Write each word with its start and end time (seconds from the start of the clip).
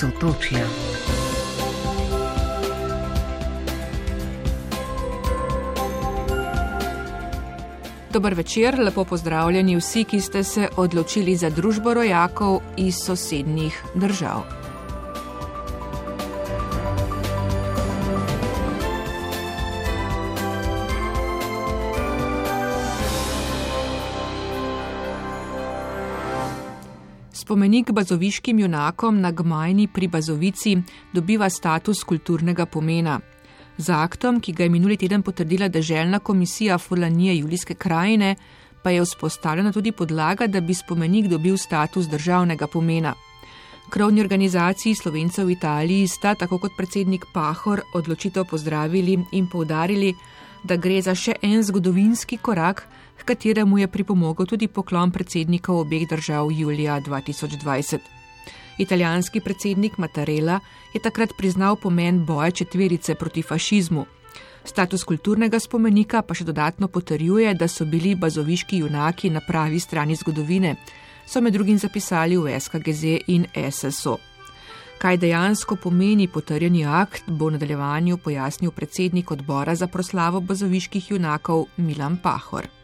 Sotočja. 0.00 0.66
Dober 8.12 8.34
večer, 8.34 8.78
lepo 8.78 9.04
pozdravljeni 9.04 9.76
vsi, 9.76 10.04
ki 10.04 10.20
ste 10.20 10.44
se 10.44 10.68
odločili 10.76 11.36
za 11.36 11.50
družbo 11.50 11.94
rojakov 11.94 12.60
iz 12.76 12.98
sosednjih 13.06 13.82
držav. 13.94 14.63
Spomenik 27.44 27.90
bazoviškim 27.92 28.58
junakom 28.58 29.20
na 29.20 29.30
Gmajni 29.30 29.88
pri 29.92 30.06
Bazovici 30.08 30.78
dobiva 31.12 31.50
status 31.50 32.00
kulturnega 32.04 32.64
pomena. 32.66 33.18
Z 33.76 33.92
aktom, 33.92 34.38
ki 34.40 34.52
ga 34.52 34.64
je 34.64 34.70
minuli 34.72 34.96
teden 34.96 35.22
potrdila 35.22 35.68
Deželna 35.68 36.22
komisija 36.24 36.78
Fulanije 36.78 37.36
Julijske 37.36 37.74
krajine, 37.74 38.36
pa 38.82 38.90
je 38.90 39.02
vzpostavljena 39.04 39.72
tudi 39.72 39.92
podlaga, 39.92 40.46
da 40.46 40.60
bi 40.60 40.74
spomenik 40.74 41.28
dobil 41.28 41.56
status 41.56 42.08
državnega 42.08 42.66
pomena. 42.66 43.12
Krovni 43.90 44.24
organizaciji 44.24 44.94
Slovencev 44.94 45.44
v 45.44 45.58
Italiji 45.58 46.08
sta, 46.08 46.34
tako 46.34 46.58
kot 46.58 46.72
predsednik 46.78 47.26
Pahor, 47.34 47.82
odločitev 47.94 48.44
pozdravili 48.44 49.18
in 49.32 49.50
poudarili, 49.52 50.14
da 50.62 50.76
gre 50.76 51.02
za 51.02 51.12
še 51.14 51.36
en 51.42 51.60
zgodovinski 51.62 52.40
korak, 52.40 52.86
k 53.18 53.24
kateremu 53.24 53.78
je 53.78 53.88
pripomogel 53.88 54.46
tudi 54.46 54.68
poklon 54.68 55.10
predsednikov 55.10 55.80
obeh 55.80 56.08
držav 56.08 56.50
julija 56.52 57.00
2020. 57.00 57.98
Italijanski 58.78 59.40
predsednik 59.40 59.98
Mattarella 59.98 60.60
je 60.94 61.00
takrat 61.00 61.30
priznal 61.38 61.76
pomen 61.76 62.24
boja 62.24 62.50
četverice 62.50 63.14
proti 63.14 63.42
fašizmu. 63.42 64.06
Status 64.64 65.04
kulturnega 65.04 65.58
spomenika 65.60 66.22
pa 66.22 66.34
še 66.34 66.44
dodatno 66.44 66.88
potrjuje, 66.88 67.54
da 67.54 67.68
so 67.68 67.84
bili 67.84 68.14
bazoviški 68.14 68.78
junaki 68.78 69.30
na 69.30 69.40
pravi 69.40 69.80
strani 69.80 70.16
zgodovine, 70.16 70.76
so 71.26 71.40
med 71.40 71.52
drugim 71.52 71.78
zapisali 71.78 72.36
v 72.36 72.60
SKGZ 72.60 73.18
in 73.26 73.46
SSO. 73.70 74.16
Kaj 74.98 75.18
dejansko 75.20 75.76
pomeni 75.76 76.28
potrjeni 76.28 76.84
akt, 76.84 77.28
bo 77.28 77.50
v 77.50 77.58
nadaljevanju 77.58 78.16
pojasnil 78.24 78.70
predsednik 78.70 79.30
odbora 79.30 79.74
za 79.74 79.86
proslavo 79.86 80.40
bazoviških 80.40 81.10
junakov 81.10 81.66
Milan 81.76 82.16
Pahor. 82.22 82.83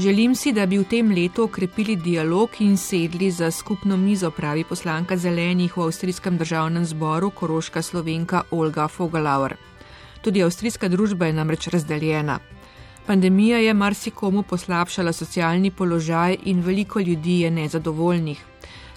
Želim 0.00 0.34
si, 0.34 0.52
da 0.52 0.64
bi 0.66 0.78
v 0.78 0.84
tem 0.88 1.10
letu 1.12 1.42
okrepili 1.44 1.96
dialog 1.96 2.54
in 2.64 2.76
sedli 2.76 3.30
za 3.30 3.50
skupno 3.50 3.96
mizo, 3.96 4.30
pravi 4.30 4.64
poslanka 4.64 5.16
zelenih 5.16 5.76
v 5.76 5.82
avstrijskem 5.82 6.38
državnem 6.38 6.84
zboru 6.84 7.30
Koroška 7.30 7.82
slovenka 7.82 8.42
Olga 8.50 8.88
Fogalauer. 8.88 9.56
Tudi 10.22 10.42
avstrijska 10.42 10.88
družba 10.88 11.26
je 11.26 11.32
namreč 11.32 11.68
razdeljena. 11.68 12.38
Pandemija 13.06 13.58
je 13.58 13.74
marsikomu 13.74 14.42
poslabšala 14.42 15.12
socialni 15.12 15.70
položaj 15.70 16.36
in 16.44 16.60
veliko 16.60 17.00
ljudi 17.00 17.40
je 17.40 17.50
nezadovoljnih. 17.50 18.44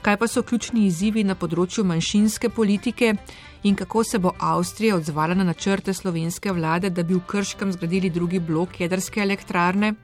Kaj 0.01 0.17
pa 0.17 0.27
so 0.27 0.43
ključni 0.43 0.87
izzivi 0.87 1.23
na 1.23 1.35
področju 1.35 1.83
manjšinske 1.83 2.49
politike 2.49 3.15
in 3.63 3.75
kako 3.75 4.03
se 4.03 4.19
bo 4.19 4.31
Avstrija 4.39 4.95
odzvala 4.95 5.33
na 5.33 5.43
načrte 5.43 5.93
slovenske 5.93 6.51
vlade, 6.51 6.89
da 6.89 7.03
bi 7.03 7.13
v 7.13 7.27
Krškem 7.27 7.71
zgradili 7.71 8.09
drugi 8.09 8.39
blok 8.39 8.79
jedrske 8.79 9.19
elektrarne? 9.19 9.95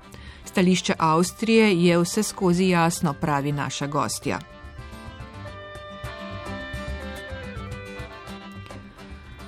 Stališče 0.49 0.93
Avstrije 0.97 1.83
je 1.83 1.97
vse 1.97 2.23
skozi 2.23 2.69
jasno, 2.69 3.13
pravi 3.13 3.51
naša 3.51 3.87
gostja. 3.87 4.39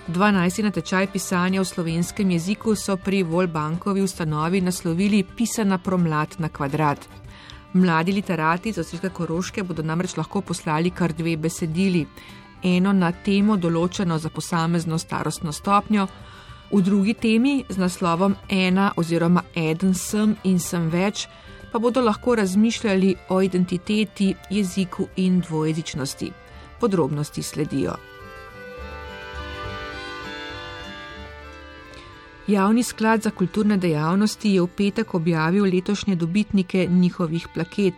Dvanajsti 0.08 0.64
natečaj 0.64 1.08
pisanja 1.08 1.62
v 1.62 1.66
slovenskem 1.66 2.32
jeziku 2.32 2.76
so 2.76 2.98
pri 2.98 3.24
Volbankovi 3.24 4.02
ustanovi 4.02 4.62
naslovili 4.62 5.24
Pisana 5.24 5.78
promlad 5.78 6.36
na 6.38 6.50
kvadrat. 6.50 7.08
Mladi 7.74 8.12
literati 8.12 8.74
z 8.74 8.80
Avstrijske 8.80 9.10
koroške 9.10 9.64
bodo 9.64 9.82
namreč 9.84 10.18
lahko 10.18 10.42
poslali 10.42 10.92
kar 10.92 11.14
dve 11.14 11.38
besedili. 11.38 12.06
Eno 12.64 12.94
na 12.94 13.12
temo 13.12 13.58
določeno 13.58 14.20
za 14.20 14.30
posamezno 14.30 14.98
starostno 14.98 15.52
stopnjo, 15.52 16.08
V 16.72 16.82
drugi 16.82 17.14
temi 17.14 17.66
z 17.70 17.78
naslovom 17.78 18.36
Ena 18.50 18.94
oziroma 18.96 19.44
Eden 19.56 19.94
sem 19.94 20.36
in 20.44 20.60
sem 20.60 20.88
več 20.90 21.28
pa 21.72 21.80
bodo 21.80 22.02
lahko 22.02 22.36
razmišljali 22.36 23.16
o 23.30 23.42
identiteti, 23.42 24.36
jeziku 24.50 25.08
in 25.16 25.40
dvojezičnosti. 25.40 26.32
Podrobnosti 26.80 27.44
sledijo. 27.44 27.96
Javni 32.48 32.84
sklad 32.84 33.22
za 33.22 33.30
kulturne 33.30 33.78
dejavnosti 33.78 34.50
je 34.54 34.62
v 34.62 34.68
petek 34.68 35.16
objavil 35.16 35.64
letošnje 35.64 36.16
dobitnike 36.16 36.88
njihovih 36.90 37.48
plaket. 37.54 37.94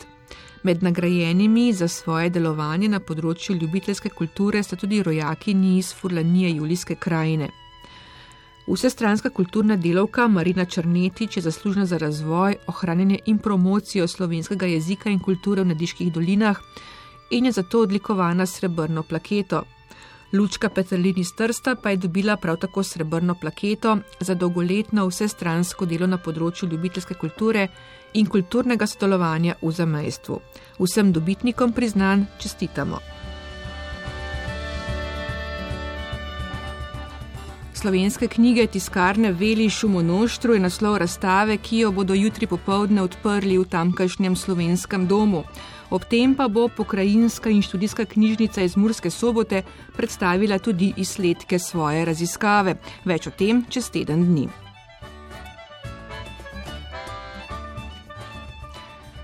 Med 0.64 0.84
nagrajenimi 0.84 1.74
za 1.74 1.88
svoje 1.88 2.30
delovanje 2.30 2.90
na 2.90 3.00
področju 3.00 3.56
ljubiteljske 3.56 4.10
kulture 4.10 4.64
sta 4.64 4.76
tudi 4.76 5.04
rojaki 5.04 5.52
iz 5.78 5.94
Furlanije 5.94 6.56
Julijske 6.56 6.96
krajine. 6.96 7.63
Vsestranska 8.68 9.30
kulturna 9.30 9.76
delovka 9.76 10.28
Marina 10.28 10.66
Črnetič 10.66 11.38
je 11.38 11.42
zaslužna 11.42 11.86
za 11.86 11.98
razvoj, 11.98 12.56
ohranjanje 12.68 13.20
in 13.26 13.38
promocijo 13.38 14.08
slovenskega 14.08 14.66
jezika 14.66 15.10
in 15.10 15.20
kulture 15.20 15.62
v 15.62 15.68
Nadiških 15.68 16.14
dolinah 16.14 16.60
in 17.32 17.46
je 17.46 17.52
zato 17.52 17.82
odlikovana 17.82 18.46
srebrno 18.46 19.04
plaketo. 19.04 19.64
Lučka 20.34 20.70
Petrlini 20.70 21.24
Strsta 21.24 21.76
pa 21.76 21.90
je 21.90 21.98
dobila 21.98 22.38
prav 22.38 22.58
tako 22.58 22.84
srebrno 22.84 23.36
plaketo 23.36 23.98
za 24.20 24.34
dolgoletno 24.34 25.08
vsestransko 25.08 25.86
delo 25.86 26.08
na 26.08 26.18
področju 26.18 26.70
ljubiteljske 26.70 27.14
kulture 27.14 27.68
in 28.14 28.26
kulturnega 28.26 28.88
sodelovanja 28.88 29.56
v 29.62 29.72
zamejstvu. 29.72 30.40
Vsem 30.80 31.12
dobitnikom 31.12 31.74
priznan 31.74 32.26
čestitamo. 32.40 33.23
Slovenske 37.84 38.28
knjige 38.28 38.68
tiskarne 38.68 39.32
Veli 39.32 39.70
Šumonoštru 39.70 40.54
je 40.54 40.60
naslov 40.60 40.98
razstave, 40.98 41.58
ki 41.58 41.82
jo 41.82 41.92
bodo 41.92 42.16
jutri 42.16 42.48
popovdne 42.48 43.04
odprli 43.04 43.58
v 43.60 43.66
tamkajšnjem 43.68 44.40
slovenskem 44.40 45.04
domu. 45.08 45.44
Ob 45.92 46.08
tem 46.08 46.32
pa 46.36 46.48
bo 46.48 46.70
pokrajinska 46.72 47.52
in 47.52 47.62
študijska 47.62 48.06
knjižnica 48.06 48.64
iz 48.64 48.78
Murske 48.80 49.12
sobote 49.12 49.66
predstavila 49.98 50.64
tudi 50.64 50.94
izsledke 50.98 51.60
svoje 51.60 52.06
raziskave. 52.06 52.80
Več 53.06 53.28
o 53.28 53.36
tem 53.36 53.66
čez 53.70 53.92
teden 53.92 54.30
dni. 54.32 54.63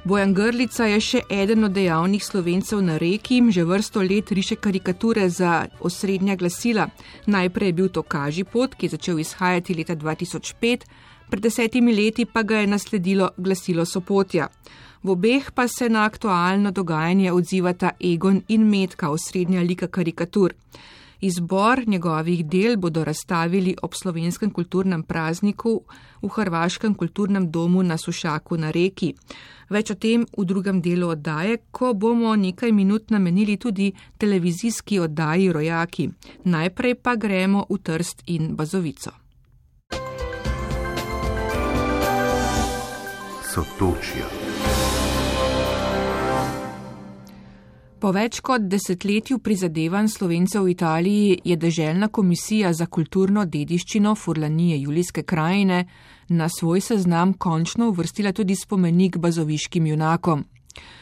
Bojan 0.09 0.31
Grlica 0.33 0.87
je 0.89 0.97
še 1.05 1.19
eden 1.29 1.67
od 1.67 1.73
dejavnih 1.75 2.23
slovencev 2.25 2.79
na 2.81 2.95
reki, 2.97 3.35
že 3.53 3.61
vrsto 3.61 4.01
let 4.01 4.31
riše 4.33 4.55
karikature 4.57 5.27
za 5.29 5.67
osrednja 5.85 6.33
glasila. 6.35 6.87
Najprej 7.29 7.69
je 7.69 7.75
bil 7.77 7.89
to 7.93 8.01
Kaži 8.01 8.43
pot, 8.43 8.73
ki 8.73 8.87
je 8.87 8.95
začel 8.95 9.19
izhajati 9.21 9.75
leta 9.77 9.93
2005, 9.93 10.87
pred 11.29 11.43
desetimi 11.45 11.93
leti 11.93 12.25
pa 12.25 12.41
ga 12.41 12.63
je 12.63 12.71
nasledilo 12.71 13.29
glasilo 13.37 13.85
Sopotja. 13.85 14.49
V 15.03 15.13
obeh 15.13 15.51
pa 15.53 15.67
se 15.67 15.89
na 15.93 16.07
aktualno 16.09 16.71
dogajanje 16.71 17.31
odzivata 17.31 17.91
Egon 18.01 18.41
in 18.47 18.65
Metka, 18.65 19.13
osrednja 19.13 19.61
lika 19.61 19.87
karikatur. 19.87 20.57
Izbor 21.21 21.83
njegovih 21.87 22.45
del 22.45 22.77
bodo 22.77 23.03
razstavili 23.03 23.75
ob 23.81 23.93
slovenskem 23.93 24.51
kulturnem 24.51 25.03
prazniku 25.03 25.81
v 26.21 26.27
Hrvaškem 26.27 26.95
kulturnem 26.95 27.51
domu 27.51 27.83
na 27.83 27.97
Sušaku 27.97 28.57
na 28.57 28.71
reki. 28.71 29.13
Več 29.69 29.91
o 29.91 29.95
tem 29.95 30.25
v 30.37 30.45
drugem 30.45 30.81
delu 30.81 31.11
oddaje, 31.11 31.57
ko 31.71 31.93
bomo 31.93 32.35
nekaj 32.35 32.71
minut 32.71 33.11
namenili 33.11 33.57
tudi 33.57 33.91
televizijski 34.17 34.99
oddaji 34.99 35.51
Rojaki. 35.51 36.09
Najprej 36.43 36.95
pa 36.95 37.15
gremo 37.15 37.65
v 37.69 37.77
Trst 37.83 38.23
in 38.25 38.55
Bazovico. 38.55 39.11
Sotočja. 43.49 44.38
Po 47.99 48.13
več 48.15 48.37
kot 48.39 48.63
desetletju 48.71 49.41
prizadevanj 49.43 50.07
slovencev 50.13 50.63
v 50.63 50.71
Italiji 50.71 51.39
je 51.43 51.55
Deželna 51.59 52.07
komisija 52.07 52.71
za 52.73 52.85
kulturno 52.87 53.43
dediščino 53.45 54.13
Furlanije 54.15 54.77
Julijske 54.79 55.23
krajine 55.27 55.81
na 56.29 56.47
svoj 56.49 56.79
seznam 56.81 57.33
končno 57.33 57.89
uvrstila 57.89 58.31
tudi 58.31 58.55
spomenik 58.55 59.17
bazoviškim 59.17 59.91
junakom. 59.91 60.45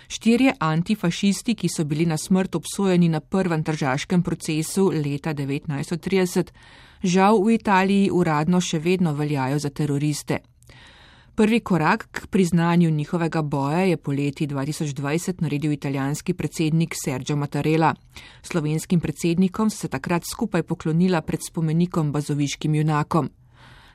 Štirje 0.08 0.56
antifašisti, 0.60 1.56
ki 1.56 1.70
so 1.70 1.86
bili 1.86 2.06
na 2.10 2.18
smrt 2.18 2.56
obsojeni 2.56 3.10
na 3.14 3.20
prvem 3.20 3.64
tržaškem 3.64 4.24
procesu 4.24 4.90
leta 4.90 5.34
1930, 5.38 6.50
žal 7.04 7.44
v 7.44 7.60
Italiji 7.60 8.10
uradno 8.10 8.62
še 8.62 8.80
vedno 8.80 9.14
veljajo 9.14 9.60
za 9.60 9.70
teroriste. 9.70 10.40
Prvi 11.38 11.60
korak 11.60 12.08
k 12.12 12.28
priznanju 12.28 12.90
njihovega 12.90 13.42
boja 13.42 13.80
je 13.80 13.98
poleti 13.98 14.48
2020 14.48 15.42
naredil 15.42 15.72
italijanski 15.72 16.34
predsednik 16.34 16.96
Sergio 17.06 17.36
Mattarella. 17.36 17.94
Slovenskim 18.42 19.00
predsednikom 19.00 19.70
so 19.70 19.78
se 19.78 19.88
takrat 19.88 20.24
skupaj 20.32 20.64
poklonila 20.64 21.22
pred 21.22 21.40
spomenikom 21.48 22.12
bazoviškim 22.12 22.76
junakom. 22.76 23.30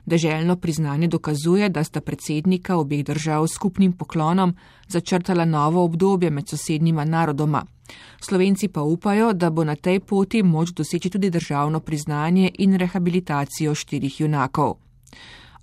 Deželno 0.05 0.55
priznanje 0.55 1.07
dokazuje, 1.07 1.69
da 1.69 1.83
sta 1.83 2.01
predsednika 2.01 2.77
obeh 2.77 3.03
držav 3.05 3.47
skupnim 3.47 3.93
poklonom 3.93 4.55
začrtala 4.87 5.45
novo 5.45 5.83
obdobje 5.83 6.29
med 6.29 6.47
sosednjima 6.47 7.05
narodoma. 7.05 7.65
Slovenci 8.21 8.67
pa 8.67 8.81
upajo, 8.81 9.33
da 9.33 9.49
bo 9.49 9.63
na 9.63 9.75
tej 9.75 9.99
poti 9.99 10.43
moč 10.43 10.71
doseči 10.71 11.09
tudi 11.09 11.29
državno 11.29 11.79
priznanje 11.79 12.51
in 12.59 12.75
rehabilitacijo 12.75 13.75
štirih 13.75 14.21
junakov. 14.21 14.77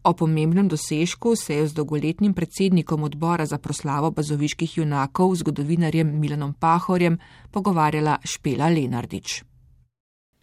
O 0.02 0.14
pomembnem 0.14 0.68
dosežku 0.68 1.36
se 1.36 1.54
je 1.54 1.66
z 1.66 1.74
dolgoletnim 1.76 2.32
predsednikom 2.34 3.02
odbora 3.02 3.46
za 3.46 3.58
proslavo 3.58 4.10
bazoviških 4.10 4.78
junakov, 4.78 5.34
zgodovinarjem 5.34 6.20
Milanom 6.20 6.54
Pahorjem, 6.54 7.18
pogovarjala 7.52 8.16
Špela 8.24 8.68
Lenardič. 8.68 9.42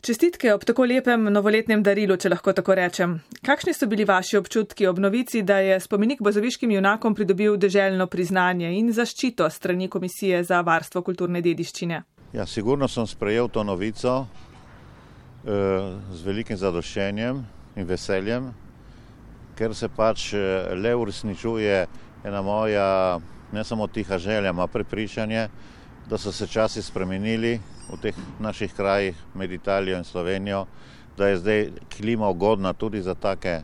Čestitke 0.01 0.54
ob 0.54 0.62
tako 0.63 0.86
lepem 0.86 1.24
novoletnem 1.33 1.81
darilu, 1.83 2.19
če 2.21 2.30
lahko 2.30 2.54
tako 2.54 2.75
rečem. 2.77 3.15
Kakšni 3.42 3.74
so 3.74 3.88
bili 3.89 4.06
vaši 4.06 4.38
občutki 4.38 4.86
ob 4.88 5.01
novici, 5.01 5.42
da 5.42 5.57
je 5.57 5.80
spomenik 5.81 6.21
bazoviškim 6.21 6.71
junakom 6.71 7.15
pridobil 7.18 7.57
deželno 7.57 8.06
priznanje 8.07 8.69
in 8.77 8.94
zaščito 8.94 9.50
strani 9.50 9.89
Komisije 9.89 10.44
za 10.44 10.62
varstvo 10.62 11.01
kulturne 11.01 11.42
dediščine? 11.42 12.04
Ja, 12.33 12.45
sigurno 12.45 12.88
sem 12.88 13.07
sprejel 13.09 13.50
to 13.50 13.63
novico 13.63 14.13
eh, 14.21 15.50
z 16.13 16.21
velikim 16.30 16.62
zadoščenjem 16.62 17.42
in 17.75 17.89
veseljem, 17.89 18.54
ker 19.57 19.75
se 19.75 19.89
pač 19.89 20.33
eh, 20.33 20.75
le 20.75 20.95
uresničuje 20.95 21.86
ena 22.24 22.42
moja 22.42 23.19
ne 23.51 23.63
samo 23.63 23.88
tiha 23.88 24.18
želja, 24.18 24.50
ampak 24.50 24.71
prepričanje, 24.71 25.48
da 26.09 26.18
so 26.18 26.31
se 26.31 26.48
časi 26.48 26.81
spremenili 26.81 27.59
v 27.89 27.98
teh 28.01 28.15
naših 28.39 28.74
krajih 28.74 29.15
med 29.36 29.51
Italijo 29.51 29.98
in 29.98 30.04
Slovenijo, 30.04 30.65
da 31.18 31.27
je 31.27 31.38
zdaj 31.38 31.69
klima 31.98 32.30
ugodna 32.30 32.74
tudi 32.74 33.01
za 33.01 33.15
take 33.15 33.62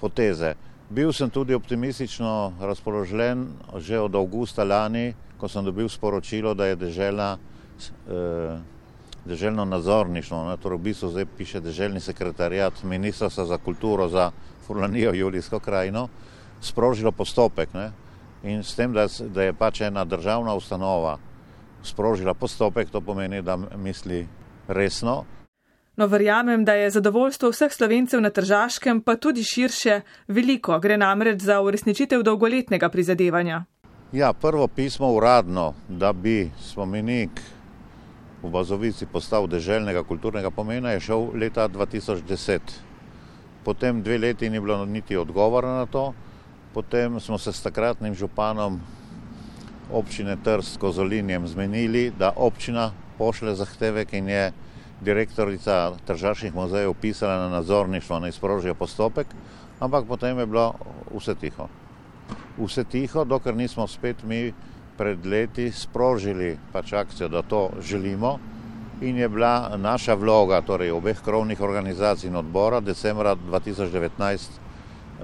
poteze. 0.00 0.54
Bil 0.90 1.12
sem 1.12 1.30
tudi 1.30 1.54
optimistično 1.54 2.52
razpoložen 2.60 3.46
že 3.76 3.98
od 4.00 4.14
avgusta 4.14 4.64
lani, 4.64 5.14
ko 5.38 5.48
sem 5.48 5.64
dobil 5.64 5.88
sporočilo, 5.88 6.54
da 6.54 6.66
je 6.66 6.76
dežela, 6.76 7.38
eh, 8.08 8.58
deželno 9.24 9.64
nadzorništvo, 9.64 10.56
torej 10.62 10.78
v 10.78 10.82
bistvu 10.82 11.10
zdaj 11.10 11.26
piše 11.38 11.60
deželni 11.60 12.00
sekretarjat 12.00 12.82
Ministrstva 12.82 13.44
za 13.44 13.58
kulturo 13.58 14.08
za 14.08 14.30
Furlanijo 14.66 15.12
Julijsko 15.14 15.58
krajino, 15.58 16.08
sprožilo 16.60 17.12
postopek. 17.12 17.74
Ne? 17.74 17.90
In 18.42 18.62
s 18.64 18.74
tem, 18.74 18.92
da, 18.92 19.06
da 19.34 19.42
je 19.42 19.52
pač 19.52 19.80
ena 19.80 20.04
državna 20.04 20.54
ustanova 20.54 21.18
sprožila 21.84 22.34
postopek, 22.34 22.90
to 22.90 23.00
pomeni, 23.00 23.42
da 23.42 23.56
misli 23.56 24.26
resno. 24.68 25.24
No, 25.96 26.06
verjamem, 26.06 26.64
da 26.64 26.74
je 26.74 26.90
zadovoljstvo 26.90 27.50
vseh 27.50 27.72
slovencev 27.72 28.20
na 28.20 28.30
Tržaškem, 28.30 29.00
pa 29.00 29.16
tudi 29.16 29.44
širše, 29.44 30.00
veliko. 30.28 30.78
Gre 30.78 30.96
namreč 30.98 31.40
za 31.40 31.60
uresničitev 31.60 32.22
dolgoletnega 32.22 32.88
prizadevanja. 32.88 33.64
Ja, 34.12 34.32
prvo 34.32 34.68
pismo 34.68 35.12
uradno, 35.12 35.74
da 35.88 36.12
bi 36.12 36.50
spomenik 36.60 37.40
v 38.42 38.50
Bazovici 38.50 39.06
postal 39.06 39.46
deželnega 39.46 40.02
kulturnega 40.02 40.50
pomena, 40.50 40.90
je 40.90 41.00
šel 41.00 41.30
leta 41.34 41.68
2010. 41.68 42.93
Potem 43.64 44.02
dve 44.02 44.18
leti 44.18 44.50
ni 44.50 44.60
bilo 44.60 44.84
niti 44.84 45.16
odgovora 45.16 45.68
na 45.68 45.86
to, 45.86 46.12
potem 46.74 47.20
smo 47.20 47.38
se 47.38 47.52
s 47.52 47.62
takratnim 47.62 48.14
županom 48.14 48.80
občine 49.92 50.36
Trst 50.36 50.76
Kozolinjem 50.78 51.48
zmenili, 51.48 52.12
da 52.18 52.32
občina 52.36 52.92
pošle 53.18 53.54
zahtevek 53.54 54.12
in 54.12 54.28
je 54.28 54.52
direktorica 55.00 55.92
Tržaških 56.06 56.54
muzejev 56.54 56.94
pisala 57.00 57.38
na 57.38 57.48
nadzorništvo, 57.48 58.20
naj 58.20 58.32
sprožijo 58.32 58.74
postopek, 58.74 59.26
ampak 59.80 60.04
potem 60.08 60.38
je 60.38 60.46
bilo 60.46 60.74
vse 61.14 61.34
tiho. 61.34 61.68
Vse 62.58 62.84
tiho, 62.84 63.24
dokler 63.24 63.56
nismo 63.56 63.86
spet 63.86 64.22
mi 64.22 64.52
pred 64.96 65.26
leti 65.26 65.72
sprožili 65.72 66.58
pač 66.72 66.92
akcijo, 66.92 67.28
da 67.28 67.42
to 67.42 67.70
želimo 67.80 68.38
in 69.00 69.16
je 69.16 69.28
bila 69.28 69.76
naša 69.76 70.14
vloga, 70.14 70.60
torej 70.60 70.92
obeh 70.92 71.18
krovnih 71.24 71.60
organizacij 71.60 72.28
in 72.28 72.36
odbora, 72.36 72.80
decembra 72.80 73.34
2019 73.36 74.60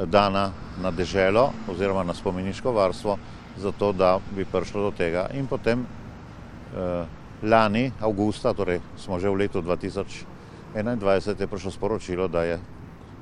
dana 0.06 0.50
na 0.82 0.90
deželo 0.90 1.50
oziroma 1.68 2.02
na 2.02 2.14
spomeniško 2.14 2.72
varstvo, 2.72 3.18
zato 3.56 3.92
da 3.92 4.18
bi 4.36 4.44
prišlo 4.44 4.82
do 4.82 4.90
tega. 4.96 5.28
In 5.34 5.46
potem 5.46 5.84
eh, 5.84 7.04
lani, 7.42 7.92
avgusta, 8.00 8.54
torej 8.54 8.80
smo 8.96 9.18
že 9.18 9.28
v 9.28 9.36
letu 9.36 9.62
2021, 9.62 11.40
je 11.40 11.46
prišlo 11.46 11.70
sporočilo, 11.70 12.28
da 12.28 12.44
je 12.44 12.58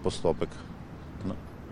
postopek 0.02 0.48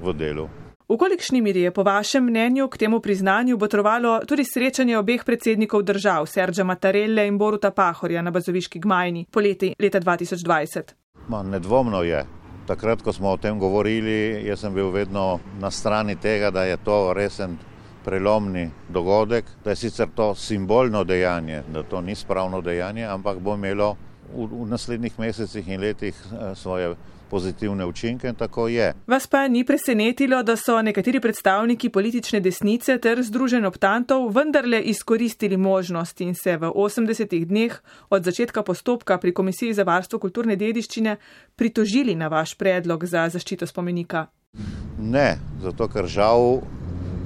v 0.03 0.13
delu. 0.13 0.66
V 0.89 0.95
kolikšni 0.95 1.43
miri 1.43 1.61
je 1.61 1.71
po 1.75 1.83
vašem 1.83 2.25
mnenju 2.25 2.69
k 2.69 2.79
temu 2.79 3.01
priznanju 3.01 3.57
botrovalo 3.57 4.21
tudi 4.27 4.45
srečanje 4.45 4.99
obeh 4.99 5.25
predsednikov 5.25 5.83
držav, 5.83 6.27
Serđa 6.27 6.65
Matarelle 6.65 7.27
in 7.27 7.39
Boruta 7.39 7.71
Pahorja 7.71 8.23
na 8.23 8.31
bazoviški 8.31 8.79
gmajni 8.79 9.27
poleti 9.31 9.75
leta 9.79 10.01
2020? 10.01 10.95
Ma, 11.29 11.43
nedvomno 11.43 12.03
je. 12.03 12.23
Takrat, 12.67 13.03
ko 13.03 13.13
smo 13.13 13.33
o 13.33 13.37
tem 13.37 13.59
govorili, 13.59 14.47
jaz 14.47 14.61
sem 14.61 14.75
bil 14.75 14.93
vedno 14.95 15.41
na 15.59 15.71
strani 15.71 16.17
tega, 16.17 16.51
da 16.51 16.63
je 16.65 16.77
to 16.77 17.13
resen 17.15 17.59
prelomni 18.05 18.71
dogodek, 18.89 19.45
da 19.65 19.71
je 19.71 19.77
sicer 19.77 20.07
to 20.15 20.35
simbolno 20.35 21.05
dejanje, 21.05 21.63
da 21.73 21.83
to 21.83 22.01
ni 22.01 22.15
spravno 22.15 22.61
dejanje, 22.61 23.05
ampak 23.05 23.39
bo 23.39 23.55
imelo 23.55 23.97
v, 24.31 24.47
v 24.47 24.71
naslednjih 24.71 25.19
mesecih 25.19 25.69
in 25.69 25.81
letih 25.81 26.15
eh, 26.15 26.55
svoje 26.55 26.95
pozitivne 27.31 27.85
učinke 27.87 28.29
in 28.29 28.35
tako 28.35 28.69
je. 28.69 28.93
Vas 29.07 29.27
pa 29.27 29.49
ni 29.49 29.65
presenetilo, 29.65 30.43
da 30.43 30.57
so 30.57 30.83
nekateri 30.83 31.21
predstavniki 31.21 31.89
politične 31.89 32.41
desnice 32.41 32.99
ter 32.99 33.23
združen 33.23 33.65
optantov 33.65 34.31
vendarle 34.35 34.81
izkoristili 34.81 35.57
možnost 35.57 36.21
in 36.21 36.35
se 36.35 36.57
v 36.57 36.71
80 36.71 37.45
dneh 37.45 37.79
od 38.11 38.25
začetka 38.25 38.63
postopka 38.63 39.19
pri 39.19 39.35
Komisiji 39.35 39.75
za 39.75 39.83
varstvo 39.83 40.19
kulturne 40.19 40.57
dediščine 40.57 41.17
pritožili 41.57 42.15
na 42.15 42.29
vaš 42.29 42.55
predlog 42.55 43.05
za 43.05 43.29
zaščito 43.29 43.67
spomenika? 43.67 44.27
Ne, 44.99 45.39
zato 45.63 45.89
ker 45.89 46.07
žal 46.07 46.61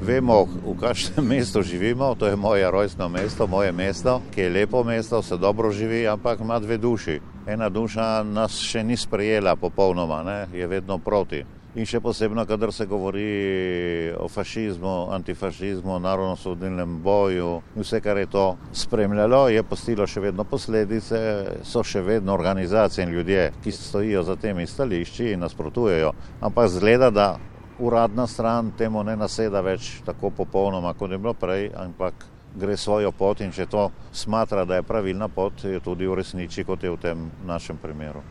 Vemo, 0.00 0.48
v 0.48 0.80
kakšnem 0.80 1.20
mestu 1.36 1.60
živimo, 1.62 2.14
to 2.16 2.26
je 2.26 2.36
moje 2.36 2.70
rojstno 2.70 3.08
mesto, 3.08 3.46
moje 3.46 3.72
mesto, 3.72 4.22
ki 4.32 4.40
je 4.40 4.50
lepo 4.50 4.84
mesto, 4.84 5.22
se 5.22 5.36
dobro 5.36 5.70
živi, 5.70 6.08
ampak 6.08 6.40
ima 6.40 6.58
dve 6.58 6.78
duši. 6.78 7.20
Ena 7.46 7.68
duša 7.68 8.22
nas 8.24 8.56
še 8.56 8.80
ni 8.84 8.96
sprejela 8.96 9.56
popolnoma, 9.56 10.22
ne? 10.22 10.46
je 10.56 10.66
vedno 10.66 10.98
proti. 10.98 11.44
In 11.76 11.86
še 11.86 12.00
posebno, 12.00 12.46
kadar 12.48 12.72
se 12.72 12.86
govori 12.88 13.26
o 14.18 14.24
fašizmu, 14.28 15.12
antifašizmu, 15.14 16.00
narodno-sodnilnem 16.00 16.96
boju, 17.04 17.60
vse, 17.76 18.00
kar 18.00 18.18
je 18.18 18.26
to 18.26 18.46
spremljalo, 18.72 19.44
je 19.52 19.62
postilo 19.62 20.08
še 20.08 20.24
vedno 20.24 20.48
posledice, 20.48 21.20
so 21.62 21.84
še 21.84 22.00
vedno 22.02 22.34
organizacije 22.34 23.04
in 23.04 23.14
ljudje, 23.14 23.46
ki 23.62 23.76
stojijo 23.76 24.24
za 24.26 24.40
temi 24.40 24.66
stališči 24.66 25.30
in 25.34 25.44
nasprotujejo. 25.44 26.10
Ampak 26.40 26.72
zgleda, 26.72 27.12
da 27.14 27.28
uradna 27.80 28.26
stran 28.26 28.72
temu 28.78 29.02
ne 29.02 29.16
naseda 29.16 29.60
več 29.60 30.00
tako 30.04 30.30
popolnoma, 30.30 30.94
kot 30.94 31.10
je 31.10 31.18
bilo 31.18 31.34
prej, 31.34 31.70
ampak 31.76 32.26
gre 32.56 32.76
svojo 32.76 33.12
pot 33.12 33.40
in 33.40 33.52
če 33.52 33.66
to 33.70 33.90
smatra, 34.12 34.64
da 34.64 34.80
je 34.80 34.86
pravilna 34.86 35.28
pot, 35.28 35.64
je 35.64 35.80
tudi 35.80 36.06
v 36.06 36.18
resnici, 36.20 36.64
kot 36.64 36.82
je 36.82 36.90
v 36.90 37.00
tem 37.00 37.30
našem 37.46 37.78
primeru. 37.78 38.22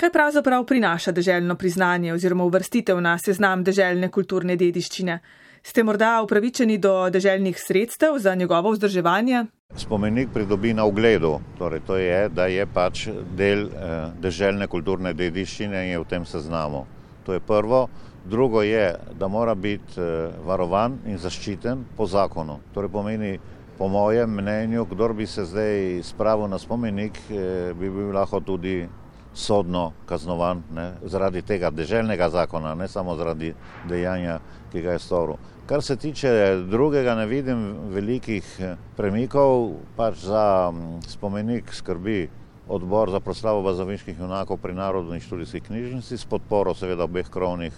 Kaj 0.00 0.12
pravzaprav 0.12 0.64
prinaša 0.64 1.12
deželno 1.12 1.58
priznanje 1.60 2.14
oziroma 2.14 2.44
uvrstitev 2.48 3.00
na 3.04 3.18
seznam 3.20 3.64
deželne 3.64 4.08
kulturne 4.08 4.56
dediščine? 4.56 5.18
Ste 5.62 5.84
morda 5.84 6.22
upravičeni 6.24 6.78
do 6.80 7.10
deželnih 7.12 7.58
sredstev 7.60 8.16
za 8.18 8.34
njegovo 8.34 8.72
vzdrževanje? 8.72 9.44
Spomenik 9.76 10.32
pridobi 10.32 10.72
na 10.74 10.86
ugledu, 10.88 11.34
torej 11.58 11.82
to 11.86 11.98
je, 12.00 12.28
da 12.32 12.46
je 12.48 12.64
pač 12.66 13.08
del 13.36 13.66
eh, 13.68 14.08
deželne 14.22 14.66
kulturne 14.72 15.12
dediščine 15.14 15.84
in 15.84 15.92
je 15.92 16.00
v 16.00 16.08
tem 16.08 16.24
seznamu. 16.24 16.86
To 17.28 17.36
je 17.36 17.40
prvo. 17.44 17.84
Drugo 18.24 18.62
je, 18.62 18.94
da 19.18 19.28
mora 19.28 19.54
biti 19.54 20.00
eh, 20.00 20.30
varovan 20.46 20.98
in 21.06 21.18
zaščiten 21.18 21.84
po 21.96 22.06
zakonu. 22.06 22.58
Torej 22.74 22.90
pomeni, 22.92 23.38
po 23.78 23.88
mojem 23.88 24.30
mnenju, 24.30 24.84
kdor 24.90 25.14
bi 25.16 25.26
se 25.26 25.44
zdaj 25.44 26.02
spravil 26.02 26.48
na 26.48 26.58
spomenik, 26.58 27.18
eh, 27.30 27.72
bi 27.74 27.90
bil 27.90 28.12
lahko 28.12 28.40
tudi 28.40 28.88
sodno 29.34 29.92
kaznovan 30.06 30.62
ne, 30.74 30.92
zaradi 31.02 31.42
tega 31.42 31.70
deželnega 31.70 32.28
zakona, 32.28 32.74
ne 32.74 32.88
samo 32.88 33.16
zaradi 33.16 33.54
dejanja, 33.88 34.40
ki 34.72 34.82
ga 34.82 34.92
je 34.92 34.98
storil. 34.98 35.38
Kar 35.66 35.82
se 35.82 35.96
tiče 35.96 36.30
drugega, 36.68 37.14
ne 37.14 37.26
vidim 37.26 37.64
velikih 37.94 38.44
eh, 38.60 38.76
premikov, 38.96 39.72
pač 39.96 40.26
za 40.26 40.70
mm, 40.74 41.00
spomenik 41.08 41.72
skrbi 41.72 42.28
odbor 42.68 43.10
za 43.10 43.20
proslavo 43.20 43.62
bazovinskih 43.62 44.18
junakov 44.18 44.56
pri 44.56 44.74
Narodni 44.74 45.20
študijski 45.20 45.60
knjižnici 45.60 46.18
s 46.18 46.24
podporo 46.24 46.74
seveda 46.74 47.04
obeh 47.04 47.30
krovnih 47.30 47.72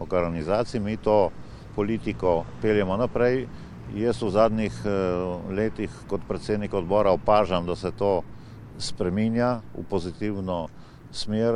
organizacij. 0.00 0.80
Mi 0.80 0.96
to 0.96 1.30
politiko 1.74 2.44
peljemo 2.62 2.96
naprej. 2.96 3.46
Jaz 3.94 4.22
v 4.22 4.30
zadnjih 4.30 4.74
letih 5.50 5.90
kot 6.10 6.20
predsednik 6.28 6.74
odbora 6.74 7.12
opažam, 7.14 7.66
da 7.66 7.76
se 7.76 7.90
to 7.90 8.22
spreminja 8.78 9.60
v 9.76 9.84
pozitivno 9.88 10.66
smer, 11.12 11.54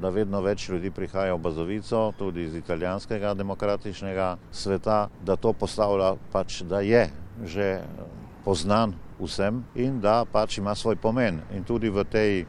da 0.00 0.10
vedno 0.10 0.40
več 0.42 0.68
ljudi 0.68 0.90
prihaja 0.90 1.34
v 1.36 1.42
Bazovico, 1.42 2.12
tudi 2.18 2.46
iz 2.48 2.56
italijanskega 2.56 3.34
demokratičnega 3.34 4.36
sveta, 4.52 5.08
da 5.24 5.36
to 5.36 5.52
postavlja 5.52 6.14
pač, 6.32 6.62
da 6.62 6.80
je 6.80 7.08
že 7.44 7.68
poznan 8.44 8.94
vsem 9.20 9.62
in 9.74 10.00
da 10.00 10.24
pač 10.24 10.58
ima 10.58 10.74
svoj 10.74 10.96
pomen. 10.96 11.42
In 11.54 11.64
tudi 11.64 11.90
v 11.90 12.04
tej 12.04 12.46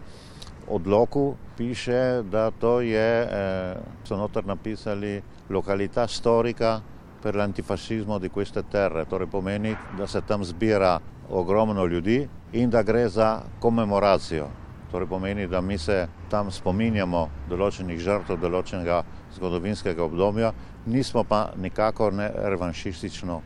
odloku 0.69 1.35
piše, 1.57 2.23
da 2.23 2.51
to 2.51 2.81
je, 2.81 3.27
eh, 3.31 3.75
so 4.03 4.17
notor 4.17 4.45
napisali, 4.45 5.21
lokalità 5.49 6.07
storica 6.07 6.81
per 7.21 7.35
l'antifascismo 7.35 8.17
di 8.17 8.29
queste 8.29 8.63
terre, 8.69 9.05
torej 9.05 9.27
pomeni, 9.27 9.75
da 9.97 10.07
se 10.07 10.21
tam 10.21 10.43
zbira 10.43 10.99
ogromno 11.29 11.85
ljudi 11.85 12.29
in 12.51 12.69
da 12.69 12.81
gre 12.81 13.09
za 13.09 13.41
komemoracijo. 13.59 14.47
Torej 14.91 15.07
pomeni, 15.07 15.47
da 15.47 15.61
mi 15.61 15.77
se 15.77 16.07
tam 16.29 16.51
spominjamo 16.51 17.29
določenih 17.49 17.99
žrtev, 17.99 18.39
določenega 18.39 19.03
zgodovinskega 19.35 20.03
obdobja, 20.03 20.53
nismo 20.85 21.23
pa 21.23 21.51
nikakor 21.57 22.13
ne 22.13 22.31
revanšistično 22.33 23.41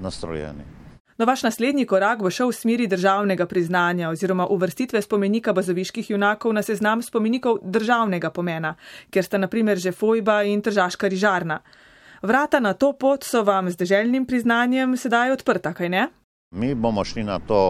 nastrojeni. 0.00 0.77
No, 1.18 1.24
vaš 1.24 1.42
naslednji 1.42 1.86
korak 1.86 2.20
bo 2.22 2.30
šel 2.30 2.52
v 2.52 2.54
smeri 2.54 2.86
državnega 2.86 3.46
priznanja 3.46 4.10
oziroma 4.10 4.46
uvrstitve 4.46 5.02
spomenika 5.02 5.52
bazoviških 5.52 6.10
junakov 6.10 6.52
na 6.54 6.62
seznam 6.62 7.02
spomenikov 7.02 7.58
državnega 7.62 8.30
pomena, 8.30 8.76
ker 9.10 9.26
sta 9.26 9.38
naprimer 9.38 9.82
že 9.82 9.92
Fojba 9.92 10.42
in 10.46 10.62
Tržaška 10.62 11.08
rižarna. 11.08 11.58
Vrata 12.22 12.60
na 12.60 12.72
to 12.74 12.92
pot 12.92 13.24
so 13.24 13.42
vam 13.42 13.70
z 13.70 13.76
deželnim 13.76 14.26
priznanjem 14.26 14.96
sedaj 14.96 15.34
odprta, 15.34 15.74
kaj 15.74 15.88
ne? 15.88 16.08
Mi 16.50 16.74
bomo 16.74 17.04
šli 17.04 17.24
na 17.24 17.38
to, 17.38 17.60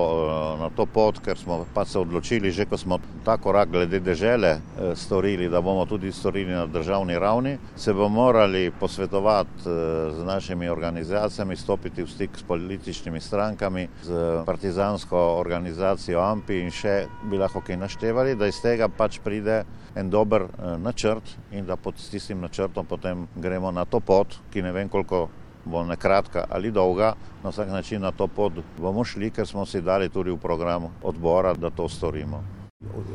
eh, 0.56 0.61
na 0.61 0.70
to 0.70 0.87
pot, 0.87 1.18
ker 1.18 1.38
smo 1.38 1.66
pa 1.75 1.85
se 1.85 1.99
odločili, 1.99 2.50
že 2.50 2.64
ko 2.64 2.76
smo 2.78 2.99
ta 3.25 3.37
korak 3.37 3.68
glede 3.70 4.00
dežele 4.00 4.49
eh, 4.49 4.61
storili, 4.94 5.49
da 5.49 5.61
bomo 5.61 5.87
tudi 5.87 6.12
storili 6.12 6.52
na 6.52 6.66
državni 6.66 7.18
ravni, 7.18 7.58
se 7.76 7.92
bomo 7.92 8.08
morali 8.08 8.70
posvetovati 8.70 9.66
eh, 9.66 10.11
z 10.14 10.25
našimi 10.25 10.68
organizacijami, 10.68 11.56
stopiti 11.56 12.02
v 12.02 12.11
stik 12.11 12.30
s 12.37 12.42
političnimi 12.42 13.20
strankami, 13.20 13.88
z 14.02 14.42
partizansko 14.47 15.18
organizacijo 15.18 16.20
AMPI 16.20 16.61
in 16.61 16.70
še 16.70 17.06
bi 17.23 17.38
lahko 17.38 17.61
kaj 17.61 17.76
naštevali, 17.76 18.37
da 18.38 18.47
iz 18.47 18.62
tega 18.62 18.88
pač 18.88 19.18
pride 19.18 19.64
en 19.97 20.11
dober 20.11 20.47
načrt 20.78 21.35
in 21.50 21.66
da 21.66 21.76
pod 21.76 21.99
tistim 21.99 22.40
načrtom 22.40 22.87
potem 22.87 23.26
gremo 23.37 23.73
na 23.73 23.85
to 23.85 24.00
pot, 24.00 24.38
ki 24.52 24.62
ne 24.62 24.73
vem 24.73 24.88
koliko 24.88 25.26
bo 25.68 25.84
ne 25.84 25.96
kratka 25.96 26.44
ali 26.50 26.70
dolga, 26.70 27.12
na 27.44 27.50
vsak 27.50 27.68
način 27.68 28.02
na 28.02 28.12
to 28.12 28.26
pot 28.26 28.52
bomo 28.78 29.04
šli, 29.04 29.30
ker 29.30 29.46
smo 29.46 29.66
si 29.66 29.82
dali 29.82 30.08
tudi 30.08 30.30
v 30.30 30.37
program 30.37 30.88
odbora, 31.02 31.54
da 31.54 31.70
to 31.70 31.88
storimo. 31.88 32.42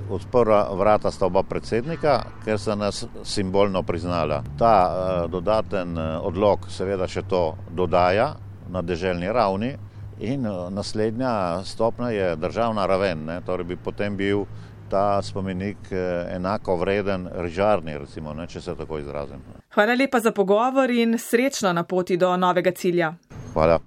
Odprla 0.10 0.70
vrata 0.76 1.12
sta 1.12 1.26
oba 1.26 1.44
predsednika, 1.44 2.18
ker 2.46 2.60
so 2.60 2.76
nas 2.76 3.06
simbolno 3.24 3.84
priznala. 3.84 4.44
Ta 4.60 4.76
uh, 4.88 5.32
dodaten 5.32 5.98
uh, 5.98 6.20
odlog 6.26 6.68
seveda 6.70 7.08
še 7.08 7.24
to 7.24 7.56
dodaja 7.72 8.34
na 8.70 8.82
deželni 8.82 9.32
ravni 9.32 9.72
in 10.20 10.46
uh, 10.48 10.68
naslednja 10.70 11.64
stopna 11.64 12.12
je 12.12 12.36
državna 12.36 12.86
raven, 12.86 13.26
ne? 13.26 13.42
torej 13.42 13.66
bi 13.72 13.76
potem 13.76 14.18
bil 14.18 14.46
ta 14.94 15.22
spomenik 15.22 15.78
eh, 15.92 16.36
enako 16.36 16.76
vreden 16.76 17.30
rižarni, 17.34 17.98
recimo, 17.98 18.34
ne, 18.34 18.46
če 18.48 18.62
se 18.62 18.76
tako 18.78 19.00
izrazim. 19.02 19.42
Hvala 19.74 19.96
lepa 19.98 20.20
za 20.20 20.32
pogovor 20.32 20.92
in 20.92 21.18
srečno 21.18 21.72
na 21.74 21.84
poti 21.84 22.18
do 22.18 22.30
novega 22.38 22.72
cilja. 22.72 23.14
Hvala. 23.54 23.80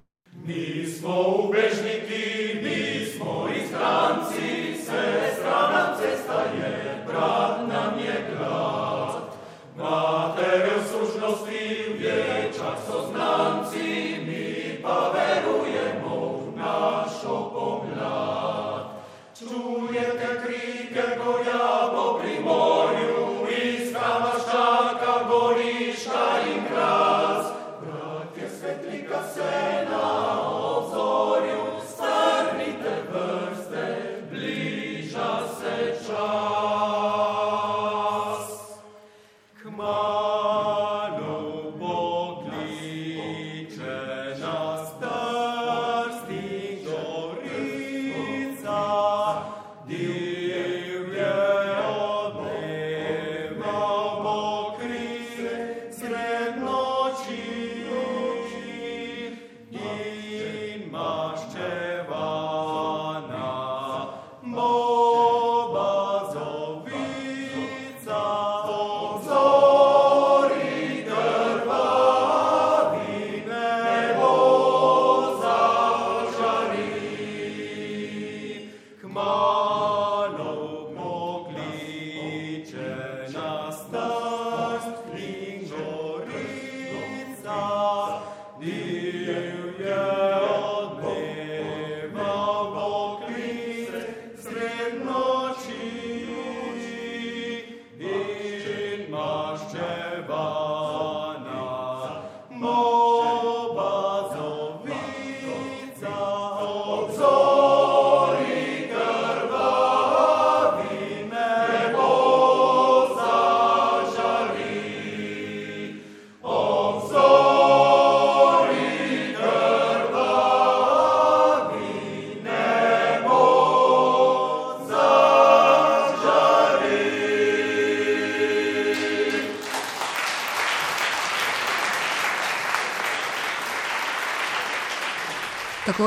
Mi 0.45 0.85
smo 0.85 1.15
ubežniki, 1.45 2.59
mi 2.63 3.05
smo 3.05 3.47
izbranci, 3.55 4.75
sestra 4.83 5.61
nam 5.73 5.95
cesta 6.01 6.43
je, 6.59 6.73
brat 7.07 7.63
nam 7.71 7.99
je 8.03 8.17
glad. 8.33 9.15
Matere 9.77 10.56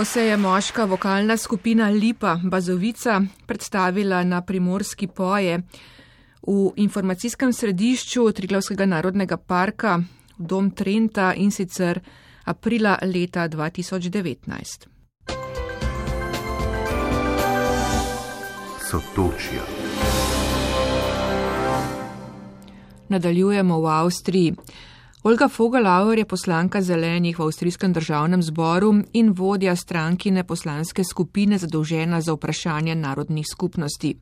Tako 0.01 0.05
se 0.05 0.27
je 0.27 0.37
moška 0.37 0.85
vokalna 0.85 1.37
skupina 1.37 1.89
Lipa 1.89 2.41
Bazovica 2.45 3.21
predstavila 3.47 4.25
na 4.25 4.41
primorski 4.43 5.07
poje 5.07 5.59
v 6.47 6.73
informacijskem 6.77 7.53
središču 7.53 8.33
Triglavskega 8.33 8.87
narodnega 8.87 9.37
parka 9.37 9.97
v 10.39 10.47
Dom 10.47 10.71
Trenta 10.71 11.35
in 11.37 11.51
sicer 11.51 12.01
aprila 12.45 12.97
leta 13.03 13.49
2019. 13.49 14.89
Sotočja. 18.91 19.63
Nadaljujemo 23.09 23.81
v 23.81 23.87
Avstriji. 23.87 24.55
Olga 25.23 25.49
Fogalauer 25.49 26.19
je 26.19 26.25
poslanka 26.25 26.81
zelenih 26.81 27.39
v 27.39 27.43
Avstrijskem 27.45 27.93
državnem 27.93 28.43
zboru 28.43 28.95
in 29.13 29.33
vodja 29.37 29.77
strankine 29.77 30.45
poslanske 30.45 31.05
skupine 31.05 31.59
zadolžena 31.59 32.21
za 32.21 32.33
vprašanje 32.33 32.95
narodnih 32.95 33.45
skupnosti. 33.53 34.15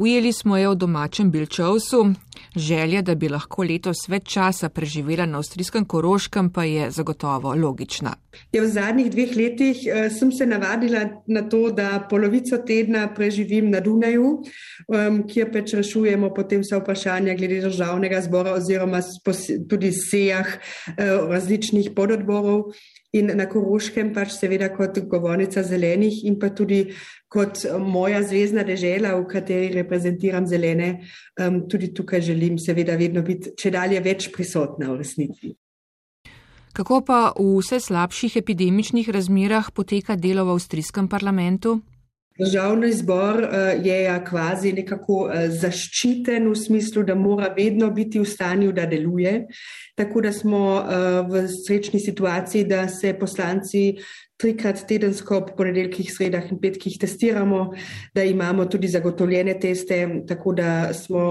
Ujeli 0.00 0.32
smo 0.32 0.56
jo 0.58 0.70
v 0.70 0.76
domačem 0.76 1.30
Bilčovsu. 1.30 2.14
Želja, 2.56 3.02
da 3.02 3.14
bi 3.14 3.28
lahko 3.28 3.66
letos 3.68 4.06
več 4.08 4.30
časa 4.32 4.70
preživela 4.72 5.26
na 5.28 5.42
avstrijskem 5.42 5.84
Koroškem, 5.84 6.48
pa 6.50 6.64
je 6.64 6.86
zagotovo 6.90 7.52
logična. 7.54 8.14
Ja, 8.52 8.62
v 8.62 8.70
zadnjih 8.72 9.10
dveh 9.12 9.34
letih 9.36 9.82
uh, 9.84 10.06
sem 10.08 10.32
se 10.32 10.46
navadila 10.48 11.02
na 11.26 11.42
to, 11.52 11.66
da 11.76 12.06
polovico 12.10 12.56
tedna 12.64 13.10
preživim 13.14 13.68
na 13.70 13.82
Dunaju, 13.84 14.30
um, 14.88 15.20
kjer 15.28 15.52
pač 15.52 15.74
rešujemo 15.76 16.32
potem 16.32 16.64
vse 16.64 16.80
vprašanja 16.80 17.36
glede 17.36 17.60
državnega 17.66 18.22
zbora 18.24 18.56
oziroma 18.56 19.02
tudi 19.68 19.92
sejah 19.92 20.48
uh, 20.48 21.28
različnih 21.28 21.92
pododborov. 21.92 22.70
In 23.12 23.32
na 23.34 23.48
Koroškem 23.50 24.12
pač 24.14 24.36
seveda 24.36 24.68
kot 24.70 25.00
govornica 25.10 25.64
zelenih 25.66 26.20
in 26.30 26.36
pa 26.38 26.52
tudi 26.54 26.84
kot 27.30 27.64
moja 27.82 28.20
zvezdna 28.22 28.62
dežela, 28.62 29.16
v 29.18 29.26
kateri 29.26 29.72
reprezentiram 29.74 30.46
zelene, 30.46 30.92
um, 31.42 31.64
tudi 31.66 31.90
tukaj 31.94 32.22
želim 32.22 32.58
seveda 32.58 32.94
vedno 33.00 33.24
biti 33.26 33.56
če 33.58 33.74
dalje 33.74 34.00
več 34.04 34.30
prisotna 34.30 34.92
v 34.92 35.00
resnici. 35.02 35.52
Kako 36.70 37.00
pa 37.02 37.20
v 37.34 37.58
vse 37.58 37.80
slabših 37.82 38.36
epidemičnih 38.38 39.08
razmerah 39.10 39.72
poteka 39.74 40.14
delo 40.14 40.46
v 40.46 40.54
avstrijskem 40.54 41.10
parlamentu? 41.10 41.80
Državni 42.40 42.92
zbor 42.92 43.42
uh, 43.42 43.86
je 43.86 44.02
ja 44.02 44.16
kvazi 44.24 44.72
nekako 44.72 45.24
uh, 45.26 45.44
zaščiten 45.48 46.48
v 46.48 46.54
smislu, 46.56 47.04
da 47.04 47.14
mora 47.14 47.50
vedno 47.56 47.90
biti 47.90 48.20
v 48.20 48.24
stanju, 48.28 48.72
da 48.72 48.86
deluje. 48.88 49.46
Tako 49.96 50.24
da 50.24 50.32
smo 50.32 50.62
uh, 50.78 51.20
v 51.28 51.44
srečni 51.52 52.00
situaciji, 52.00 52.64
da 52.64 52.88
se 52.88 53.12
poslanci 53.18 53.84
trikrat 54.40 54.86
tedensko 54.88 55.36
ob 55.36 55.52
ponedeljkih, 55.56 56.08
sredah 56.12 56.48
in 56.50 56.60
petkih 56.60 56.96
testiramo, 57.00 57.74
da 58.14 58.24
imamo 58.24 58.64
tudi 58.64 58.88
zagotovljene 58.88 59.58
teste, 59.60 60.00
tako 60.28 60.54
da 60.56 60.94
smo 60.96 61.26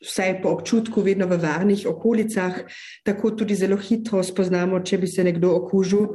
vsaj 0.00 0.40
po 0.42 0.54
občutku 0.56 1.02
vedno 1.04 1.28
v 1.28 1.38
varnih 1.38 1.84
okolicah, 1.86 2.62
tako 3.04 3.30
tudi 3.36 3.54
zelo 3.54 3.76
hitro 3.76 4.22
spoznamo, 4.24 4.80
če 4.80 4.98
bi 4.98 5.06
se 5.06 5.24
nekdo 5.24 5.52
okužil 5.60 6.14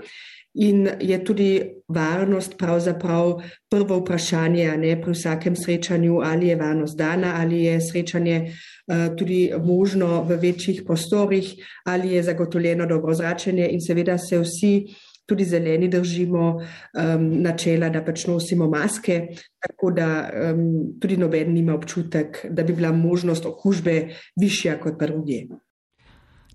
in 0.56 0.90
je 1.00 1.24
tudi 1.26 1.50
varnost 1.88 2.58
pravzaprav 2.58 3.42
prvo 3.70 4.00
vprašanje, 4.00 4.78
ne 4.78 4.96
pri 5.02 5.14
vsakem 5.14 5.56
srečanju, 5.56 6.22
ali 6.24 6.48
je 6.48 6.56
varnost 6.56 6.98
dana, 6.98 7.36
ali 7.38 7.64
je 7.64 7.82
srečanje 7.82 8.38
uh, 8.46 9.16
tudi 9.18 9.52
možno 9.64 10.24
v 10.24 10.40
večjih 10.42 10.82
prostorih, 10.86 11.54
ali 11.86 12.12
je 12.12 12.24
zagotovljeno 12.24 12.86
dobro 12.86 13.14
zračenje 13.14 13.68
in 13.72 13.82
seveda 13.82 14.18
se 14.18 14.40
vsi 14.40 14.86
tudi 15.26 15.46
zeleni 15.46 15.88
držimo 15.88 16.56
um, 16.56 17.42
načela, 17.42 17.90
da 17.90 18.04
pač 18.06 18.28
nosimo 18.28 18.70
maske, 18.70 19.28
tako 19.60 19.92
da 19.92 20.30
um, 20.30 21.00
tudi 21.02 21.18
noben 21.18 21.54
nima 21.54 21.76
občutek, 21.76 22.46
da 22.50 22.64
bi 22.64 22.74
bila 22.74 22.92
možnost 22.92 23.46
okužbe 23.46 23.96
višja 24.42 24.80
kot 24.80 25.00
pa 25.00 25.10
druge. 25.10 25.46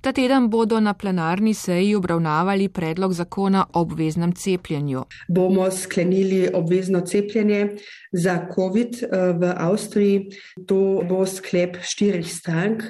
Ta 0.01 0.13
teden 0.13 0.49
bodo 0.49 0.81
na 0.81 0.95
plenarni 0.95 1.55
seji 1.55 1.95
obravnavali 1.95 2.69
predlog 2.69 3.13
zakona 3.13 3.67
o 3.73 3.81
obveznem 3.81 4.33
cepljenju. 4.33 5.03
Bomo 5.29 5.71
sklenili 5.71 6.49
obvezno 6.55 7.01
cepljenje 7.01 7.77
za 8.13 8.47
COVID 8.55 9.03
eh, 9.03 9.09
v 9.33 9.55
Avstriji. 9.57 10.31
To 10.67 11.03
bo 11.09 11.27
sklep 11.27 11.77
štirih 11.83 12.33
strank, 12.33 12.83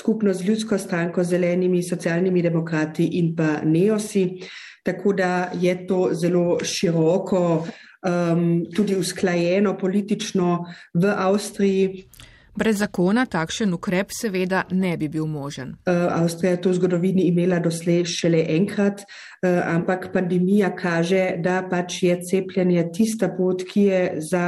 skupno 0.00 0.32
z 0.34 0.44
ljudsko 0.44 0.78
stranko, 0.78 1.24
zelenimi, 1.24 1.82
socialnimi 1.82 2.42
demokrati 2.42 3.04
in 3.20 3.34
pa 3.36 3.60
neosi. 3.64 4.40
Tako 4.84 5.12
da 5.12 5.50
je 5.60 5.86
to 5.86 6.08
zelo 6.12 6.58
široko, 6.64 7.66
um, 8.08 8.64
tudi 8.76 8.96
usklajeno 8.96 9.76
politično 9.78 10.64
v 10.94 11.12
Avstriji. 11.16 12.08
Brez 12.58 12.80
zakona 12.82 13.22
takšen 13.30 13.74
ukrep 13.76 14.10
seveda 14.10 14.64
ne 14.74 14.96
bi 14.98 15.06
bil 15.08 15.26
možen. 15.30 15.76
Uh, 15.86 16.08
Avstrija 16.10 16.56
je 16.56 16.60
to 16.64 16.72
v 16.72 16.78
zgodovini 16.80 17.28
imela 17.30 17.60
doslej 17.62 18.02
šele 18.10 18.40
enkrat, 18.56 19.04
uh, 19.04 19.60
ampak 19.76 20.08
pandemija 20.12 20.72
kaže, 20.74 21.36
da 21.44 21.60
pač 21.70 22.02
je 22.02 22.18
cepljenje 22.30 22.88
tista 22.96 23.30
pot, 23.36 23.62
ki 23.62 23.84
je 23.90 24.02
za 24.30 24.46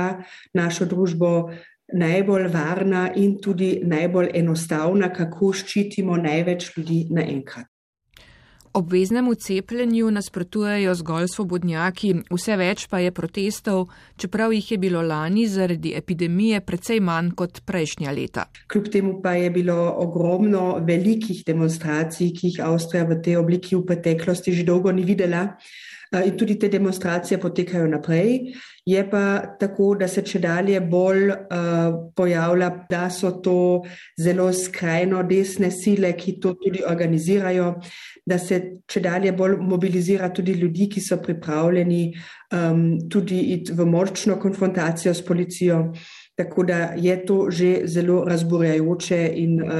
našo 0.58 0.90
družbo 0.90 1.50
najbolj 1.92 2.48
varna 2.50 3.08
in 3.14 3.36
tudi 3.42 3.76
najbolj 3.86 4.32
enostavna, 4.42 5.12
kako 5.14 5.52
ščitimo 5.54 6.18
največ 6.18 6.72
ljudi 6.76 7.04
naenkrat. 7.14 7.69
Obveznemu 8.72 9.34
cepljenju 9.34 10.10
nasprotujejo 10.10 10.92
zgolj 10.94 11.26
svobodnjaki, 11.32 12.12
vse 12.30 12.54
več 12.56 12.84
pa 12.86 13.00
je 13.02 13.10
protestov, 13.10 13.88
čeprav 14.16 14.52
jih 14.54 14.68
je 14.70 14.78
bilo 14.78 15.02
lani 15.02 15.48
zaradi 15.50 15.90
epidemije 15.98 16.60
precej 16.60 17.00
manj 17.02 17.32
kot 17.34 17.60
prejšnja 17.66 18.14
leta. 18.14 18.44
Kljub 18.70 18.86
temu 18.92 19.16
pa 19.22 19.32
je 19.34 19.50
bilo 19.50 19.76
ogromno 20.04 20.78
velikih 20.86 21.42
demonstracij, 21.46 22.30
ki 22.30 22.52
jih 22.52 22.60
Avstrija 22.68 23.08
v 23.10 23.18
tej 23.24 23.40
obliki 23.42 23.74
v 23.74 23.82
preteklosti 23.90 24.54
že 24.54 24.62
dolgo 24.62 24.92
ni 24.94 25.02
videla. 25.04 25.48
In 26.10 26.36
tudi 26.36 26.56
te 26.58 26.68
demonstracije 26.68 27.38
potekajo 27.38 27.86
naprej. 27.86 28.52
Je 28.84 29.02
pa 29.10 29.56
tako, 29.60 29.92
da 29.94 30.08
se 30.08 30.24
če 30.26 30.40
dalje 30.42 30.80
bolj 30.80 31.28
uh, 31.30 31.36
pojavlja, 32.16 32.70
da 32.90 33.04
so 33.14 33.30
to 33.44 33.84
zelo 34.18 34.48
skrajno 34.52 35.22
desne 35.28 35.70
sile, 35.70 36.10
ki 36.18 36.40
to 36.42 36.56
tudi 36.58 36.82
organizirajo, 36.82 37.76
da 38.26 38.40
se 38.42 38.58
če 38.90 39.04
dalje 39.04 39.32
bolj 39.38 39.60
mobilizira 39.62 40.32
tudi 40.34 40.56
ljudi, 40.58 40.88
ki 40.90 41.04
so 41.04 41.20
pripravljeni 41.22 42.02
um, 42.56 42.82
tudi 43.10 43.60
v 43.70 43.86
močno 43.86 44.40
konfrontacijo 44.42 45.14
s 45.14 45.22
policijo. 45.22 45.84
Tako 46.40 46.62
da 46.62 46.76
je 46.96 47.14
to 47.26 47.46
že 47.50 47.80
zelo 47.84 48.24
razburjajoče 48.24 49.32
in 49.34 49.58
uh, 49.62 49.70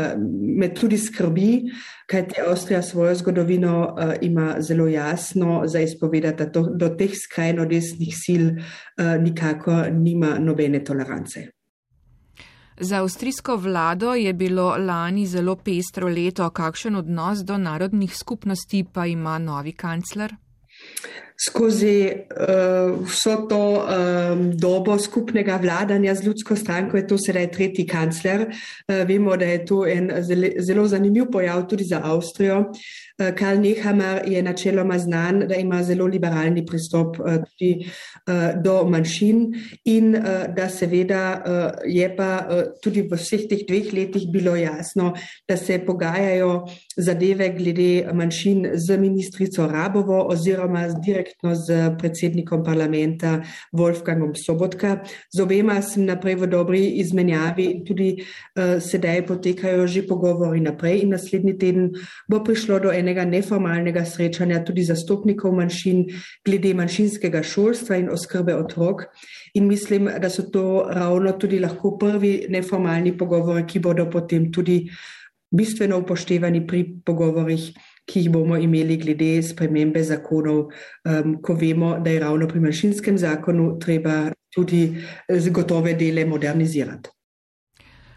me 0.59 0.69
tudi 0.75 0.99
skrbi, 0.99 1.63
kajti 2.07 2.41
Avstrija 2.49 2.83
svojo 2.83 3.15
zgodovino 3.15 3.79
uh, 3.81 4.13
ima 4.21 4.57
zelo 4.59 4.89
jasno 4.89 5.63
za 5.67 5.81
izpovedati, 5.81 6.45
da 6.45 6.53
to, 6.53 6.63
do 6.77 6.89
teh 6.89 7.11
skrajno 7.25 7.65
desnih 7.65 8.13
sil 8.25 8.45
uh, 8.51 9.23
nikako 9.23 9.73
nima 9.93 10.37
nobene 10.39 10.85
tolerance. 10.85 11.47
Za 12.81 12.97
avstrijsko 12.97 13.57
vlado 13.57 14.15
je 14.15 14.33
bilo 14.33 14.77
lani 14.79 15.27
zelo 15.27 15.57
pestro 15.57 16.09
leto. 16.09 16.51
Kakšen 16.51 16.97
odnos 16.97 17.39
do 17.39 17.59
narodnih 17.59 18.17
skupnosti 18.17 18.85
pa 18.93 19.07
ima 19.07 19.39
novi 19.39 19.73
kancler? 19.73 20.35
Skozi 21.41 22.13
uh, 22.13 23.07
vso 23.07 23.37
to 23.49 23.63
um, 23.81 24.51
dobo 24.57 24.99
skupnega 24.99 25.57
vladanja 25.57 26.15
z 26.15 26.25
ljudsko 26.27 26.57
stranko 26.57 26.97
je 26.97 27.07
to 27.07 27.19
sedaj 27.19 27.51
tretji 27.51 27.87
kancler. 27.87 28.47
Uh, 28.51 29.09
vemo, 29.09 29.37
da 29.37 29.45
je 29.45 29.65
to 29.67 29.87
en 29.89 30.11
zelo, 30.23 30.49
zelo 30.59 30.87
zanimiv 30.89 31.31
pojav 31.33 31.67
tudi 31.69 31.85
za 31.85 32.01
Avstrijo. 32.05 32.59
Uh, 32.61 33.31
Karl 33.37 33.61
Nehammer 33.61 34.23
je 34.27 34.43
načeloma 34.43 34.99
znan, 34.99 35.47
da 35.49 35.55
ima 35.55 35.83
zelo 35.83 36.07
liberalni 36.07 36.67
pristop 36.67 37.19
uh, 37.19 37.41
tudi 37.49 37.89
do 38.65 38.85
manjšin 38.85 39.41
in 39.85 40.15
uh, 40.15 40.47
da 40.57 40.69
seveda 40.69 41.23
uh, 41.39 41.83
je 41.85 42.09
pa 42.17 42.31
tudi 42.83 43.03
v 43.03 43.17
vseh 43.17 43.47
teh 43.49 43.65
dveh 43.69 43.93
letih 43.93 44.27
bilo 44.33 44.57
jasno, 44.57 45.13
da 45.49 45.57
se 45.57 45.79
pogajajo 45.87 46.67
zadeve 46.97 47.49
glede 47.57 48.13
manjšin 48.15 48.71
z 48.75 48.97
ministrico 48.97 49.67
Rabovo 49.67 50.23
oziroma 50.29 50.87
direktno 51.05 51.55
z 51.55 51.95
predsednikom 51.99 52.65
parlamenta 52.65 53.41
Wolfgangom 53.73 54.35
Sobotka. 54.35 55.01
Z 55.33 55.41
obema 55.41 55.81
sem 55.83 56.05
naprej 56.05 56.41
v 56.45 56.51
dobri 56.51 56.83
izmenjavi 57.01 57.65
in 57.65 57.85
tudi 57.85 58.11
sedaj 58.81 59.27
potekajo 59.27 59.87
že 59.87 60.07
pogovori 60.07 60.61
naprej 60.61 61.03
in 61.03 61.15
naslednji 61.15 61.59
teden 61.59 61.91
bo 62.29 62.41
prišlo 62.45 62.79
do 62.81 62.93
enega 62.93 63.25
neformalnega 63.25 64.05
srečanja 64.05 64.65
tudi 64.65 64.85
zastopnikov 64.85 65.55
manjšin 65.57 66.05
glede 66.47 66.75
manjšinskega 66.75 67.43
šolstva 67.43 68.01
in 68.01 68.11
oskrbe 68.21 68.55
otrok. 68.55 69.07
In 69.55 69.67
mislim, 69.67 70.11
da 70.21 70.31
so 70.31 70.47
to 70.53 70.85
ravno 70.93 71.33
tudi 71.33 71.59
lahko 71.59 71.97
prvi 71.99 72.47
neformalni 72.49 73.17
pogovori, 73.19 73.67
ki 73.67 73.81
bodo 73.81 74.07
potem 74.11 74.53
tudi 74.53 74.85
bistveno 75.51 75.99
upoštevani 76.05 76.67
pri 76.67 76.85
pogovorih 77.05 77.73
ki 78.11 78.21
jih 78.21 78.31
bomo 78.31 78.57
imeli 78.59 78.97
glede 78.97 79.43
spremembe 79.43 80.03
zakonov, 80.03 80.67
um, 80.67 81.39
ko 81.43 81.55
vemo, 81.55 81.95
da 81.99 82.11
je 82.11 82.21
ravno 82.21 82.49
pri 82.49 82.61
manjšinskem 82.61 83.19
zakonu 83.19 83.79
treba 83.79 84.31
tudi 84.55 84.83
gotove 85.51 85.95
dele 85.95 86.27
modernizirati. 86.27 87.11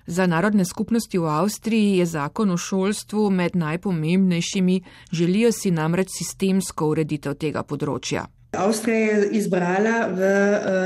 Za 0.06 0.28
narodne 0.28 0.66
skupnosti 0.66 1.18
v 1.18 1.30
Avstriji 1.32 1.98
je 1.98 2.06
zakon 2.06 2.52
o 2.52 2.58
šolstvu 2.58 3.30
med 3.30 3.56
najpomembnejšimi, 3.56 4.82
želijo 5.12 5.52
si 5.52 5.72
namreč 5.72 6.10
sistemsko 6.18 6.90
ureditev 6.92 7.38
tega 7.40 7.64
področja. 7.64 8.26
Avstrija 8.54 8.98
je 8.98 9.28
izbrala 9.32 10.08
v 10.14 10.20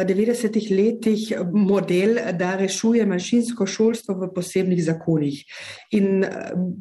90-ih 0.07 0.67
letih 0.71 1.33
model, 1.53 2.15
da 2.39 2.55
rešuje 2.55 3.05
manjšinsko 3.05 3.65
šolstvo 3.67 4.15
v 4.21 4.29
posebnih 4.35 4.83
zakonih. 4.83 5.41
In 5.99 6.23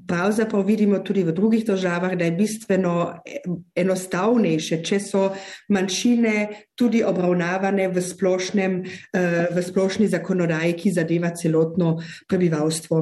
pravzaprav 0.07 0.63
vidimo 0.67 0.99
tudi 0.99 1.25
v 1.27 1.35
drugih 1.35 1.65
državah, 1.67 2.15
da 2.15 2.25
je 2.25 2.37
bistveno 2.39 2.95
enostavnejše, 3.75 4.79
če 4.87 5.01
so 5.03 5.25
manjšine 5.75 6.47
tudi 6.77 7.03
obravnavane 7.05 7.89
v, 7.89 8.03
splošnem, 8.05 8.79
v 9.57 9.63
splošni 9.65 10.07
zakonodaji, 10.13 10.77
ki 10.79 10.93
zadeva 10.93 11.33
celotno 11.35 11.97
prebivalstvo. 12.29 13.01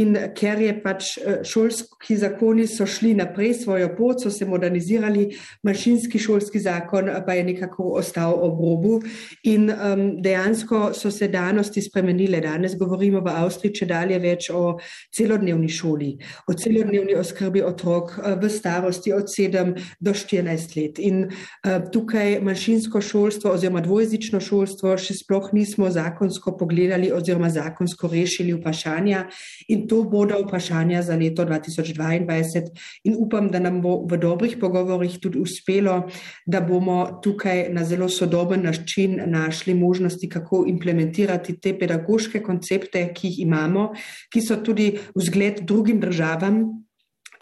In 0.00 0.16
ker 0.36 0.62
je 0.62 0.76
pač 0.80 1.12
šolski 1.44 2.16
zakoni 2.16 2.64
so 2.70 2.86
šli 2.86 3.12
naprej 3.18 3.54
svojo 3.64 3.92
pot, 3.98 4.22
so 4.22 4.32
se 4.32 4.48
modernizirali, 4.48 5.28
manjšinski 5.66 6.22
šolski 6.22 6.64
zakon 6.64 7.10
pa 7.26 7.34
je 7.34 7.44
nekako 7.44 7.92
ostal 8.00 8.34
ob 8.42 8.60
robu. 8.60 9.00
In 9.42 9.70
um, 9.70 10.04
dejansko 10.22 10.92
so 10.94 11.10
se 11.10 11.28
danosti 11.28 11.82
spremenile. 11.82 12.40
Danes 12.40 12.76
govorimo 12.78 13.20
v 13.20 13.34
Avstriji, 13.42 13.74
če 13.80 13.88
dalje 13.90 14.18
več 14.22 14.50
o 14.54 14.76
celodnevni 15.14 15.68
šoli, 15.68 16.12
o 16.48 16.54
celodnevni 16.54 17.16
oskrbi 17.18 17.62
otrok 17.66 18.14
uh, 18.18 18.34
v 18.40 18.50
starosti 18.50 19.12
od 19.16 19.30
7 19.32 19.74
do 20.00 20.14
14 20.14 20.76
let. 20.78 21.00
In 21.02 21.26
uh, 21.26 21.78
tukaj 21.92 22.38
manjšinsko 22.46 23.00
šolstvo 23.00 23.54
oziroma 23.56 23.82
dvojezično 23.84 24.40
šolstvo 24.40 24.96
še 25.00 25.18
sploh 25.20 25.50
nismo 25.56 25.90
zakonsko 25.90 26.56
pogledali 26.58 27.10
oziroma 27.12 27.50
zakonsko 27.50 28.10
rešili 28.12 28.54
vprašanja. 28.56 29.26
In 29.68 29.86
to 29.88 30.02
bodo 30.04 30.38
vprašanja 30.44 31.02
za 31.02 31.16
leto 31.16 31.44
2022. 31.44 32.70
In 33.04 33.16
upam, 33.18 33.50
da 33.50 33.58
nam 33.62 33.80
bo 33.82 33.98
v 34.06 34.18
dobrih 34.20 34.56
pogovorih 34.60 35.18
tudi 35.22 35.38
uspelo, 35.38 36.02
da 36.46 36.60
bomo 36.60 37.15
tukaj 37.22 37.68
na 37.72 37.84
zelo 37.84 38.08
sodoben 38.08 38.62
način 38.62 39.20
našli 39.26 39.74
možnosti, 39.74 40.28
kako 40.28 40.64
implementirati 40.68 41.60
te 41.60 41.78
pedagoške 41.78 42.42
koncepte, 42.42 43.12
ki 43.14 43.28
jih 43.28 43.40
imamo, 43.46 43.92
ki 44.32 44.40
so 44.40 44.56
tudi 44.56 44.92
vzgled 45.14 45.60
drugim 45.64 46.00
državam, 46.00 46.62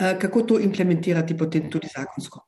eh, 0.01 0.19
kako 0.21 0.43
to 0.43 0.61
implementirati 0.61 1.37
potem 1.37 1.71
tudi 1.71 1.89
zakonsko. 1.97 2.47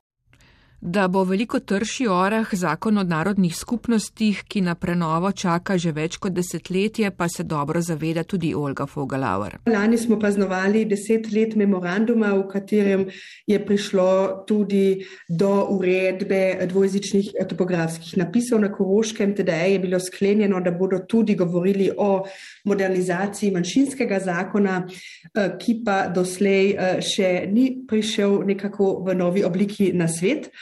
Da 0.81 1.09
bo 1.09 1.23
veliko 1.25 1.59
trši 1.61 2.05
orah 2.07 2.49
zakon 2.53 2.99
o 2.99 3.03
narodnih 3.03 3.57
skupnostih, 3.57 4.43
ki 4.49 4.61
na 4.61 4.75
prenovo 4.75 5.31
čaka 5.33 5.79
že 5.81 5.93
več 5.97 6.19
kot 6.21 6.35
desetletje, 6.37 7.11
pa 7.17 7.29
se 7.33 7.45
dobro 7.49 7.81
zaveda 7.81 8.25
tudi 8.25 8.53
Olga 8.55 8.87
Fogalauer. 8.87 9.57
Lani 9.67 9.97
smo 9.99 10.19
praznovali 10.21 10.85
deset 10.85 11.33
let 11.33 11.57
memoranduma, 11.57 12.35
v 12.37 12.45
katerem 12.53 13.07
je 13.47 13.59
prišlo 13.65 14.45
tudi 14.47 15.01
do 15.29 15.67
uredbe 15.79 16.69
dvojezičnih 16.69 17.33
topografskih 17.49 18.19
napisov 18.21 18.61
na 18.61 18.73
Koroškem. 18.73 19.35
Teda 19.35 19.57
je 19.65 19.81
bilo 19.81 20.01
sklenjeno, 20.01 20.61
da 20.61 20.71
bodo 20.71 21.01
tudi 21.09 21.35
govorili 21.35 21.91
o 21.97 22.27
modernizaciji 22.65 23.51
manjšinskega 23.51 24.21
zakona, 24.21 24.83
eh, 24.87 25.57
ki 25.59 25.81
pa 25.85 26.09
doslej 26.09 26.65
eh, 26.71 26.97
še 27.01 27.49
ni 27.49 27.71
prišel 27.89 28.43
nekako 28.45 29.01
v 29.09 29.15
novi 29.17 29.45
obliki 29.45 29.93
na 29.97 30.09
svet. 30.09 30.53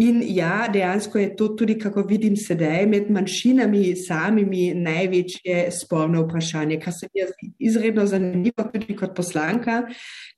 In 0.00 0.22
ja, 0.24 0.68
dejansko 0.72 1.18
je 1.18 1.36
to 1.36 1.48
tudi, 1.48 1.74
kako 1.78 2.06
vidim 2.08 2.36
sedaj, 2.36 2.86
med 2.88 3.10
manjšinami 3.12 3.96
samimi 4.00 4.70
največje 4.74 5.66
sporno 5.76 6.22
vprašanje, 6.24 6.78
kar 6.80 6.94
se 6.96 7.08
mi 7.12 7.26
zdi 7.28 7.50
izredno 7.68 8.06
zanimivo 8.08 8.64
tudi 8.72 8.96
kot 8.96 9.12
poslanka, 9.16 9.82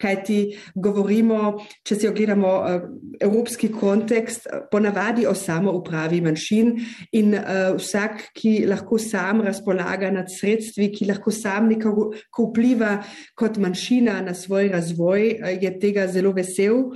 kajti 0.02 0.38
govorimo, 0.74 1.52
če 1.86 1.98
si 2.00 2.10
ogledamo 2.10 2.50
uh, 2.58 2.88
evropski 3.22 3.70
kontekst, 3.70 4.50
ponavadi 4.72 5.28
o 5.30 5.34
samo 5.38 5.76
upravi 5.78 6.18
manjšin 6.26 6.74
in 7.20 7.36
uh, 7.38 7.76
vsak, 7.78 8.32
ki 8.34 8.56
lahko 8.66 8.98
sam 8.98 9.46
razpolaga 9.46 10.10
nad 10.10 10.26
sredstvi, 10.40 10.90
ki 10.96 11.12
lahko 11.12 11.30
sam 11.30 11.70
nekako 11.70 12.10
vpliva 12.48 12.96
kot 13.38 13.62
manjšina 13.62 14.18
na 14.26 14.34
svoj 14.34 14.72
razvoj, 14.74 15.28
uh, 15.38 15.52
je 15.54 15.76
tega 15.78 16.10
zelo 16.10 16.34
vesel. 16.34 16.88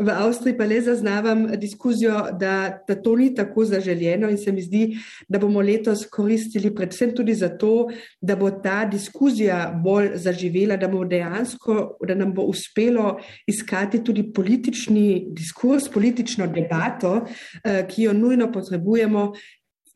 V 0.00 0.08
Avstriji 0.08 0.56
pa 0.56 0.64
le 0.64 0.78
zaznavam 0.80 1.42
diskusijo, 1.60 2.14
da, 2.40 2.80
da 2.88 2.94
to 3.02 3.16
ni 3.16 3.34
tako 3.34 3.64
zaželjeno 3.64 4.30
in 4.30 4.38
se 4.38 4.52
mi 4.52 4.62
zdi, 4.62 4.96
da 5.28 5.38
bomo 5.38 5.60
letos 5.60 6.06
koristili 6.10 6.74
predvsem 6.74 7.12
tudi 7.16 7.34
zato, 7.34 7.90
da 8.20 8.36
bo 8.36 8.50
ta 8.50 8.84
diskuzija 8.84 9.58
bolj 9.84 10.14
zaživela, 10.14 10.76
da, 10.80 10.88
dejansko, 10.88 11.98
da 12.06 12.14
nam 12.14 12.32
bo 12.34 12.48
uspelo 12.48 13.18
iskati 13.46 14.00
tudi 14.04 14.32
politični 14.32 15.26
diskurs, 15.36 15.88
politično 15.92 16.46
debato, 16.46 17.26
eh, 17.64 17.84
ki 17.88 18.02
jo 18.02 18.12
nujno 18.12 18.52
potrebujemo. 18.52 19.32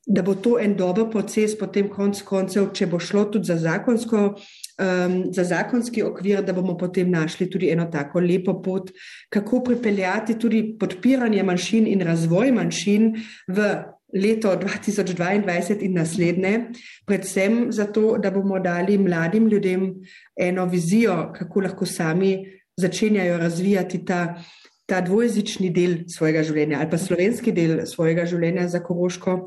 Da 0.07 0.21
bo 0.23 0.35
to 0.35 0.59
en 0.61 0.75
dober 0.77 1.07
proces, 1.11 1.55
potem 1.57 1.89
konc 1.89 2.19
koncev, 2.29 2.67
če 2.77 2.87
bo 2.93 2.99
šlo 3.01 3.25
tudi 3.25 3.49
za 3.49 3.57
zakonsko 3.57 4.19
uh, 4.27 4.43
um, 4.79 5.33
za 5.33 5.45
zakonski 5.45 6.03
okvir, 6.03 6.43
da 6.43 6.53
bomo 6.53 6.77
potem 6.77 7.11
našli 7.11 7.51
tudi 7.51 7.71
eno 7.71 7.87
tako 7.93 8.21
lepo 8.21 8.63
pot, 8.63 8.91
kako 9.29 9.63
pripeljati 9.65 10.39
tudi 10.39 10.77
podpiranje 10.81 11.43
manjšin 11.43 11.87
in 11.87 12.01
razvoj 12.01 12.53
manjšin 12.53 13.13
v 13.49 13.75
leto 14.15 14.55
2022 14.57 15.83
in 15.83 15.95
naslednje, 15.95 16.61
predvsem 17.07 17.73
zato, 17.73 18.19
da 18.19 18.31
bomo 18.31 18.59
dali 18.61 18.99
mladim 18.99 19.49
ljudem 19.49 19.95
eno 20.37 20.67
vizijo, 20.67 21.33
kako 21.35 21.61
lahko 21.61 21.87
sami 21.87 22.61
začenjajo 22.77 23.39
razvijati 23.39 24.05
ta. 24.05 24.43
Ta 24.87 24.99
dvojezični 25.01 25.71
del 25.73 25.95
svojega 26.13 26.43
življenja 26.45 26.77
ali 26.83 26.91
pa 26.93 26.99
slovenski 27.01 27.55
del 27.57 27.87
svojega 27.89 28.27
življenja 28.29 28.67
za 28.69 28.83
Koroško 28.85 29.39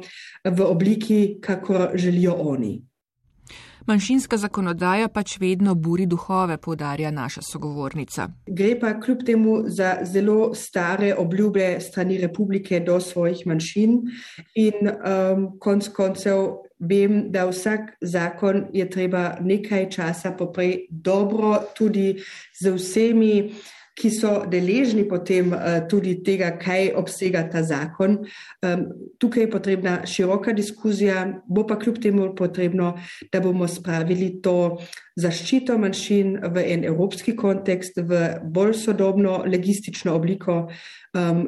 v 0.49 0.65
obliki, 0.65 1.37
kako 1.45 1.91
želijo 1.93 2.33
oni. 2.33 2.71
Manjšinska 3.87 4.37
zakonodaja 4.37 5.07
pač 5.07 5.37
vedno 5.39 5.71
buri 5.75 6.05
duhove, 6.05 6.57
podarja 6.57 7.11
naša 7.11 7.41
sogovornica. 7.41 8.27
Gre 8.47 8.73
pa 8.79 8.91
kljub 8.99 9.23
temu 9.25 9.53
za 9.67 9.93
zelo 10.03 10.53
stare 10.55 11.13
obljube 11.15 11.77
strani 11.79 12.17
republike 12.17 12.79
do 12.79 12.99
svojih 12.99 13.45
manjšin 13.47 14.01
in 14.55 14.91
um, 14.91 15.47
konc 15.59 15.87
koncev 15.87 16.43
vem, 16.79 17.31
da 17.31 17.47
vsak 17.47 17.95
zakon 18.01 18.67
je 18.73 18.89
treba 18.89 19.37
nekaj 19.41 19.89
časa 19.89 20.31
poprej 20.31 20.87
dobro 20.89 21.55
tudi 21.77 22.17
z 22.59 22.75
vsemi 22.75 23.53
ki 23.97 24.11
so 24.13 24.31
deležni 24.49 25.07
potem 25.09 25.51
uh, 25.53 25.79
tudi 25.89 26.17
tega, 26.25 26.51
kaj 26.61 26.91
obsega 26.99 27.43
ta 27.49 27.63
zakon. 27.65 28.19
Um, 28.61 28.85
tukaj 29.17 29.47
je 29.47 29.51
potrebna 29.51 29.93
široka 30.05 30.53
diskuzija, 30.53 31.25
bo 31.49 31.65
pa 31.67 31.79
kljub 31.79 32.01
temu 32.03 32.29
potrebno, 32.37 32.93
da 33.33 33.41
bomo 33.41 33.67
spravili 33.67 34.35
to 34.41 34.77
zaščito 35.17 35.77
manjšin 35.81 36.35
v 36.53 36.65
en 36.75 36.85
evropski 36.85 37.35
kontekst, 37.35 37.97
v 37.97 38.21
bolj 38.43 38.75
sodobno, 38.85 39.41
legistično 39.49 40.13
obliko. 40.15 40.67
Um, 41.17 41.47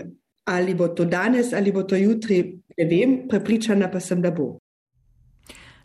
ali 0.49 0.73
bo 0.73 0.87
to 0.87 1.05
danes, 1.05 1.53
ali 1.53 1.71
bo 1.71 1.83
to 1.85 1.95
jutri, 1.95 2.41
ne 2.77 2.85
vem, 2.89 3.19
prepričana 3.29 3.91
pa 3.91 4.01
sem, 4.01 4.21
da 4.21 4.31
bo. 4.33 4.55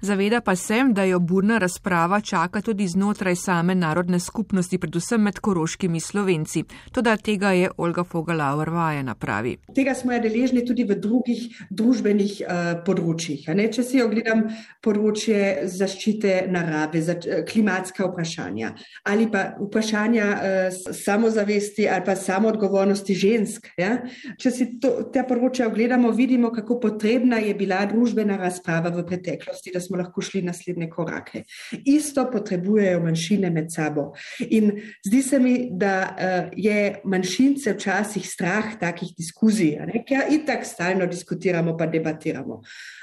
Zaveda 0.04 0.40
pa 0.40 0.52
sem, 0.56 0.90
da 0.92 1.04
jo 1.04 1.18
burna 1.18 1.56
razprava 1.58 2.18
čaka 2.20 2.60
tudi 2.60 2.84
znotraj 2.88 3.36
same 3.40 3.74
narodne 3.74 4.18
skupnosti, 4.20 4.78
predvsem 4.78 5.22
med 5.24 5.38
koroškimi 5.40 6.00
slovenci. 6.00 6.64
Toda 6.92 7.14
tega 7.16 7.54
je 7.56 7.70
Olga 7.76 8.04
Fogalauer 8.04 8.68
vajena 8.70 9.14
pravi. 9.14 9.54
Tega 9.74 9.94
smo 9.96 10.12
je 10.12 10.18
deležni 10.26 10.64
tudi 10.68 10.84
v 10.84 10.98
drugih 11.00 11.62
družbenih 11.70 12.34
uh, 12.42 12.68
področjih. 12.84 13.46
Če 13.48 13.84
si 13.86 14.02
ogledam 14.04 14.42
področje 14.84 15.70
zaščite 15.72 16.34
narave, 16.52 17.00
za, 17.00 17.16
uh, 17.16 17.40
klimatska 17.48 18.04
vprašanja 18.10 18.74
ali 19.08 19.30
pa 19.32 19.46
vprašanja 19.56 20.28
uh, 20.34 20.92
samozavesti 21.00 21.88
ali 21.88 22.04
pa 22.04 22.18
samoodgovornosti 22.26 23.16
žensk. 23.24 23.72
Ja? 23.80 23.94
Če 24.36 24.52
si 24.52 24.68
to, 24.84 25.08
te 25.16 25.24
področje 25.24 25.64
ogledamo, 25.64 26.12
vidimo, 26.12 26.52
kako 26.52 26.76
potrebna 26.84 27.40
je 27.40 27.56
bila 27.56 27.80
družbena 27.88 28.36
razprava 28.44 28.92
v 28.92 29.08
preteklosti 29.08 29.72
lahko 29.96 30.22
šli 30.22 30.42
naslednje 30.42 30.88
korake. 30.90 31.44
Isto 31.84 32.26
potrebujejo 32.32 33.00
manjšine 33.04 33.50
med 33.50 33.72
sabo. 33.72 34.12
In 34.40 34.72
zdi 35.06 35.22
se 35.22 35.38
mi, 35.40 35.54
da 35.70 35.94
uh, 36.08 36.50
je 36.56 37.00
manjšince 37.04 37.72
včasih 37.72 38.26
strah 38.28 38.74
takih 38.80 39.14
diskuzij, 39.18 39.78
ker 40.08 40.28
itak 40.32 40.66
stalno 40.66 41.06
diskutiramo, 41.06 41.76
pa 41.76 41.86
debatiramo. 41.86 42.60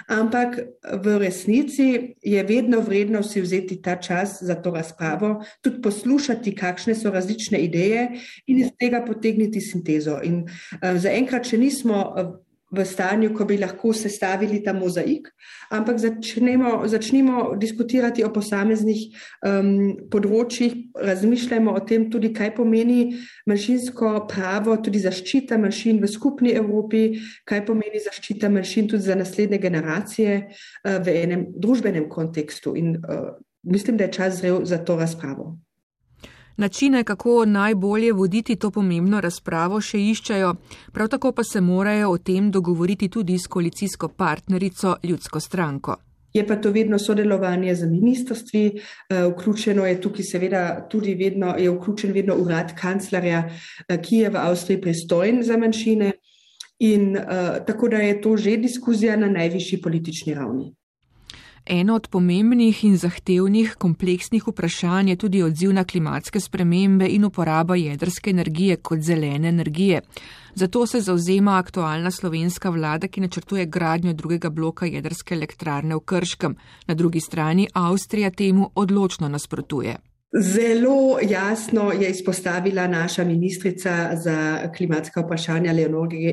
Ampak 0.08 0.60
v 1.04 1.18
resnici 1.22 2.16
je 2.22 2.44
vedno 2.44 2.82
vredno 2.82 3.24
si 3.24 3.42
vzeti 3.42 3.82
ta 3.82 3.96
čas 3.96 4.40
za 4.42 4.56
to 4.56 4.72
razpravo, 4.72 5.42
tudi 5.62 5.82
poslušati, 5.82 6.56
kakšne 6.56 6.96
so 6.96 7.12
različne 7.12 7.60
ideje 7.60 8.08
in 8.48 8.60
iz 8.60 8.72
tega 8.80 9.04
potegniti 9.06 9.62
sintezo. 9.62 10.20
In 10.24 10.44
uh, 10.46 10.96
zaenkrat, 10.98 11.50
če 11.50 11.58
nismo. 11.58 12.02
V 12.72 12.86
stanju, 12.88 13.34
ko 13.36 13.44
bi 13.44 13.58
lahko 13.60 13.92
sestavili 13.94 14.62
ta 14.64 14.72
mozaik, 14.74 15.26
ampak 15.76 15.98
začnemo, 16.00 16.88
začnimo 16.88 17.56
diskutirati 17.60 18.24
o 18.24 18.30
posameznih 18.32 19.02
um, 19.44 19.72
področjih, 20.12 20.78
razmišljamo 20.96 21.74
o 21.76 21.82
tem 21.84 22.06
tudi, 22.14 22.30
kaj 22.32 22.54
pomeni 22.56 23.18
manjšinsko 23.52 24.14
pravo, 24.32 24.78
tudi 24.80 25.02
zaščita 25.04 25.60
manjšin 25.60 26.00
v 26.00 26.12
skupni 26.12 26.54
Evropi, 26.56 27.18
kaj 27.44 27.66
pomeni 27.68 28.00
zaščita 28.06 28.48
manjšin 28.48 28.88
tudi 28.94 29.10
za 29.10 29.20
naslednje 29.20 29.60
generacije 29.68 30.38
uh, 30.40 30.96
v 31.04 31.18
enem 31.26 31.50
družbenem 31.52 32.08
kontekstu. 32.08 32.78
In 32.80 32.96
uh, 33.02 33.34
mislim, 33.68 34.00
da 34.00 34.08
je 34.08 34.16
čas 34.16 34.40
zrel 34.40 34.64
za 34.64 34.80
to 34.80 34.96
razpravo. 34.96 35.58
Načine, 36.62 37.04
kako 37.04 37.46
najbolje 37.46 38.14
voditi 38.14 38.56
to 38.56 38.70
pomembno 38.72 39.18
razpravo, 39.22 39.80
še 39.82 39.98
iščejo, 40.12 40.52
prav 40.94 41.08
tako 41.10 41.32
pa 41.34 41.42
se 41.44 41.62
morajo 41.62 42.12
o 42.14 42.18
tem 42.18 42.52
dogovoriti 42.54 43.08
tudi 43.10 43.38
s 43.40 43.50
koalicijsko 43.50 44.08
partnerico 44.08 44.92
Ljudsko 45.04 45.40
stranko. 45.40 45.96
Je 46.34 46.44
pa 46.48 46.60
to 46.62 46.70
vedno 46.72 47.00
sodelovanje 47.00 47.74
z 47.76 47.88
ministrstvi, 47.90 48.62
eh, 48.68 49.24
vključeno 49.32 49.88
je 49.90 50.02
tukaj 50.02 50.28
seveda 50.30 50.62
tudi 50.92 51.16
vedno, 51.16 51.56
je 51.58 51.72
vključen 51.72 52.14
vedno 52.14 52.36
urad 52.44 52.76
kanclerja, 52.78 53.42
eh, 53.50 53.98
ki 53.98 54.22
je 54.22 54.30
v 54.30 54.38
Avstriji 54.44 54.82
pristojen 54.82 55.42
za 55.44 55.58
manjšine 55.58 56.12
in 56.80 57.18
uh, 57.18 57.66
tako 57.66 57.88
da 57.88 57.98
je 57.98 58.22
to 58.22 58.38
že 58.38 58.58
diskuzija 58.58 59.16
na 59.18 59.28
najvišji 59.30 59.82
politični 59.82 60.34
ravni. 60.34 60.76
Eno 61.66 61.96
od 61.96 62.08
pomembnih 62.08 62.84
in 62.84 62.98
zahtevnih 62.98 63.76
kompleksnih 63.78 64.48
vprašanj 64.48 65.10
je 65.10 65.16
tudi 65.16 65.44
odziv 65.44 65.74
na 65.74 65.84
klimatske 65.84 66.40
spremembe 66.40 67.08
in 67.08 67.26
uporaba 67.26 67.76
jedrske 67.76 68.30
energije 68.30 68.76
kot 68.76 69.00
zelene 69.00 69.50
energije. 69.50 70.02
Zato 70.56 70.86
se 70.88 71.02
zauzema 71.02 71.58
aktualna 71.58 72.12
slovenska 72.12 72.70
vlada, 72.70 73.08
ki 73.08 73.22
načrtuje 73.22 73.66
gradnjo 73.66 74.14
drugega 74.14 74.50
bloka 74.50 74.86
jedrske 74.86 75.36
elektrarne 75.36 75.96
v 75.96 76.00
Krškem. 76.00 76.56
Na 76.88 76.94
drugi 76.94 77.20
strani 77.20 77.68
Avstrija 77.74 78.32
temu 78.32 78.72
odločno 78.76 79.30
nasprotuje. 79.30 79.98
Zelo 80.40 81.20
jasno 81.30 81.92
je 81.92 82.10
izpostavila 82.10 82.88
naša 82.88 83.24
ministrica 83.24 84.12
za 84.24 84.70
klimatska 84.78 85.22
vprašanja 85.22 85.74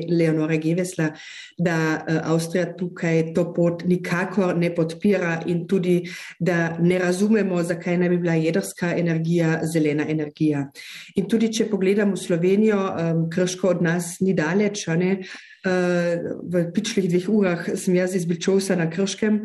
Leonore 0.09 0.57
Gevesla, 0.57 1.09
da 1.57 2.05
eh, 2.07 2.19
Avstrija 2.23 2.77
tukaj 2.77 3.33
to 3.33 3.53
pot 3.53 3.83
nikakor 3.85 4.57
ne 4.57 4.75
podpira 4.75 5.41
in 5.45 5.67
tudi, 5.67 6.09
da 6.39 6.77
ne 6.79 6.99
razumemo, 6.99 7.63
zakaj 7.63 7.97
ne 7.97 8.09
bi 8.09 8.17
bila 8.17 8.33
jedrska 8.33 8.93
energija 8.97 9.59
zelena 9.73 10.05
energija. 10.09 10.71
In 11.15 11.27
tudi, 11.27 11.51
če 11.53 11.67
pogledamo 11.69 12.15
Slovenijo, 12.17 12.79
Krško 13.33 13.67
od 13.67 13.81
nas 13.81 14.19
ni 14.19 14.33
daleč, 14.33 14.87
ne, 14.87 15.11
eh, 15.65 16.23
v 16.43 16.71
pičlih 16.73 17.09
dveh 17.09 17.29
urah 17.29 17.69
sem 17.75 17.95
jaz 17.95 18.15
iz 18.15 18.25
Bilčovsa 18.25 18.75
na 18.75 18.89
Krškem, 18.89 19.43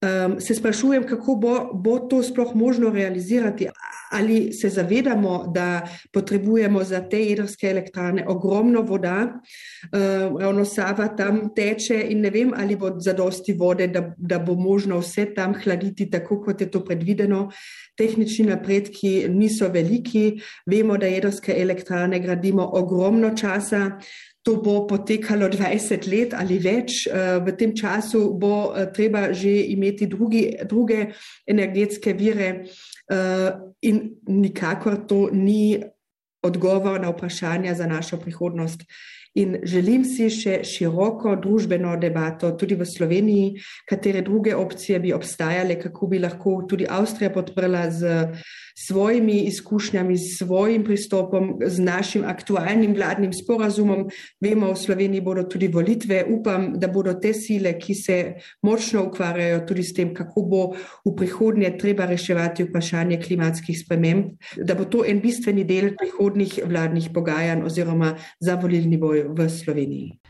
Um, 0.00 0.40
se 0.40 0.54
sprašujem, 0.54 1.04
kako 1.06 1.34
bo, 1.34 1.70
bo 1.74 1.98
to 1.98 2.22
sploh 2.22 2.54
možno 2.54 2.90
realizirati. 2.90 3.66
Ali 4.10 4.52
se 4.52 4.68
zavedamo, 4.68 5.52
da 5.54 5.88
potrebujemo 6.12 6.84
za 6.84 7.08
te 7.08 7.20
jedrske 7.24 7.66
elektrane 7.66 8.24
ogromno 8.28 8.80
voda, 8.82 9.26
um, 9.92 10.38
ravno 10.38 10.64
Sava 10.64 11.08
tam 11.16 11.54
teče 11.54 12.06
in 12.08 12.20
ne 12.20 12.30
vem, 12.30 12.52
ali 12.56 12.76
bo 12.76 12.94
zadosti 12.96 13.52
vode, 13.52 13.86
da, 13.86 14.14
da 14.16 14.38
bo 14.38 14.54
možno 14.54 14.98
vse 14.98 15.34
tam 15.34 15.54
hladiti, 15.54 16.10
tako 16.10 16.40
kot 16.42 16.60
je 16.60 16.70
to 16.70 16.80
predvideno. 16.84 17.50
Tehnični 17.96 18.46
napredki 18.46 19.28
niso 19.28 19.68
veliki, 19.68 20.40
vemo, 20.66 20.96
da 20.96 21.06
jedrske 21.06 21.54
elektrane 21.58 22.20
gradimo 22.20 22.70
ogromno 22.72 23.36
časa. 23.36 24.00
To 24.42 24.56
bo 24.56 24.86
potekalo 24.88 25.50
20 25.52 26.06
let 26.08 26.34
ali 26.34 26.56
več. 26.58 27.04
Eh, 27.06 27.38
v 27.44 27.52
tem 27.60 27.74
času 27.76 28.32
bo 28.40 28.72
eh, 28.72 28.88
treba 28.88 29.32
že 29.36 29.52
imeti 29.68 30.06
drugi, 30.08 30.56
druge 30.64 31.12
energetske 31.46 32.16
vire 32.16 32.64
eh, 32.64 33.50
in 33.82 34.16
nikakor 34.26 35.04
to 35.06 35.28
ni 35.32 35.76
odgovor 36.42 37.00
na 37.00 37.12
vprašanja 37.12 37.74
za 37.74 37.86
našo 37.86 38.16
prihodnost. 38.16 38.80
In 39.38 39.60
želim 39.62 40.02
si 40.02 40.26
še 40.32 40.64
široko 40.66 41.36
družbeno 41.38 41.92
debato 42.02 42.48
tudi 42.58 42.74
v 42.74 42.86
Sloveniji, 42.88 43.60
katere 43.86 44.24
druge 44.26 44.56
opcije 44.58 44.98
bi 44.98 45.12
obstajale, 45.14 45.76
kako 45.78 46.08
bi 46.10 46.18
lahko 46.18 46.56
tudi 46.66 46.88
Avstrija 46.90 47.30
podprla 47.30 47.84
z 47.94 48.16
svojimi 48.86 49.40
izkušnjami, 49.50 50.18
s 50.18 50.38
svojim 50.38 50.84
pristopom, 50.84 51.58
z 51.66 51.80
našim 51.80 52.24
aktualnim 52.24 52.94
vladnim 52.96 53.32
sporazumom. 53.32 54.08
Vemo, 54.40 54.72
v 54.72 54.76
Sloveniji 54.76 55.20
bodo 55.20 55.44
tudi 55.44 55.68
volitve. 55.68 56.24
Upam, 56.28 56.72
da 56.80 56.88
bodo 56.88 57.14
te 57.14 57.34
sile, 57.34 57.74
ki 57.78 57.94
se 57.94 58.16
močno 58.62 59.04
ukvarjajo 59.08 59.60
tudi 59.68 59.84
s 59.84 59.94
tem, 59.94 60.14
kako 60.14 60.42
bo 60.42 60.62
v 61.04 61.14
prihodnje 61.16 61.74
treba 61.78 62.08
reševati 62.08 62.64
vprašanje 62.64 63.20
klimatskih 63.22 63.78
sprememb, 63.78 64.34
da 64.56 64.74
bo 64.74 64.88
to 64.88 65.04
en 65.04 65.20
bistveni 65.20 65.64
del 65.64 65.92
prihodnih 65.98 66.60
vladnih 66.64 67.10
pogajanj 67.14 67.64
oziroma 67.68 68.14
za 68.40 68.56
volilni 68.56 68.96
boj 68.96 69.26
v 69.28 69.48
Sloveniji. 69.50 70.29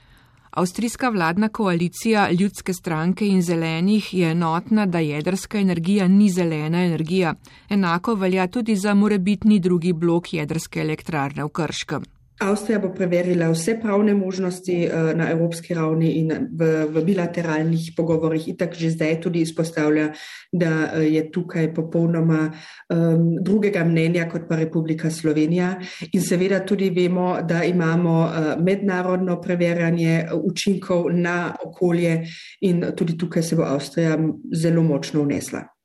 Avstrijska 0.51 1.09
vladna 1.09 1.49
koalicija 1.49 2.31
ljudske 2.31 2.75
stranke 2.75 3.27
in 3.27 3.43
zelenih 3.43 4.15
je 4.15 4.31
enotna, 4.31 4.87
da 4.87 4.99
jedrska 4.99 5.59
energija 5.59 6.09
ni 6.09 6.31
zelena 6.31 6.85
energija. 6.85 7.35
Enako 7.69 8.15
velja 8.15 8.47
tudi 8.47 8.77
za 8.77 8.95
morebitni 8.95 9.59
drugi 9.59 9.93
blok 9.93 10.33
jedrske 10.35 10.81
elektrarne 10.81 11.45
v 11.45 11.49
Krškem. 11.49 12.03
Avstrija 12.41 12.79
bo 12.81 12.89
preverila 12.95 13.51
vse 13.53 13.75
pravne 13.81 14.15
možnosti 14.15 14.77
uh, 14.89 15.11
na 15.17 15.31
evropski 15.31 15.75
ravni 15.75 16.13
in 16.21 16.33
v, 16.53 16.69
v 16.89 17.03
bilateralnih 17.05 17.91
pogovorjih. 17.97 18.49
Itak 18.49 18.75
že 18.75 18.91
zdaj 18.91 19.21
tudi 19.21 19.43
izpostavlja, 19.45 20.13
da 20.53 20.71
uh, 20.71 21.05
je 21.05 21.23
tukaj 21.33 21.75
popolnoma 21.75 22.47
um, 22.49 23.37
drugega 23.45 23.85
mnenja 23.85 24.29
kot 24.29 24.49
pa 24.49 24.57
Republika 24.57 25.11
Slovenija. 25.11 25.75
In 26.13 26.23
seveda 26.23 26.63
tudi 26.67 26.91
vemo, 26.91 27.43
da 27.43 27.65
imamo 27.65 28.21
uh, 28.23 28.65
mednarodno 28.65 29.41
preverjanje 29.41 30.27
učinkov 30.43 31.11
na 31.13 31.55
okolje 31.65 32.23
in 32.61 32.87
tudi 32.97 33.19
tukaj 33.19 33.43
se 33.43 33.57
bo 33.57 33.69
Avstrija 33.69 34.17
zelo 34.55 34.83
močno 34.83 35.23
vnesla. 35.23 35.80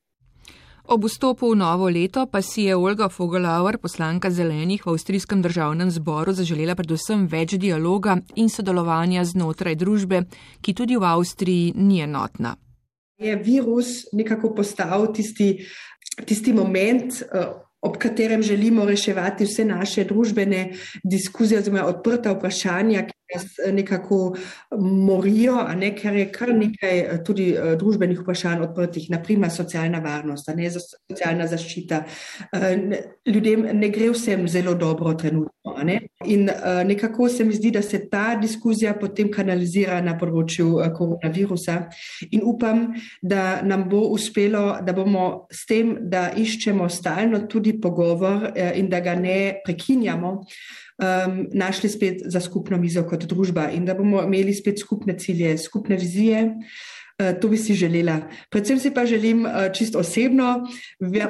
Ob 0.86 1.02
vstopu 1.10 1.50
v 1.50 1.58
novo 1.58 1.90
leto 1.90 2.30
pa 2.30 2.46
si 2.46 2.70
je 2.70 2.76
Olga 2.78 3.10
Fogelauer, 3.10 3.82
poslanka 3.82 4.30
zelenih 4.30 4.86
v 4.86 4.94
Avstrijskem 4.94 5.42
državnem 5.42 5.90
zboru, 5.90 6.30
zaželela 6.30 6.78
predvsem 6.78 7.26
več 7.26 7.58
dialoga 7.58 8.20
in 8.38 8.54
sodelovanja 8.54 9.26
znotraj 9.26 9.74
družbe, 9.82 10.30
ki 10.62 10.78
tudi 10.78 10.94
v 10.94 11.10
Avstriji 11.10 11.74
ni 11.74 12.06
enotna. 12.06 12.54
Je 13.18 13.34
virus 13.34 14.06
nekako 14.14 14.54
postal 14.54 15.10
tisti, 15.10 15.58
tisti 16.22 16.54
moment, 16.54 17.18
eh, 17.34 17.50
ob 17.82 17.98
katerem 17.98 18.46
želimo 18.46 18.86
reševati 18.86 19.50
vse 19.50 19.66
naše 19.66 20.06
družbene 20.06 20.70
diskuzije, 21.02 21.66
oziroma 21.66 21.90
odprta 21.90 22.38
vprašanja, 22.38 23.08
nas 23.36 23.60
eh, 23.60 23.72
nekako 23.72 24.36
morijo, 24.80 25.58
ne, 25.78 25.92
ker 25.96 26.16
je 26.16 26.26
kar 26.32 26.54
nekaj 26.56 27.00
eh, 27.00 27.18
tudi 27.26 27.50
eh, 27.54 27.76
družbenih 27.80 28.22
vprašanj 28.22 28.64
odprtih, 28.70 29.10
naprimer 29.14 29.52
socialna 29.52 30.00
varnost, 30.04 30.50
ne, 30.56 30.70
socialna 30.72 31.48
zaščita. 31.48 32.04
Ljudem 33.26 33.68
ne 33.74 33.90
gre 33.94 34.10
vsem 34.14 34.48
zelo 34.52 34.76
dobro 34.80 35.14
trenutno. 35.14 35.52
Ne. 35.86 36.00
In 36.26 36.50
nekako 36.88 37.28
se 37.30 37.44
mi 37.44 37.54
zdi, 37.54 37.72
da 37.74 37.82
se 37.82 38.00
ta 38.10 38.36
diskuzija 38.42 38.94
potem 39.00 39.32
kanalizira 39.34 39.98
na 40.02 40.14
področju 40.18 40.78
koronavirusa 40.96 41.76
in 42.32 42.46
upam, 42.46 42.86
da 43.22 43.62
nam 43.66 43.88
bo 43.90 44.06
uspelo, 44.14 44.78
da 44.86 44.94
bomo 44.96 45.26
s 45.52 45.66
tem, 45.70 45.96
da 46.10 46.30
iščemo 46.38 46.88
stalno 46.90 47.44
tudi 47.50 47.76
pogovor 47.82 48.52
in 48.56 48.90
da 48.90 49.02
ga 49.04 49.18
ne 49.20 49.38
prekinjamo, 49.66 50.36
um, 50.98 51.48
našli 51.54 51.90
spet 51.90 52.22
za 52.26 52.40
skupno 52.42 52.78
mizo 52.78 53.04
kot 53.04 53.26
družba 53.26 53.70
in 53.72 53.86
da 53.86 53.94
bomo 53.94 54.24
imeli 54.24 54.54
spet 54.54 54.80
skupne 54.80 55.18
cilje, 55.20 55.58
skupne 55.58 55.96
vizije. 55.96 56.46
Uh, 57.16 57.32
to 57.40 57.48
bi 57.48 57.58
si 57.58 57.74
želela. 57.74 58.18
Predvsem 58.52 58.80
si 58.80 58.90
pa 58.94 59.06
želim 59.06 59.46
uh, 59.46 59.52
čisto 59.74 60.00
osebno, 60.00 60.68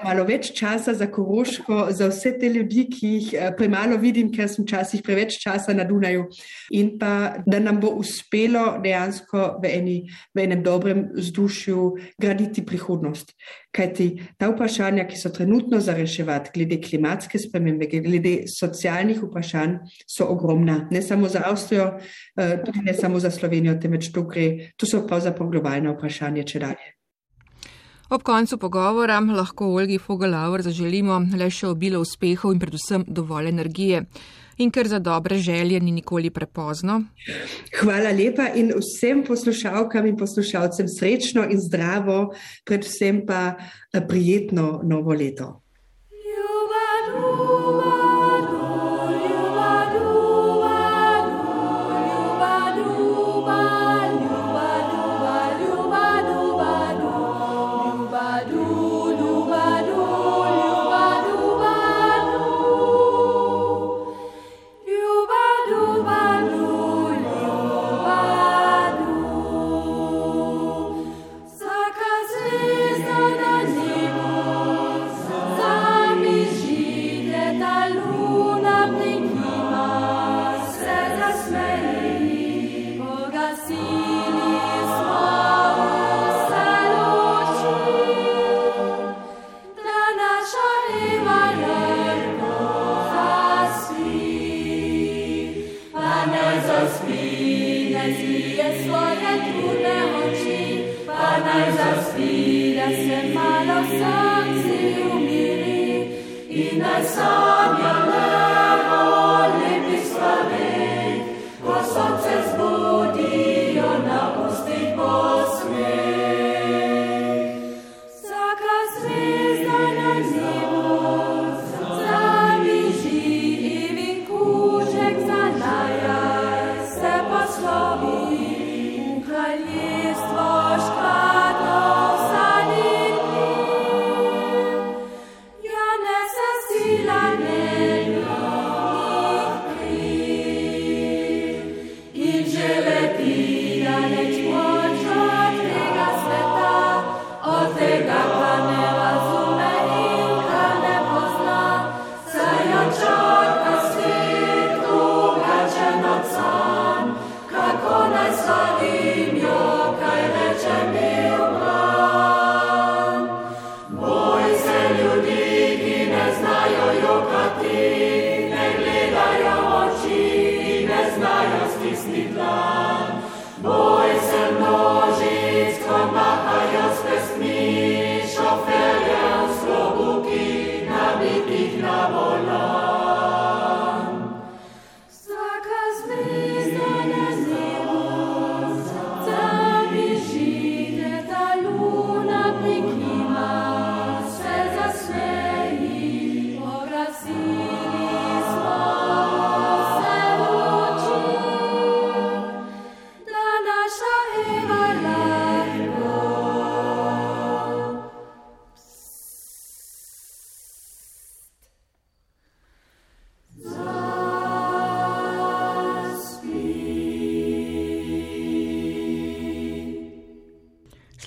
malo 0.04 0.24
več 0.26 0.50
časa 0.58 0.96
za 0.98 1.06
Koroško, 1.12 1.88
za 1.92 2.08
vse 2.10 2.32
te 2.40 2.50
ljudi, 2.50 2.88
ki 2.90 3.08
jih 3.08 3.28
uh, 3.34 3.52
premalo 3.58 3.98
vidim, 4.02 4.32
ker 4.34 4.50
sem 4.50 4.66
včasih 4.66 5.04
preveč 5.06 5.38
časa 5.44 5.76
na 5.78 5.86
Dunaju, 5.86 6.26
in 6.74 6.96
pa 6.98 7.38
da 7.46 7.60
nam 7.62 7.78
bo 7.82 7.94
uspelo 8.02 8.80
dejansko 8.82 9.60
v, 9.62 9.76
eni, 9.78 9.96
v 10.34 10.48
enem 10.48 10.64
dobrem 10.66 11.06
vzdušju 11.14 11.92
graditi 12.18 12.66
prihodnost. 12.66 13.38
Kajti 13.76 14.08
ta 14.40 14.48
vprašanja, 14.52 15.04
ki 15.10 15.18
so 15.20 15.30
trenutno 15.36 15.82
za 15.84 15.94
reševati, 15.98 16.52
glede 16.56 16.80
klimatske 16.82 17.40
spremembe, 17.40 17.90
glede 17.92 18.36
socialnih 18.48 19.20
vprašanj, 19.24 19.78
so 20.08 20.30
ogromna. 20.32 20.86
Ne 20.92 21.02
samo 21.02 21.28
za 21.30 21.44
Avstrijo, 21.46 21.90
eh, 22.38 22.62
tudi 22.66 22.86
ne 22.86 22.94
samo 22.94 23.20
za 23.20 23.32
Slovenijo, 23.32 23.76
temveč 23.82 24.12
to 24.12 24.24
gre, 24.24 24.72
to 24.78 24.88
so 24.88 25.04
pravzaprav 25.08 25.50
globalna 25.52 25.92
vprašanja, 25.98 26.44
če 26.44 26.60
dalje. 26.60 26.96
Ob 28.10 28.22
koncu 28.24 28.58
pogovora 28.58 29.20
lahko 29.20 29.66
Olgi 29.74 29.98
Fogelauer 29.98 30.62
zaželimo 30.62 31.20
le 31.38 31.50
še 31.50 31.68
obilo 31.68 32.00
uspehov 32.00 32.54
in 32.54 32.60
predvsem 32.60 33.06
dovolj 33.08 33.50
energije. 33.50 34.04
In 34.58 34.72
ker 34.72 34.88
za 34.88 35.00
dobre 35.00 35.38
želje 35.38 35.80
ni 35.80 35.92
nikoli 35.92 36.30
prepozno. 36.30 37.02
Hvala 37.80 38.12
lepa 38.12 38.48
in 38.56 38.74
vsem 38.78 39.24
poslušalkam 39.24 40.06
in 40.06 40.18
poslušalcem 40.18 40.88
srečno 40.88 41.44
in 41.50 41.60
zdravo, 41.60 42.34
predvsem 42.66 43.26
pa 43.26 43.54
eh, 43.58 44.02
prijetno 44.08 44.82
novo 44.84 45.14
leto. 45.14 45.65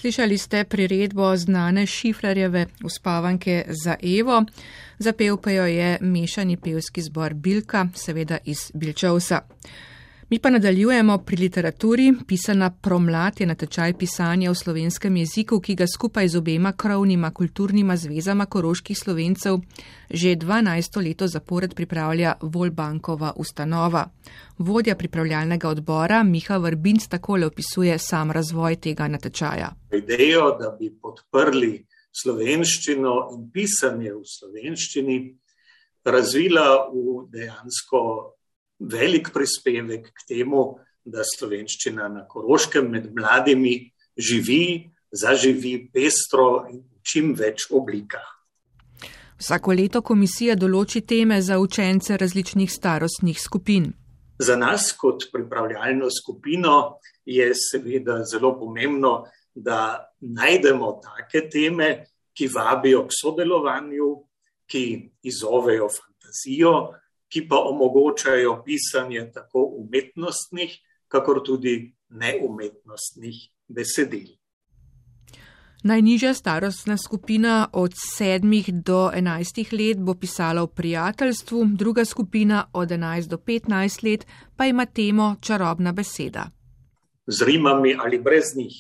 Slišali 0.09 0.39
ste 0.39 0.65
priredbo 0.65 1.37
znane 1.37 1.87
šifrarjeve 1.87 2.67
uspavanke 2.85 3.65
za 3.85 3.97
Evo, 4.19 4.45
zapel 4.99 5.37
pa 5.37 5.51
jo 5.51 5.67
je 5.67 5.99
mešani 6.01 6.57
pevski 6.57 7.03
zbor 7.03 7.35
Bilka, 7.35 7.87
seveda 7.95 8.39
iz 8.45 8.71
Bilčovsa. 8.75 9.41
Mi 10.31 10.39
pa 10.39 10.51
nadaljujemo 10.51 11.19
pri 11.19 11.37
literaturi. 11.37 12.13
Pisana 12.27 12.71
promlad 12.83 13.41
je 13.41 13.47
natečaj 13.47 13.95
pisanja 13.99 14.51
v 14.51 14.55
slovenskem 14.55 15.17
jeziku, 15.17 15.57
ki 15.61 15.75
ga 15.75 15.87
skupaj 15.89 16.29
z 16.29 16.37
obema 16.37 16.73
krovnima 16.73 17.31
kulturnima 17.31 17.97
zvezama 17.97 18.47
koroških 18.47 18.99
slovencev 18.99 19.57
že 20.11 20.37
12 20.37 21.01
leto 21.05 21.27
zapored 21.27 21.75
pripravlja 21.75 22.35
Volbankova 22.43 23.33
ustanova. 23.37 24.05
Vodja 24.59 24.97
pripravljalnega 24.97 25.69
odbora 25.69 26.23
Miha 26.23 26.59
Vrbinc 26.59 27.09
takole 27.09 27.47
opisuje 27.47 27.99
sam 27.99 28.31
razvoj 28.31 28.77
tega 28.77 29.09
natečaja. 29.09 29.73
Idejo, 29.93 30.57
da 30.61 30.77
bi 30.81 30.93
podprli 31.03 31.87
slovenščino 32.23 33.29
in 33.33 33.51
pisanje 33.53 34.13
v 34.13 34.25
slovenščini, 34.25 35.21
razvila 36.05 36.91
v 36.93 37.25
dejansko 37.33 38.38
velik 38.79 39.33
prispevek 39.35 40.11
k 40.13 40.27
temu, 40.29 40.79
da 41.05 41.25
slovenščina 41.25 42.09
na 42.13 42.27
Koroškem 42.29 42.91
med 42.91 43.09
mladimi 43.17 43.91
živi, 44.17 44.91
zaživi 45.11 45.89
pestro 45.93 46.67
in 46.69 46.83
v 46.83 47.01
čim 47.03 47.33
več 47.35 47.71
oblikah. 47.73 48.27
Vsako 49.39 49.73
leto 49.79 50.03
komisija 50.03 50.57
določi 50.59 51.05
teme 51.07 51.39
za 51.43 51.61
učence 51.63 52.17
različnih 52.19 52.71
starostnih 52.73 53.39
skupin. 53.41 53.93
Za 54.39 54.57
nas, 54.59 54.93
kot 54.99 55.29
pripravljalno 55.33 56.11
skupino, 56.11 56.99
je 57.25 57.47
seveda 57.55 58.25
zelo 58.27 58.53
pomembno, 58.59 59.29
da 59.55 60.11
najdemo 60.21 60.93
take 61.03 61.49
teme, 61.51 61.89
ki 62.35 62.47
vabijo 62.55 63.05
k 63.07 63.15
sodelovanju, 63.15 64.11
ki 64.71 64.83
izzovejo 65.27 65.89
fantazijo, 65.91 66.75
ki 67.29 67.49
pa 67.49 67.57
omogočajo 67.57 68.63
pisanje 68.65 69.31
tako 69.35 69.65
umetnostnih, 69.83 70.79
kakor 71.09 71.43
tudi 71.45 71.95
neumetnostnih 72.09 73.37
besedil. 73.69 74.39
Najnižja 75.85 76.35
starostna 76.35 76.97
skupina 76.97 77.69
od 77.73 77.93
7 78.19 78.83
do 78.83 79.11
11 79.15 79.73
let 79.73 79.99
bo 79.99 80.15
pisala 80.15 80.63
v 80.63 80.67
prijateljstvu, 80.67 81.65
druga 81.75 82.05
skupina 82.05 82.67
od 82.73 82.89
11 82.89 83.29
do 83.29 83.37
15 83.37 84.11
let 84.11 84.27
pa 84.57 84.67
ima 84.67 84.87
temo 84.87 85.37
čarobna 85.41 85.93
beseda. 85.93 86.51
Z 87.27 87.47
rimami 87.47 87.97
ali 87.99 88.19
brez 88.19 88.57
njih 88.57 88.75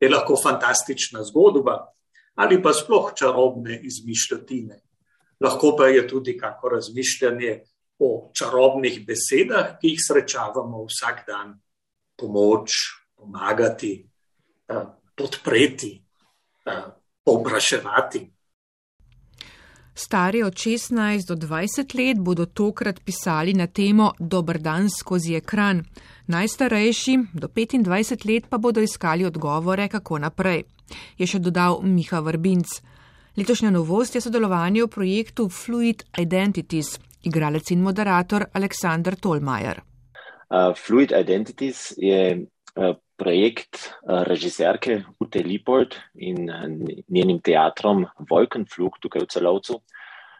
je 0.00 0.08
lahko 0.08 0.36
fantastična 0.42 1.24
zgodba 1.24 1.92
ali 2.34 2.62
pa 2.62 2.72
sploh 2.72 3.12
čarobne 3.14 3.80
izmišljotine. 3.82 4.80
Lahko 5.40 5.74
pa 5.78 5.86
je 5.86 6.08
tudi 6.08 6.36
kako 6.38 6.68
razmišljanje 6.68 7.60
o 7.98 8.30
čarobnih 8.34 9.02
besedah, 9.06 9.78
ki 9.80 9.94
jih 9.94 10.00
srečavamo 10.00 10.84
vsak 10.86 11.24
dan, 11.26 11.54
pomoč, 12.16 12.70
pomagati, 13.16 13.92
podpreti, 15.14 15.92
povpraševati. 17.24 18.30
Stari 19.98 20.42
od 20.42 20.54
16 20.54 21.26
do 21.26 21.34
20 21.34 21.94
let 21.98 22.18
bodo 22.18 22.46
tokrat 22.46 23.00
pisali 23.04 23.54
na 23.54 23.66
temo 23.66 24.12
Dobr 24.18 24.58
dan 24.58 24.90
skozi 24.90 25.34
ekran. 25.34 25.82
Najstarejši 26.26 27.18
do 27.34 27.48
25 27.48 28.26
let 28.26 28.44
pa 28.48 28.58
bodo 28.58 28.80
iskali 28.80 29.24
odgovore, 29.24 29.88
kako 29.88 30.18
naprej, 30.18 30.62
je 31.18 31.26
še 31.26 31.38
dodal 31.38 31.82
Miha 31.82 32.20
Vrbinc. 32.20 32.68
Letošnja 33.36 33.70
novost 33.70 34.14
je 34.14 34.20
sodelovanje 34.20 34.84
v 34.84 34.88
projektu 34.88 35.48
Fluid 35.48 36.04
Identities, 36.18 36.98
igralec 37.22 37.70
in 37.70 37.82
moderator 37.82 38.48
Aleksandr 38.52 39.16
Tolmajer. 39.20 39.82
Uh, 40.48 40.72
Fluid 40.74 41.12
Identities 41.12 41.92
je 41.96 42.20
uh, 42.38 42.94
projekt 43.16 43.92
uh, 44.02 44.22
režiserke 44.24 45.02
Ute 45.20 45.42
Lippert 45.42 45.96
in 46.14 46.48
uh, 46.48 46.64
njenim 47.08 47.40
teatrom 47.44 48.06
Wolkenflug 48.30 49.00
tukaj 49.02 49.26
v 49.26 49.30
celovcu. 49.34 49.80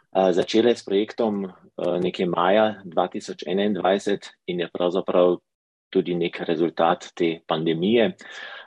Uh, 0.09 0.31
začela 0.33 0.73
je 0.73 0.81
s 0.81 0.87
projektom 0.87 1.45
uh, 1.45 1.99
nekje 2.01 2.27
maja 2.27 2.81
2021 2.85 4.31
in 4.47 4.61
je 4.65 4.71
pravzaprav 4.73 5.37
tudi 5.93 6.15
nek 6.15 6.41
rezultat 6.49 7.11
te 7.15 7.41
pandemije. 7.47 8.15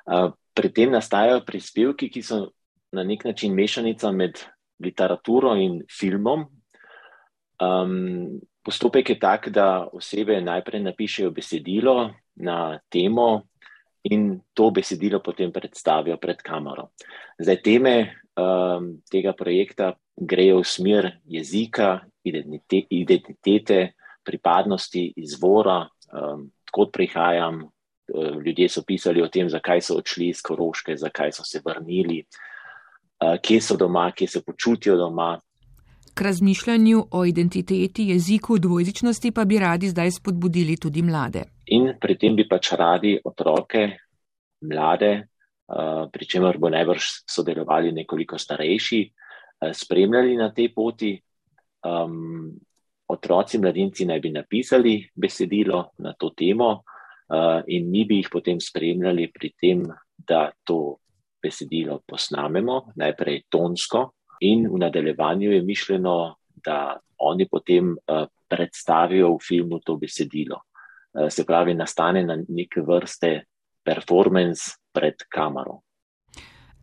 Uh, 0.06 0.32
pri 0.54 0.70
tem 0.70 0.92
nastajajo 0.92 1.46
prispevki, 1.48 2.10
ki 2.12 2.22
so 2.22 2.52
na 2.92 3.04
nek 3.04 3.24
način 3.26 3.56
mešanica 3.56 4.12
med 4.12 4.42
literaturo 4.84 5.56
in 5.56 5.82
filmom, 6.00 6.46
Um, 7.62 8.42
postopek 8.64 9.10
je 9.10 9.20
tak, 9.20 9.50
da 9.50 9.88
osebe 9.94 10.42
najprej 10.42 10.82
napišejo 10.82 11.32
besedilo 11.32 12.10
na 12.36 12.80
temo 12.90 13.42
in 14.04 14.42
to 14.54 14.72
besedilo 14.72 15.20
potem 15.22 15.52
predstavijo 15.54 16.18
pred 16.18 16.42
kamero. 16.42 16.90
Zdaj, 17.38 17.62
teme 17.62 17.96
um, 18.34 18.98
tega 19.12 19.34
projekta 19.38 19.94
grejo 20.18 20.62
v 20.62 20.66
smer 20.66 21.12
jezika, 21.26 22.00
identite, 22.24 22.82
identitete, 22.90 23.94
pripadnosti, 24.26 25.14
izvora, 25.18 25.86
um, 26.14 26.50
odkot 26.66 26.92
prihajam. 26.94 27.68
Ljudje 28.46 28.68
so 28.70 28.82
pisali 28.84 29.22
o 29.24 29.30
tem, 29.32 29.48
zakaj 29.50 29.82
so 29.82 29.96
odšli 29.96 30.34
iz 30.34 30.42
Koroške, 30.44 30.98
zakaj 30.98 31.32
so 31.32 31.46
se 31.48 31.62
vrnili, 31.64 32.18
uh, 33.24 33.38
kje 33.40 33.62
so 33.62 33.78
doma, 33.78 34.10
kje 34.12 34.28
se 34.28 34.42
počutijo 34.44 34.98
doma. 34.98 35.38
K 36.22 36.24
razmišljanju 36.24 37.06
o 37.12 37.26
identiteti, 37.26 38.04
jeziku, 38.08 38.58
dvojezičnosti 38.58 39.32
pa 39.32 39.46
bi 39.46 39.60
radi 39.60 39.88
zdaj 39.90 40.12
spodbudili 40.12 40.76
tudi 40.78 41.02
mlade. 41.02 41.42
In 41.74 41.88
pri 42.02 42.16
tem 42.22 42.36
bi 42.38 42.46
pač 42.46 42.76
radi 42.78 43.16
otroke, 43.26 43.88
mlade, 44.70 45.10
pri 46.14 46.28
čemer 46.30 46.60
bo 46.62 46.70
najbrž 46.70 47.08
sodelovali 47.26 47.90
nekoliko 47.92 48.38
starejši, 48.38 49.02
spremljali 49.74 50.38
na 50.38 50.52
tej 50.54 50.70
poti. 50.76 51.12
Um, 51.90 52.54
otroci, 53.10 53.58
mladinci 53.58 54.06
naj 54.06 54.20
bi 54.22 54.30
napisali 54.30 54.96
besedilo 55.16 55.84
na 56.06 56.14
to 56.14 56.30
temo 56.38 56.70
uh, 56.70 57.66
in 57.68 57.90
mi 57.90 58.06
bi 58.06 58.22
jih 58.22 58.30
potem 58.30 58.62
spremljali 58.62 59.32
pri 59.34 59.54
tem, 59.58 59.88
da 60.18 60.52
to 60.64 61.00
besedilo 61.42 62.04
posnamemo, 62.06 62.94
najprej 62.96 63.48
tonsko, 63.50 64.12
in 64.42 64.68
v 64.70 64.80
nadaljevanju 64.82 65.52
je 65.52 65.62
mišljeno, 65.62 66.36
da 66.66 66.98
oni 67.18 67.48
potem 67.50 67.92
uh, 67.92 68.26
predstavijo 68.50 69.36
v 69.36 69.46
filmu 69.48 69.80
to 69.86 69.96
besedilo. 69.98 70.62
Uh, 71.14 71.30
se 71.30 71.46
pravi, 71.46 71.74
nastane 71.74 72.24
na 72.24 72.38
neke 72.48 72.82
vrste 72.82 73.46
performance 73.86 74.78
pred 74.94 75.26
kamero. 75.30 75.82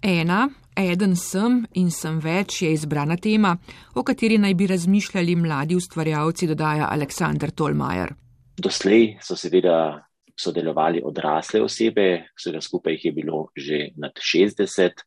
Ena, 0.02 0.48
eden 0.78 1.16
sem 1.16 1.64
in 1.74 1.90
sem 1.90 2.20
več 2.22 2.62
je 2.62 2.70
izbrana 2.72 3.16
tema, 3.18 3.56
o 3.98 4.04
kateri 4.06 4.38
naj 4.38 4.54
bi 4.54 4.68
razmišljali 4.70 5.34
mladi 5.36 5.74
ustvarjalci, 5.74 6.46
dodaja 6.46 6.86
Aleksandr 6.92 7.50
Tolmajer. 7.50 8.14
Doslej 8.58 9.16
so 9.22 9.34
seveda 9.38 9.98
sodelovali 10.38 11.02
odrasle 11.04 11.62
osebe, 11.62 12.28
vsega 12.38 12.60
skupaj 12.62 12.94
jih 12.94 13.04
je 13.08 13.12
bilo 13.12 13.48
že 13.56 13.88
nad 13.96 14.14
60. 14.14 15.02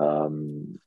Um, 0.00 0.80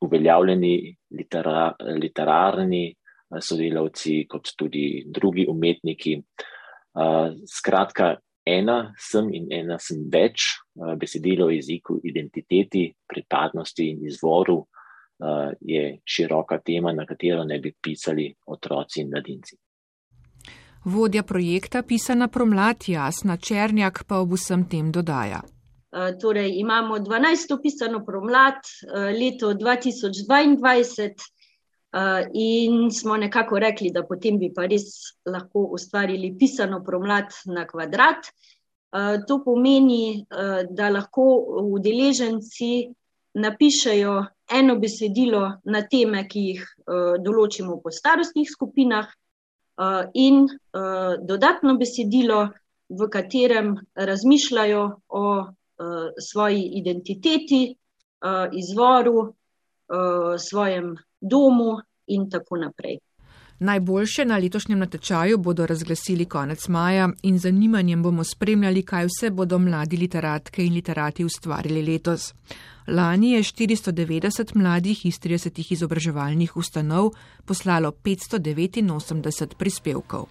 uveljavljeni 0.00 0.96
litera, 1.10 1.74
literarni 2.00 2.86
eh, 2.88 3.40
sodelavci, 3.40 4.24
kot 4.30 4.54
tudi 4.56 5.04
drugi 5.06 5.46
umetniki. 5.48 6.14
Eh, 6.18 7.30
skratka, 7.58 8.14
ena 8.48 8.78
sem 8.98 9.28
in 9.34 9.52
ena 9.52 9.78
sem 9.78 10.04
več, 10.12 10.54
eh, 10.78 10.94
besedilo 10.96 11.46
o 11.46 11.54
jeziku, 11.54 12.00
identiteti, 12.02 12.88
pripadnosti 13.06 13.90
in 13.90 14.04
izvoru 14.06 14.64
je 15.66 15.96
široka 16.06 16.60
tema, 16.62 16.92
na 16.94 17.02
katero 17.02 17.42
ne 17.44 17.56
bi 17.58 17.72
pisali 17.82 18.28
otroci 18.54 19.00
in 19.00 19.08
mladinci. 19.10 19.56
Vodja 20.84 21.24
projekta 21.26 21.82
Pisana 21.82 22.28
promlad 22.28 22.86
Jasna 22.86 23.36
Černjak 23.36 24.04
pa 24.06 24.20
ob 24.22 24.36
vsem 24.38 24.62
tem 24.70 24.92
dodaja. 24.92 25.42
Eh, 25.90 26.16
torej, 26.20 26.58
imamo 26.60 26.98
12. 26.98 27.58
pisano 27.62 28.04
promlad, 28.04 28.54
eh, 28.94 29.12
leto 29.12 29.54
2022, 29.54 31.14
eh, 31.92 32.28
in 32.32 32.90
smo 32.90 33.16
nekako 33.16 33.58
rekli, 33.58 33.90
da 33.90 34.02
potem 34.02 34.38
bi 34.38 34.52
pa 34.52 34.66
res 34.66 35.16
lahko 35.24 35.70
ustvarili 35.72 36.34
pisano 36.38 36.82
promlad 36.84 37.32
na 37.46 37.66
kvadrat. 37.66 38.26
To 39.28 39.42
pomeni, 39.44 40.24
da 40.70 40.88
lahko 40.88 41.22
udeleženci 41.76 42.88
napišejo 43.34 44.14
eno 44.50 44.76
besedilo 44.80 45.42
na 45.64 45.82
teme, 45.84 46.22
ki 46.24 46.40
jih 46.40 46.62
določimo 47.20 47.76
po 47.84 47.92
starostnih 47.92 48.48
skupinah, 48.48 49.10
in 50.14 50.48
dodatno 51.20 51.76
besedilo, 51.76 52.48
v 52.88 53.10
katerem 53.12 53.76
razmišljajo 53.92 54.84
o 55.08 55.24
svoji 56.32 56.70
identiteti, 56.74 57.74
uh, 57.74 58.48
izvoru, 58.52 59.18
uh, 59.18 60.34
svojem 60.38 60.96
domu 61.20 61.78
in 62.06 62.30
tako 62.30 62.56
naprej. 62.56 62.98
Najboljše 63.60 64.24
na 64.24 64.36
letošnjem 64.38 64.78
natečaju 64.78 65.38
bodo 65.38 65.66
razglasili 65.66 66.24
konec 66.24 66.68
maja 66.68 67.08
in 67.22 67.38
zanimanjem 67.38 68.02
bomo 68.02 68.24
spremljali, 68.24 68.82
kaj 68.82 69.06
vse 69.06 69.30
bodo 69.30 69.58
mladi 69.58 69.96
literatke 69.96 70.66
in 70.66 70.74
literati 70.74 71.24
ustvarili 71.24 71.82
letos. 71.82 72.34
Lani 72.86 73.32
je 73.32 73.42
490 73.42 74.56
mladih 74.56 75.06
iz 75.06 75.20
30 75.20 75.72
izobraževalnih 75.72 76.56
ustanov 76.56 77.10
poslalo 77.44 77.90
589 77.90 79.54
prispevkov. 79.54 80.26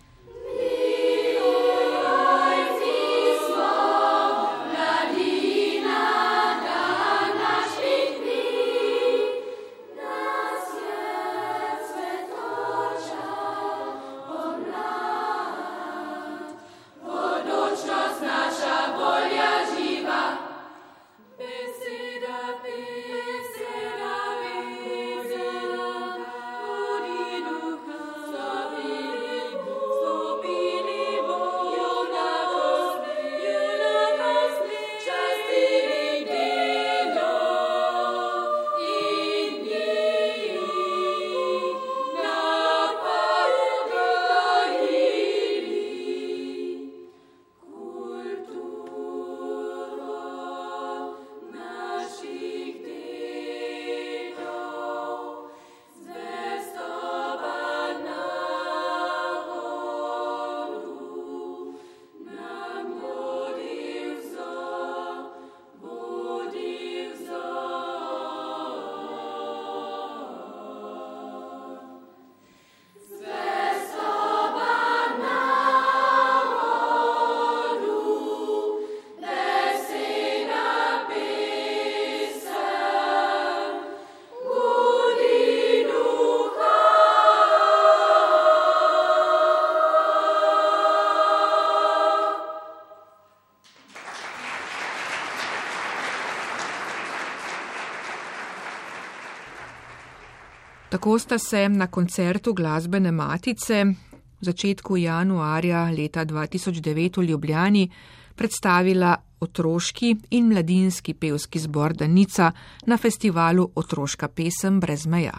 Tako 100.97 101.19
sta 101.19 101.37
se 101.37 101.69
na 101.69 101.87
koncertu 101.87 102.53
glasbene 102.53 103.11
matice 103.11 103.83
v 103.85 103.95
začetku 104.41 104.95
januarja 104.97 105.83
leta 105.91 106.25
2009 106.25 107.19
v 107.21 107.23
Ljubljani 107.23 107.89
predstavila 108.35 109.11
otroški 109.39 110.15
in 110.31 110.47
mladinski 110.49 111.13
pevski 111.13 111.59
zbor 111.59 111.93
Danica 111.93 112.51
na 112.85 112.97
festivalu 112.97 113.69
Otroška 113.75 114.27
pesem 114.27 114.79
brez 114.79 115.05
meja. 115.05 115.37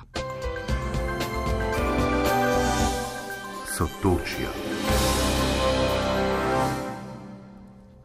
Sotočja. 3.76 4.54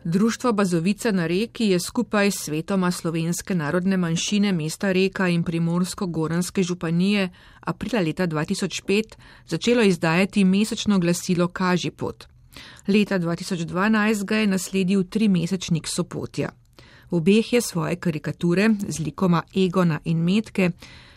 Društvo 0.05 0.53
Bazovica 0.53 1.11
na 1.11 1.27
reki 1.27 1.65
je 1.65 1.79
skupaj 1.79 2.31
s 2.31 2.35
svetoma 2.35 2.91
slovenske 2.91 3.55
narodne 3.55 3.97
manjšine 3.97 4.51
mesta 4.51 4.91
Reka 4.91 5.27
in 5.27 5.43
Primorsko-Goranske 5.43 6.63
županije 6.63 7.29
aprila 7.59 8.01
leta 8.01 8.27
2005 8.27 9.03
začelo 9.47 9.83
izdajati 9.83 10.43
mesečno 10.43 10.99
glasilo 10.99 11.47
Kažipot. 11.47 12.25
Leta 12.87 13.19
2012 13.19 14.23
ga 14.23 14.37
je 14.37 14.47
nasledil 14.47 15.03
trimesečnik 15.03 15.87
Sopotja. 15.87 16.49
V 17.11 17.15
obeh 17.15 17.53
je 17.53 17.61
svoje 17.61 17.95
karikature 17.95 18.69
z 18.87 18.99
likoma 18.99 19.43
Egona 19.55 19.99
in 20.03 20.17
Metke 20.17 20.71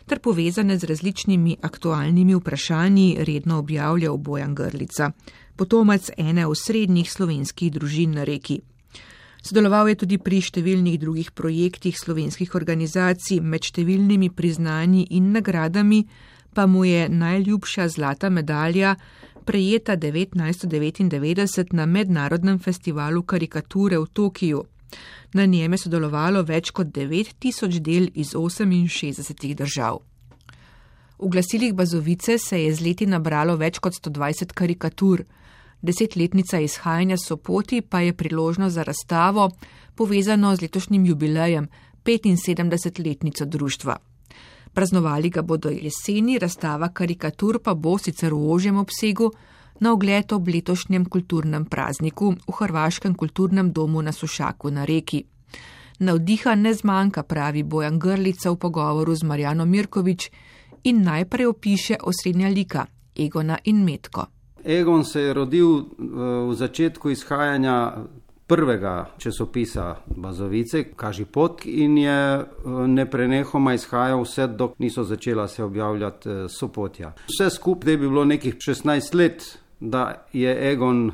ter 0.06 0.18
povezane 0.18 0.78
z 0.78 0.84
različnimi 0.84 1.56
aktualnimi 1.62 2.34
vprašanji 2.34 3.16
redno 3.18 3.58
objavljal 3.58 4.16
Bojan 4.16 4.54
Grlica, 4.54 5.10
potomec 5.56 6.10
ene 6.16 6.46
od 6.46 6.58
srednjih 6.58 7.12
slovenskih 7.12 7.72
družin 7.72 8.10
na 8.10 8.24
reki. 8.24 8.60
Sodeloval 9.46 9.92
je 9.92 10.00
tudi 10.00 10.16
pri 10.18 10.40
številnih 10.42 10.96
drugih 10.98 11.28
projektih 11.30 11.94
slovenskih 11.94 12.54
organizacij, 12.58 13.38
med 13.38 13.62
številnimi 13.62 14.32
priznanji 14.34 15.04
in 15.14 15.30
nagradami 15.36 16.00
pa 16.56 16.64
mu 16.66 16.86
je 16.88 17.04
najljubša 17.08 17.88
zlata 17.88 18.30
medalja, 18.32 18.96
prejeta 19.44 19.94
1999 19.96 21.74
na 21.76 21.86
mednarodnem 21.86 22.58
festivalu 22.58 23.22
karikature 23.22 23.98
v 23.98 24.06
Tokiju. 24.12 24.64
Na 25.34 25.44
njem 25.46 25.72
je 25.72 25.78
sodelovalo 25.78 26.42
več 26.42 26.72
kot 26.72 26.90
9000 26.96 27.78
del 27.78 28.08
iz 28.14 28.32
68 28.34 29.54
držav. 29.54 30.00
V 31.18 31.28
glasilih 31.28 31.74
Bazovice 31.74 32.38
se 32.38 32.62
je 32.62 32.74
z 32.74 32.80
leti 32.80 33.06
nabralo 33.06 33.56
več 33.56 33.78
kot 33.78 33.92
120 33.94 34.52
karikatur. 34.52 35.22
Desetletnica 35.82 36.60
izhajanja 36.60 37.16
Sopoti 37.16 37.80
pa 37.80 38.00
je 38.00 38.12
priložnost 38.12 38.74
za 38.74 38.82
razstavo, 38.82 39.50
povezano 39.94 40.56
z 40.56 40.62
letošnjim 40.62 41.06
jubilejem, 41.06 41.68
75-letnico 42.04 43.44
društva. 43.44 43.96
Praznovali 44.72 45.30
ga 45.30 45.42
bodo 45.42 45.68
jeseni, 45.68 46.38
razstava 46.38 46.88
karikatur 46.88 47.58
pa 47.62 47.74
bo 47.74 47.98
sicer 47.98 48.34
v 48.34 48.50
ožjem 48.52 48.76
obsegu 48.76 49.30
na 49.80 49.92
ogled 49.92 50.32
ob 50.32 50.48
letošnjem 50.48 51.04
kulturnem 51.04 51.64
prazniku 51.64 52.34
v 52.48 52.52
Hrvaškem 52.58 53.14
kulturnem 53.14 53.72
domu 53.72 54.02
na 54.02 54.12
Sušaku 54.12 54.70
na 54.70 54.84
reki. 54.84 55.24
Navdiha 55.98 56.54
ne 56.54 56.74
zmanjka, 56.74 57.22
pravi 57.22 57.62
Bojan 57.62 57.98
Grlica 57.98 58.50
v 58.50 58.56
pogovoru 58.56 59.14
z 59.14 59.22
Marjano 59.24 59.64
Mirkovič 59.64 60.30
in 60.84 61.02
najprej 61.02 61.46
opiše 61.46 61.96
osrednja 62.02 62.48
lika 62.48 62.86
Egona 63.16 63.58
in 63.64 63.84
Metko. 63.84 64.35
Egon 64.66 65.04
se 65.04 65.20
je 65.20 65.34
rodil 65.34 65.84
v 66.48 66.54
začetku 66.54 67.10
izhajanja 67.10 67.92
prvega 68.46 69.10
časopisa 69.18 69.96
Bazovice, 70.06 70.84
Kaži 70.96 71.24
pot, 71.24 71.62
in 71.66 71.98
je 71.98 72.44
neprenehoma 72.86 73.74
izhajal 73.74 74.22
vse, 74.22 74.46
dok 74.46 74.78
niso 74.78 75.04
začela 75.04 75.48
se 75.48 75.64
objavljati 75.64 76.28
sopotja. 76.48 77.12
Vse 77.30 77.50
skupaj 77.50 77.92
je 77.92 77.98
bilo 77.98 78.24
nekih 78.24 78.54
16 78.54 79.14
let, 79.14 79.58
da 79.80 80.26
je 80.32 80.72
Egon 80.72 81.12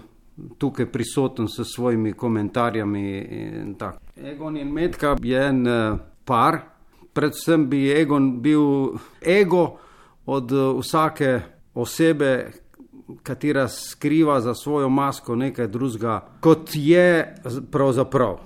tukaj 0.58 0.86
prisoten 0.86 1.48
s 1.48 1.60
svojimi 1.74 2.12
komentarjami 2.12 3.18
in 3.18 3.74
tako. 3.78 3.98
Egon 4.16 4.56
in 4.56 4.72
Medka 4.72 5.16
je 5.22 5.44
en 5.48 5.66
par, 6.24 6.58
predvsem 7.12 7.68
bi 7.68 7.90
Egon 7.90 8.40
bil 8.42 8.96
ego 9.26 9.76
od 10.26 10.52
vsake 10.78 11.40
osebe, 11.74 12.52
katera 13.22 13.68
skriva 13.68 14.40
za 14.40 14.54
svojo 14.54 14.88
masko 14.88 15.36
nekaj 15.36 15.68
drugega, 15.68 16.20
kot 16.40 16.70
je 16.74 17.34
pravzaprav. 17.70 18.38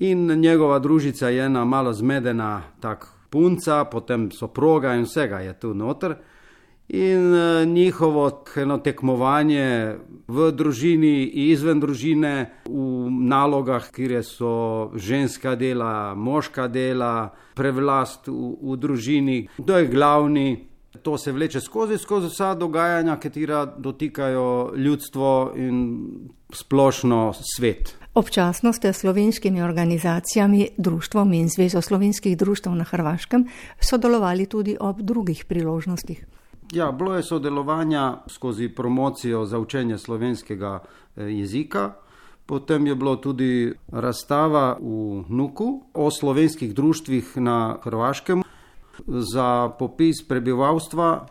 In 0.00 0.26
njegova 0.26 0.78
družica 0.78 1.28
je 1.28 1.44
ena 1.44 1.64
malo 1.64 1.92
zmedena, 1.92 2.62
tako 2.80 3.06
punca, 3.30 3.84
potem 3.84 4.30
so 4.30 4.48
proga 4.48 4.94
in 4.94 5.04
vsega 5.04 5.40
je 5.40 5.58
tu 5.60 5.74
noter. 5.74 6.14
In 6.88 7.32
njihovo 7.72 8.44
eno 8.56 8.78
tekmovanje 8.78 9.94
v 10.28 10.48
družini, 10.50 11.30
izven 11.52 11.78
družine, 11.80 12.50
v 12.66 13.10
nalogah, 13.30 13.86
kjer 13.94 14.24
so 14.26 14.90
ženska 14.96 15.54
dela, 15.54 16.14
moška 16.16 16.66
dela, 16.68 17.30
prevlast 17.54 18.26
v, 18.26 18.56
v 18.58 18.76
družini, 18.76 19.38
kdo 19.58 19.78
je 19.78 19.86
glavni. 19.86 20.48
To 21.02 21.18
se 21.18 21.32
vleče 21.32 21.60
skozi, 21.60 21.98
skozi 21.98 22.26
vsa 22.26 22.54
dogajanja, 22.54 23.16
katera 23.16 23.66
dotikajo 23.66 24.72
ljudstvo 24.76 25.52
in 25.56 25.98
splošno 26.52 27.32
svet. 27.56 27.96
Občasno 28.14 28.72
ste 28.72 28.92
s 28.92 29.00
slovenskimi 29.00 29.62
organizacijami, 29.62 30.68
društvom 30.76 31.32
in 31.32 31.48
Zvezo 31.48 31.80
slovenskih 31.80 32.36
društv 32.36 32.70
na 32.70 32.84
Hrvaškem 32.84 33.46
sodelovali 33.80 34.46
tudi 34.46 34.76
ob 34.80 35.00
drugih 35.00 35.44
priložnostih. 35.44 36.26
Ja, 36.72 36.92
bilo 36.92 37.14
je 37.14 37.22
sodelovanja 37.22 38.16
skozi 38.26 38.68
promocijo 38.68 39.44
za 39.46 39.58
učenje 39.58 39.98
slovenskega 39.98 40.78
jezika. 41.16 41.92
Potem 42.46 42.86
je 42.86 42.94
bilo 42.94 43.16
tudi 43.16 43.72
razstava 43.92 44.76
v 44.80 45.24
Nuku 45.28 45.82
o 45.94 46.10
slovenskih 46.10 46.74
društvih 46.74 47.36
na 47.36 47.78
Hrvaškem. 47.82 48.42
Za 49.06 49.68
popis 49.78 50.22
prebivalstva 50.28 51.26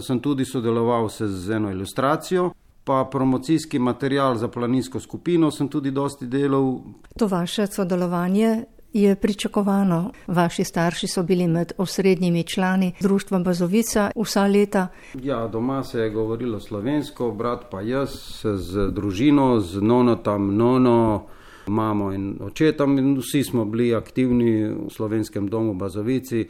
sem 0.00 0.20
tudi 0.20 0.44
sodeloval 0.44 1.08
z 1.08 1.50
eno 1.50 1.70
ilustracijo, 1.70 2.52
pa 2.84 3.08
promocijski 3.10 3.78
material 3.78 4.36
za 4.36 4.48
planinsko 4.48 5.00
skupino 5.00 5.50
sem 5.50 5.68
tudi 5.68 5.90
dosti 5.90 6.26
delal. 6.26 6.78
To 7.18 7.26
vaše 7.26 7.66
sodelovanje 7.66 8.64
je 8.92 9.16
pričakovano. 9.16 10.10
Vaši 10.26 10.64
starši 10.64 11.06
so 11.06 11.22
bili 11.22 11.46
med 11.46 11.72
osrednjimi 11.78 12.44
člani 12.44 12.92
Društva 13.00 13.38
Bazovica 13.38 14.10
vsa 14.16 14.46
leta. 14.46 14.88
Ja, 15.22 15.48
doma 15.48 15.82
se 15.82 16.00
je 16.00 16.10
govorilo 16.10 16.60
slovensko, 16.60 17.30
brat 17.30 17.70
pa 17.70 17.80
jaz 17.80 18.10
z 18.44 18.90
družino, 18.90 19.60
z 19.60 19.80
nonotam, 19.82 20.56
nono. 20.56 21.26
Mamo 21.66 22.12
in 22.12 22.36
očetom, 22.40 22.98
in 22.98 23.16
vsi 23.18 23.42
smo 23.44 23.64
bili 23.64 23.94
aktivni 23.94 24.64
v 24.68 24.90
slovenskem 24.90 25.48
domu 25.48 25.74
Bazovici, 25.74 26.48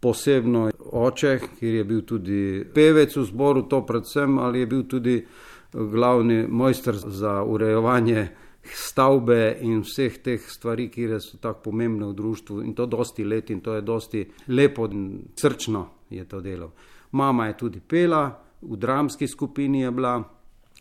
posebno 0.00 0.70
oče, 0.92 1.38
ki 1.58 1.66
je 1.66 1.84
bil 1.84 2.02
tudi 2.06 2.64
pevec 2.74 3.16
v 3.16 3.24
zboru, 3.24 3.62
to 3.68 3.82
predvsem, 3.86 4.38
ali 4.38 4.60
je 4.60 4.66
bil 4.66 4.84
tudi 4.88 5.16
glavni 5.72 6.46
mojster 6.48 6.96
za 6.96 7.42
urejevanje 7.42 8.28
stavbe 8.74 9.56
in 9.60 9.80
vseh 9.82 10.18
teh 10.22 10.40
stvari, 10.50 10.88
ki 10.90 11.08
so 11.20 11.38
tako 11.40 11.70
pomembne 11.70 12.06
v 12.06 12.14
društvu 12.14 12.62
in 12.62 12.74
to 12.74 12.86
dosti 12.86 13.24
let 13.24 13.50
in 13.50 13.60
to 13.60 13.74
je 13.74 13.82
dosti 13.82 14.26
lepo 14.48 14.86
in 14.92 15.22
srčno 15.36 15.86
je 16.10 16.24
to 16.24 16.40
delo. 16.40 16.72
Mama 17.12 17.46
je 17.46 17.56
tudi 17.56 17.80
pela, 17.80 18.28
v 18.62 18.76
dramski 18.76 19.28
skupini 19.28 19.80
je 19.80 19.90
bila, 19.90 20.22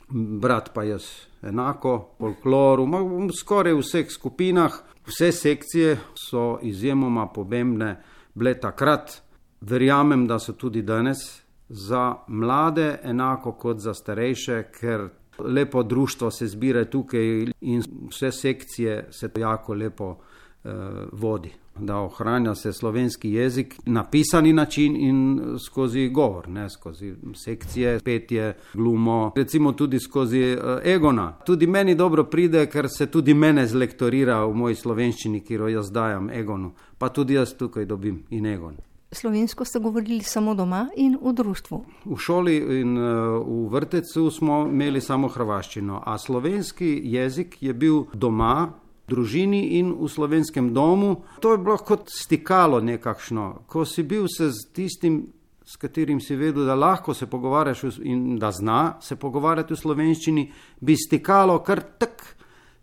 brat 0.10 0.74
pa 0.74 0.84
jaz 0.84 1.04
enako, 1.42 2.16
folkloru, 2.18 2.86
v 2.86 3.32
skoraj 3.32 3.74
vseh 3.74 4.12
skupinah. 4.12 4.84
Vse 5.08 5.32
sekcije 5.32 5.98
so 6.16 6.60
izjemoma 6.62 7.28
pomembne 7.32 7.96
bile 8.38 8.54
takrat, 8.60 9.22
verjamem, 9.62 10.28
da 10.28 10.40
so 10.40 10.54
tudi 10.54 10.82
danes 10.82 11.42
za 11.70 12.16
mlade 12.28 13.00
enako 13.04 13.52
kot 13.52 13.80
za 13.80 13.94
starejše, 13.94 14.64
ker 14.80 15.10
lepo 15.40 15.84
društvo 15.84 16.32
se 16.32 16.48
zbira 16.48 16.86
tukaj 16.86 17.48
in 17.62 17.84
vse 18.10 18.32
sekcije 18.32 19.08
se 19.12 19.30
jako 19.38 19.74
lepo 19.74 20.18
eh, 20.64 20.70
vodi. 21.12 21.52
Da 21.80 21.98
ohranja 21.98 22.56
se 22.56 22.74
slovenski 22.74 23.32
jezik 23.32 23.76
na 23.86 24.04
pisani 24.04 24.54
način 24.54 24.96
in 24.96 25.42
skozi 25.66 26.10
govor, 26.10 26.50
ne 26.50 26.70
skozi 26.70 27.14
sekcije, 27.36 28.00
petje, 28.00 28.54
glumo, 28.74 29.32
recimo 29.36 29.72
tudi 29.72 30.00
skozi 30.00 30.58
uh, 30.58 30.64
egona. 30.84 31.38
Tudi 31.46 31.68
meni 31.68 31.96
dobro 31.96 32.24
pride, 32.24 32.66
ker 32.66 32.90
se 32.90 33.06
tudi 33.06 33.34
mene 33.34 33.68
zlektorira 33.68 34.46
v 34.46 34.54
moji 34.54 34.76
slovenščini, 34.76 35.44
ki 35.46 35.54
jo 35.54 35.68
jaz 35.68 35.92
dajam 35.92 36.30
egonu, 36.30 36.74
pa 36.98 37.10
tudi 37.10 37.34
jaz 37.34 37.54
tukaj 37.58 37.86
dobim 37.86 38.24
in 38.30 38.46
egon. 38.46 38.78
Slovensko 39.12 39.66
ste 39.66 39.80
govorili 39.80 40.24
samo 40.24 40.56
doma 40.56 40.88
in 40.96 41.18
v 41.22 41.34
društvu. 41.34 41.84
V 42.06 42.18
šoli 42.20 42.58
in 42.82 42.98
uh, 42.98 43.06
v 43.48 43.70
vrtecu 43.72 44.32
smo 44.32 44.66
imeli 44.68 45.02
samo 45.02 45.28
hrvaščino, 45.28 46.02
a 46.06 46.18
slovenski 46.18 47.02
jezik 47.04 47.58
je 47.64 47.74
bil 47.74 48.04
doma, 48.14 48.74
družini 49.08 49.80
in 49.80 49.94
v 49.96 50.10
slovenskem 50.12 50.74
domu. 50.74 51.24
To 51.40 51.52
je 51.56 51.58
bilo 51.58 51.78
kot 51.78 52.12
stikalo 52.12 52.82
nekakšno. 52.84 53.64
Ko 53.68 53.86
si 53.86 54.04
bil 54.04 54.28
se 54.28 54.52
z 54.52 54.68
tistim 54.76 55.22
s 55.68 55.76
katerim 55.76 56.20
si 56.20 56.36
vedel, 56.36 56.66
da 56.66 56.76
lahko 56.76 57.14
se 57.14 57.26
pogovarjaš 57.28 58.00
in 58.04 58.38
da 58.40 58.52
zna 58.52 58.98
se 59.02 59.16
pogovarjati 59.16 59.74
v 59.74 59.78
slovenščini, 59.78 60.44
bi 60.80 60.96
stikalo 60.96 61.60
kar 61.60 61.82
tak 62.00 62.24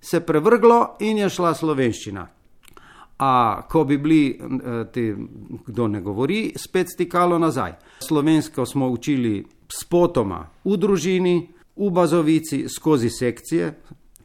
se 0.01 0.21
prevrglo 0.21 0.97
in 1.01 1.19
je 1.19 1.29
šla 1.29 1.55
slovenščina. 1.55 2.27
A 3.19 3.62
ko 3.71 3.85
bi 3.85 3.99
bili, 3.99 4.29
eh, 4.29 4.85
te, 4.93 5.17
kdo 5.67 5.89
ne 5.89 6.01
govori, 6.01 6.53
spet 6.57 6.91
stikalo 6.91 7.39
nazaj. 7.39 7.73
Slovensko 7.99 8.67
smo 8.67 8.89
učili 8.89 9.45
spotoma 9.69 10.47
v 10.65 10.77
družini, 10.77 11.37
v 11.77 11.91
bazovici, 11.91 12.65
skozi 12.69 13.11
sekcije, 13.11 13.73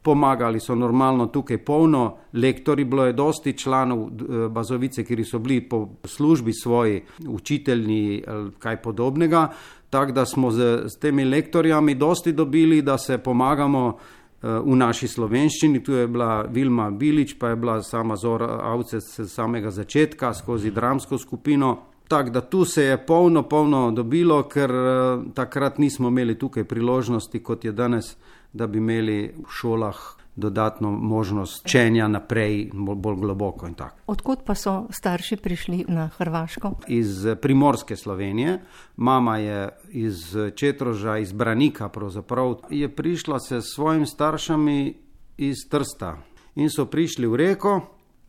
pomagali 0.02 0.60
so 0.60 0.74
normalno 0.74 1.26
tukaj 1.26 1.58
polno, 1.64 2.16
lektori, 2.32 2.84
bilo 2.84 3.06
je 3.06 3.12
dosti 3.12 3.52
članov 3.52 4.06
eh, 4.06 4.48
bazovice, 4.48 5.04
ki 5.04 5.24
so 5.24 5.38
bili 5.38 5.60
po 5.60 5.88
službi 6.04 6.52
svoji 6.52 7.02
učitelji 7.28 8.24
ali 8.26 8.50
kaj 8.58 8.82
podobnega, 8.82 9.48
tako 9.90 10.12
da 10.12 10.26
smo 10.26 10.50
z, 10.50 10.82
z 10.86 10.98
temi 10.98 11.24
lektorjami 11.24 11.94
dosti 11.94 12.32
dobili, 12.32 12.82
da 12.82 12.98
se 12.98 13.18
pomagamo 13.18 13.98
v 14.42 14.76
naši 14.76 15.08
slovenščini. 15.08 15.82
Tu 15.84 15.92
je 15.92 16.06
bila 16.08 16.42
Vilma 16.48 16.90
Bilič, 16.90 17.36
pa 17.38 17.52
je 17.52 17.56
bila 17.56 17.82
sama 17.82 18.16
Zora 18.16 18.60
Avce 18.72 19.00
z 19.00 19.28
samega 19.28 19.70
začetka 19.70 20.34
skozi 20.34 20.70
dramsko 20.70 21.18
skupino. 21.18 21.76
Tako 22.08 22.30
da 22.30 22.40
tu 22.40 22.64
se 22.64 22.84
je 22.84 22.96
polno, 23.06 23.42
polno 23.42 23.90
dobilo, 23.90 24.42
ker 24.42 24.70
uh, 24.70 25.24
takrat 25.34 25.78
nismo 25.78 26.08
imeli 26.08 26.34
tukaj 26.38 26.64
priložnosti, 26.64 27.38
kot 27.38 27.64
je 27.64 27.72
danes, 27.72 28.16
da 28.52 28.66
bi 28.66 28.78
imeli 28.78 29.18
v 29.36 29.46
šolah 29.46 30.19
dodatno 30.40 30.90
možnost 30.90 31.66
učenja 31.66 32.08
naprej, 32.08 32.70
bolj, 32.72 32.96
bolj 32.96 33.16
globoko 33.16 33.66
in 33.68 33.74
tako. 33.74 33.96
Odkud 34.06 34.38
pa 34.46 34.54
so 34.54 34.86
starši 34.90 35.36
prišli 35.36 35.84
na 35.88 36.08
Hrvaško? 36.16 36.72
Iz 36.88 37.26
primorske 37.42 37.96
Slovenije, 37.96 38.58
mama 38.96 39.36
je 39.38 39.68
iz 39.90 40.36
Četroža, 40.54 41.18
iz 41.18 41.32
Branika, 41.32 41.88
pravzaprav 41.88 42.56
je 42.70 42.88
prišla 42.88 43.38
se 43.38 43.60
s 43.60 43.74
svojimi 43.74 44.06
staršami 44.06 44.94
iz 45.38 45.56
Trsta 45.70 46.16
in 46.54 46.70
so 46.70 46.86
prišli 46.86 47.26
v 47.26 47.36
reko, 47.36 47.80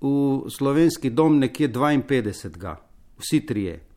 v 0.01 0.49
slovenski 0.49 1.09
dom 1.09 1.39
nekje 1.39 1.69
52 1.69 2.75
vsi 3.17 3.45
trije. 3.45 3.90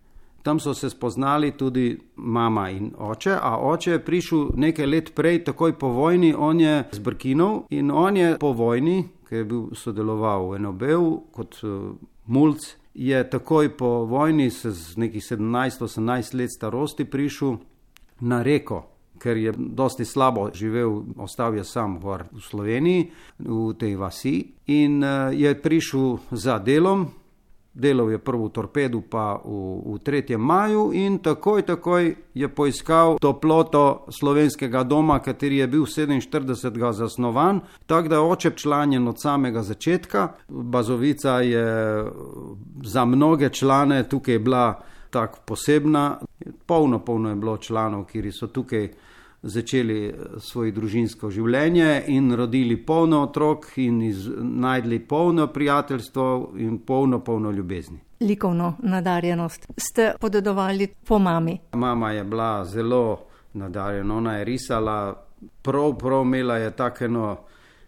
Tam 0.45 0.61
so 0.61 0.75
se 0.75 0.91
spoznali 0.91 1.51
tudi 1.51 1.99
mama 2.17 2.71
in 2.71 2.91
oče, 2.99 3.39
a 3.43 3.59
oče 3.59 3.91
je 3.91 4.05
prišel 4.05 4.49
nekaj 4.57 4.87
let 4.87 5.15
prej, 5.15 5.45
takoj 5.45 5.73
po 5.79 5.89
vojni, 5.89 6.35
on 6.39 6.61
je 6.61 6.85
z 6.93 6.99
Brkinov 6.99 7.63
in 7.71 7.91
on 7.91 8.17
je 8.17 8.37
po 8.41 8.53
vojni, 8.53 9.09
ki 9.29 9.35
je 9.35 9.45
bil 9.45 9.63
sodeloval 9.73 10.51
v 10.51 10.59
NOB-u 10.59 11.09
kot 11.33 11.57
uh, 11.65 11.97
mulc, 12.27 12.61
je 12.95 13.25
takoj 13.31 13.73
po 13.77 14.05
vojni, 14.05 14.51
se 14.51 14.71
z 14.71 14.97
nekih 14.97 15.25
17-18 15.25 16.37
let 16.37 16.53
starosti, 16.53 17.09
prišel 17.09 17.57
na 18.21 18.43
reko, 18.43 18.85
ker 19.19 19.41
je 19.41 19.57
dosti 19.57 20.05
slabo 20.05 20.51
živel, 20.53 21.07
ostal 21.17 21.57
je 21.57 21.65
sam 21.65 21.97
v 22.05 22.21
Sloveniji, 22.41 23.11
v 23.39 23.73
tej 23.81 23.97
vasi 23.97 24.37
in 24.67 25.01
uh, 25.01 25.33
je 25.33 25.57
prišel 25.57 26.19
za 26.37 26.59
delom 26.59 27.24
delal 27.75 28.11
je 28.11 28.18
prvo 28.18 28.49
torpedo, 28.49 29.01
pa 29.11 29.41
v, 29.45 29.95
v 29.95 29.99
3. 29.99 30.37
maju 30.39 30.91
in 30.95 31.18
takoj, 31.18 31.62
takoj 31.62 32.14
je 32.35 32.49
poiskal 32.49 33.18
toploto 33.20 34.07
slovenskega 34.09 34.85
doma, 34.85 35.18
kateri 35.18 35.57
je 35.57 35.66
bil 35.66 35.83
47. 35.83 36.93
zasnovan, 36.93 37.61
tako 37.87 38.09
da 38.09 38.14
je 38.14 38.20
oče 38.20 38.51
članjen 38.51 39.09
od 39.09 39.20
samega 39.20 39.62
začetka. 39.62 40.29
Bazovica 40.49 41.41
je 41.41 41.66
za 42.83 43.05
mnoge 43.05 43.49
člane 43.49 44.09
tukaj 44.09 44.39
bila 44.39 44.81
tako 45.11 45.39
posebna, 45.45 46.18
polno, 46.66 46.99
polno 46.99 47.29
je 47.29 47.37
bilo 47.37 47.57
članov, 47.57 48.05
ki 48.05 48.33
so 48.33 48.47
tukaj 48.47 48.89
začeli 49.45 50.07
eh, 50.07 50.15
svoje 50.39 50.73
družinsko 50.73 51.31
življenje 51.31 52.05
in 52.13 52.33
rodili 52.33 52.77
polno 52.77 53.23
otrok 53.29 53.67
in 53.77 54.03
iz, 54.03 54.27
najdli 54.39 54.99
polno 54.99 55.47
prijateljstvo 55.53 56.55
in 56.59 56.79
polno, 56.79 57.21
polno 57.25 57.51
ljubezni. 57.51 58.01
Likovno 58.21 58.75
nadarjenost 58.83 59.67
ste 59.77 60.15
podedovali 60.21 60.89
po 61.07 61.19
mami. 61.19 61.59
Mama 61.73 62.13
je 62.13 62.25
bila 62.25 62.65
zelo 62.65 63.19
nadarjena, 63.53 64.17
ona 64.17 64.37
je 64.39 64.45
risala, 64.45 65.25
prav, 65.63 65.99
prav 65.99 66.23
imela 66.25 66.57
je 66.57 66.71
tako 66.71 67.05
eno, 67.05 67.37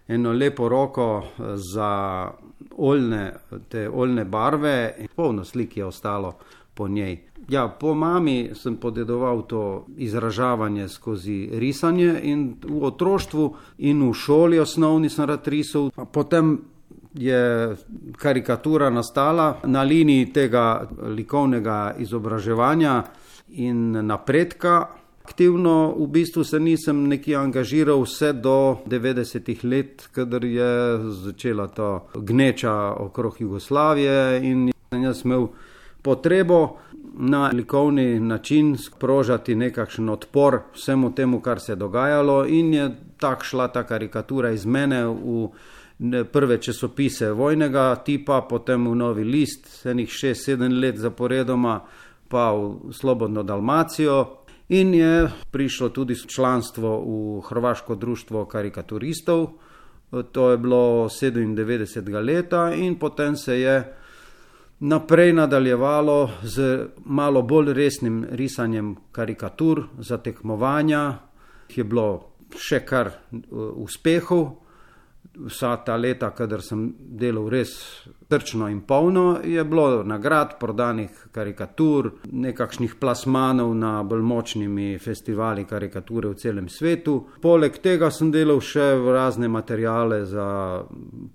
eno 0.08 0.32
lepo 0.32 0.68
roko 0.68 1.22
eh, 1.24 1.42
za 1.72 2.30
oljne, 2.76 3.32
te 3.68 3.88
oljne 3.88 4.24
barve 4.24 4.94
in 4.98 5.08
polno 5.16 5.44
slik 5.44 5.76
je 5.76 5.84
ostalo 5.84 6.36
po 6.76 6.88
njej. 6.88 7.18
Ja, 7.48 7.68
po 7.68 7.94
mami 7.94 8.50
sem 8.54 8.76
podedoval 8.76 9.46
to 9.46 9.86
izražavanje 9.96 10.88
skozi 10.88 11.48
risanje 11.52 12.20
in 12.22 12.56
v 12.62 12.82
otroštvu 12.84 13.54
in 13.78 14.02
v 14.10 14.14
šoli 14.14 14.58
osnovni 14.60 15.08
sem 15.08 15.24
rad 15.24 15.48
risal. 15.48 15.90
Potem 16.12 16.58
je 17.14 17.76
karikatura 18.16 18.90
nastala 18.90 19.60
na 19.64 19.82
liniji 19.82 20.32
tega 20.32 20.88
likovnega 21.16 21.94
izobraževanja 21.98 23.02
in 23.48 24.06
napredka. 24.06 24.86
Aktivno 25.24 25.94
v 25.98 26.06
bistvu 26.06 26.44
se 26.44 26.60
nisem 26.60 27.06
nekje 27.08 27.36
angažiral 27.36 28.02
vse 28.04 28.32
do 28.32 28.78
90-ih 28.86 29.64
let, 29.64 30.08
kadar 30.12 30.44
je 30.44 30.98
začela 31.24 31.66
ta 31.68 32.04
gneča 32.14 32.74
okrog 32.98 33.40
Jugoslavije 33.40 34.40
in 34.42 34.70
jaz 34.92 35.24
imel 35.24 35.48
potrebo 36.06 36.76
na 37.18 37.48
likovni 37.52 38.20
način 38.20 38.76
sprožati 38.78 39.54
nekakšen 39.54 40.08
odpor 40.08 40.60
vsemu 40.74 41.14
temu, 41.14 41.40
kar 41.40 41.60
se 41.60 41.72
je 41.72 41.76
dogajalo, 41.76 42.44
in 42.46 42.74
je 42.74 42.90
tako 43.18 43.44
šla 43.44 43.68
ta 43.68 43.82
karikatura 43.82 44.50
iz 44.54 44.66
mene 44.66 45.02
v 45.06 45.48
prve 46.32 46.60
časopise 46.62 47.32
vojnega 47.32 47.88
tipa, 48.04 48.44
potem 48.48 48.86
v 48.86 48.94
Novi 48.94 49.24
list, 49.24 49.66
enih 49.86 50.08
6-7 50.08 50.78
let 50.80 51.02
zaporedoma, 51.02 51.80
pa 52.28 52.52
v 52.52 52.92
Slobodno 52.92 53.42
Dalmacijo. 53.42 54.44
In 54.68 54.94
je 54.94 55.28
prišlo 55.50 55.88
tudi 55.88 56.14
članstvo 56.14 57.00
v 57.02 57.40
Hrvaško 57.48 57.94
društvo 57.94 58.44
karikaturistov, 58.44 59.48
to 60.32 60.50
je 60.50 60.58
bilo 60.58 61.08
97. 61.08 62.24
leta, 62.24 62.74
in 62.74 62.98
potem 62.98 63.36
se 63.36 63.60
je 63.60 63.96
naprej 64.80 65.32
nadaljevalo 65.32 66.30
z 66.42 66.86
malo 67.04 67.42
bolj 67.42 67.72
resnim 67.72 68.24
risanjem 68.30 68.96
karikatur 69.12 69.82
za 69.98 70.18
tekmovanja, 70.18 71.18
ki 71.68 71.80
je 71.80 71.84
bilo 71.84 72.08
še 72.60 72.82
kar 72.86 73.08
uh, 73.08 73.72
uspehov 73.82 74.65
vsa 75.38 75.76
ta 75.76 75.96
leta, 75.96 76.30
kadar 76.30 76.62
sem 76.62 76.88
delal 76.98 77.48
res 77.50 77.76
trčno 78.28 78.68
in 78.68 78.80
polno, 78.80 79.38
je 79.44 79.64
bilo 79.64 80.02
nagrad, 80.02 80.56
prodanih 80.60 81.10
karikatur, 81.32 82.10
nekakšnih 82.32 82.96
plasmanov 83.00 83.74
na 83.74 84.02
bolj 84.02 84.22
močnimi 84.22 84.98
festivali 84.98 85.64
karikature 85.64 86.28
v 86.28 86.34
celem 86.34 86.68
svetu. 86.68 87.16
Poleg 87.42 87.78
tega 87.82 88.10
sem 88.10 88.32
delal 88.34 88.60
še 88.60 88.88
razne 89.12 89.48
materijale 89.48 90.24
za 90.26 90.48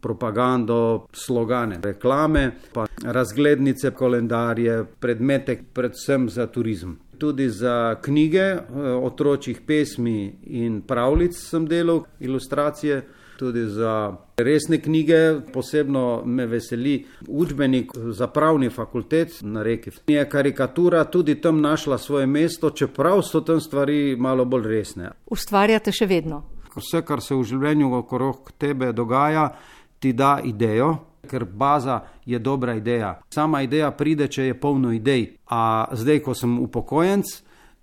propagando, 0.02 1.08
slogane, 1.14 1.80
reklame, 1.84 2.52
pa 2.74 2.88
razglednice, 3.04 3.94
kolendarje, 3.96 4.84
predmete, 5.00 5.62
predvsem 5.74 6.30
za 6.30 6.48
turizem. 6.52 6.98
Tudi 7.22 7.50
za 7.50 7.96
knjige, 8.02 8.42
eh, 8.42 8.62
otročjih 8.98 9.62
pesmi 9.62 10.36
in 10.44 10.82
pravlic 10.82 11.38
sem 11.38 11.68
delal, 11.68 12.04
ilustracije 12.20 13.02
tudi 13.38 13.66
za 13.66 14.18
resne 14.38 14.82
knjige. 14.82 15.42
Posebno 15.54 16.22
me 16.26 16.46
veseli 16.46 17.06
učbenik 17.28 17.92
za 17.96 18.28
pravni 18.28 18.70
fakultet 18.70 19.38
na 19.42 19.64
reki. 19.64 19.92
Je 20.08 20.30
karikatura 20.30 21.04
tudi 21.04 21.36
tam 21.42 21.62
našla 21.62 21.98
svoje 21.98 22.28
mesto, 22.28 22.70
čeprav 22.70 23.22
so 23.22 23.42
tam 23.42 23.62
stvari 23.62 24.16
malo 24.20 24.46
bolj 24.46 24.68
resne. 24.68 25.12
Ustvarjate 25.26 25.92
še 25.92 26.06
vedno. 26.06 26.44
Vse, 26.76 27.02
kar 27.04 27.22
se 27.22 27.36
v 27.36 27.44
življenju 27.44 27.94
okrog 27.94 28.52
tebe 28.58 28.94
dogaja, 28.94 29.50
ti 30.00 30.14
da 30.14 30.40
idejo. 30.44 30.96
Ker 31.30 31.46
baza 31.46 32.00
je 32.26 32.40
dobra 32.40 32.74
ideja. 32.76 33.20
Sama 33.30 33.62
ideja 33.62 33.92
pride, 33.92 34.26
če 34.28 34.48
je 34.50 34.60
polno 34.60 34.90
idej. 34.92 35.36
A 35.54 35.86
zdaj, 35.94 36.20
ko 36.26 36.34
sem 36.34 36.56
upokojenc, 36.60 37.30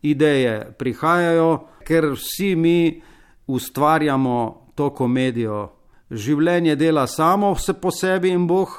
ideje 0.02 0.72
prihajajo, 0.78 1.52
ker 1.86 2.10
vsi 2.16 2.56
mi 2.56 3.02
ustvarjamo 3.46 4.67
to 4.78 4.90
komedijo. 4.94 5.66
Življenje 6.10 6.76
dela 6.78 7.06
samo 7.06 7.52
vse 7.56 7.74
po 7.82 7.90
sebi 7.90 8.30
in 8.32 8.46
Bog, 8.48 8.76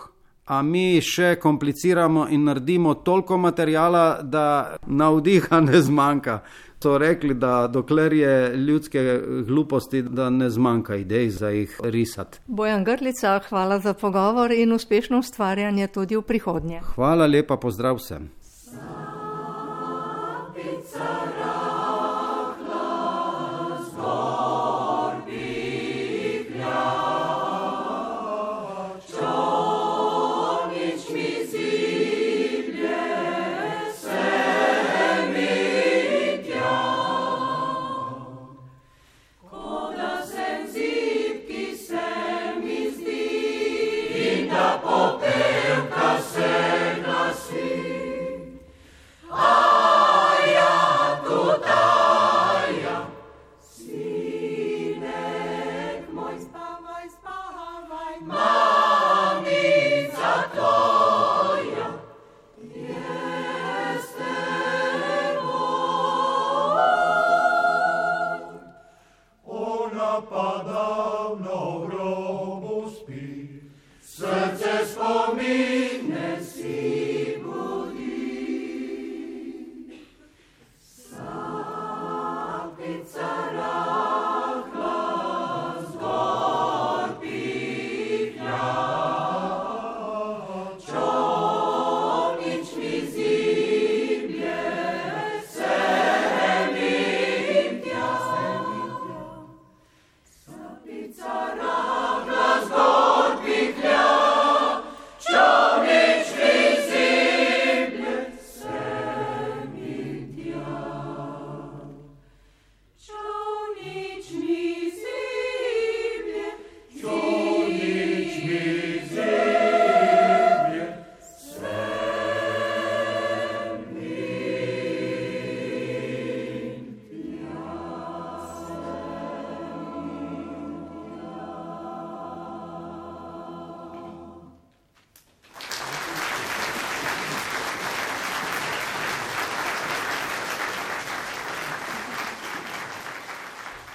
a 0.50 0.64
mi 0.66 0.98
še 1.06 1.36
kompliciramo 1.42 2.26
in 2.34 2.48
naredimo 2.50 2.96
toliko 3.06 3.38
materijala, 3.38 4.24
da 4.24 4.80
navdiha 4.88 5.60
ne 5.68 5.82
zmanjka. 5.86 6.40
So 6.80 6.96
rekli, 6.98 7.36
da 7.36 7.68
dokler 7.68 8.14
je 8.16 8.34
ljudske 8.56 9.02
gluposti, 9.48 10.02
da 10.02 10.30
ne 10.32 10.48
zmanjka 10.50 10.96
idej 10.96 11.30
za 11.36 11.50
jih 11.52 11.76
risati. 11.84 12.40
Bojan 12.48 12.88
Grlica, 12.88 13.36
hvala 13.50 13.82
za 13.84 13.94
pogovor 13.94 14.56
in 14.56 14.72
uspešno 14.74 15.20
ustvarjanje 15.20 15.88
tudi 15.88 16.16
v 16.16 16.24
prihodnje. 16.24 16.82
Hvala 16.96 17.28
lepa, 17.28 17.60
pozdrav 17.60 18.00
vsem. 18.00 18.32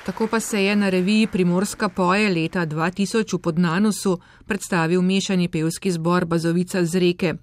Tako 0.05 0.27
pa 0.27 0.41
se 0.41 0.65
je 0.65 0.77
na 0.77 0.89
reviji 0.89 1.27
Primorska 1.27 1.89
poje 1.89 2.29
leta 2.29 2.67
2000 2.67 3.37
v 3.37 3.39
Podnanusu 3.39 4.19
predstavil 4.47 5.03
mešani 5.03 5.49
pevski 5.49 5.93
zbor 5.93 6.25
Bazovica 6.25 6.85
z 6.85 6.99
reke. 6.99 7.35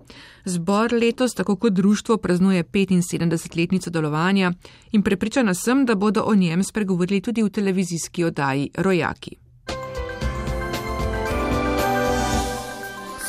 Zbor 0.45 0.93
letos, 0.93 1.33
tako 1.33 1.55
kot 1.55 1.73
društvo, 1.73 2.17
praznuje 2.17 2.63
75-letnico 2.63 3.89
delovanja 3.89 4.53
in 4.91 5.01
prepričana 5.01 5.53
sem, 5.53 5.85
da 5.85 5.95
bodo 5.95 6.21
o 6.25 6.35
njem 6.35 6.63
spregovorili 6.63 7.21
tudi 7.21 7.43
v 7.43 7.49
televizijski 7.49 8.23
oddaji 8.23 8.69
Rojaki. 8.77 9.35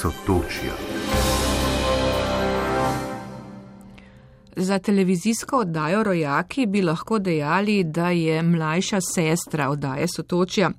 Sotočja. 0.01 1.02
Za 4.63 4.79
televizijsko 4.79 5.59
oddajo 5.59 6.03
Rojaki 6.03 6.67
bi 6.67 6.83
lahko 6.83 7.19
dejali, 7.19 7.85
da 7.85 8.11
je 8.11 8.43
mlajša 8.43 8.99
sestra 9.15 9.69
oddaje 9.71 10.07
Sotočja. 10.09 10.71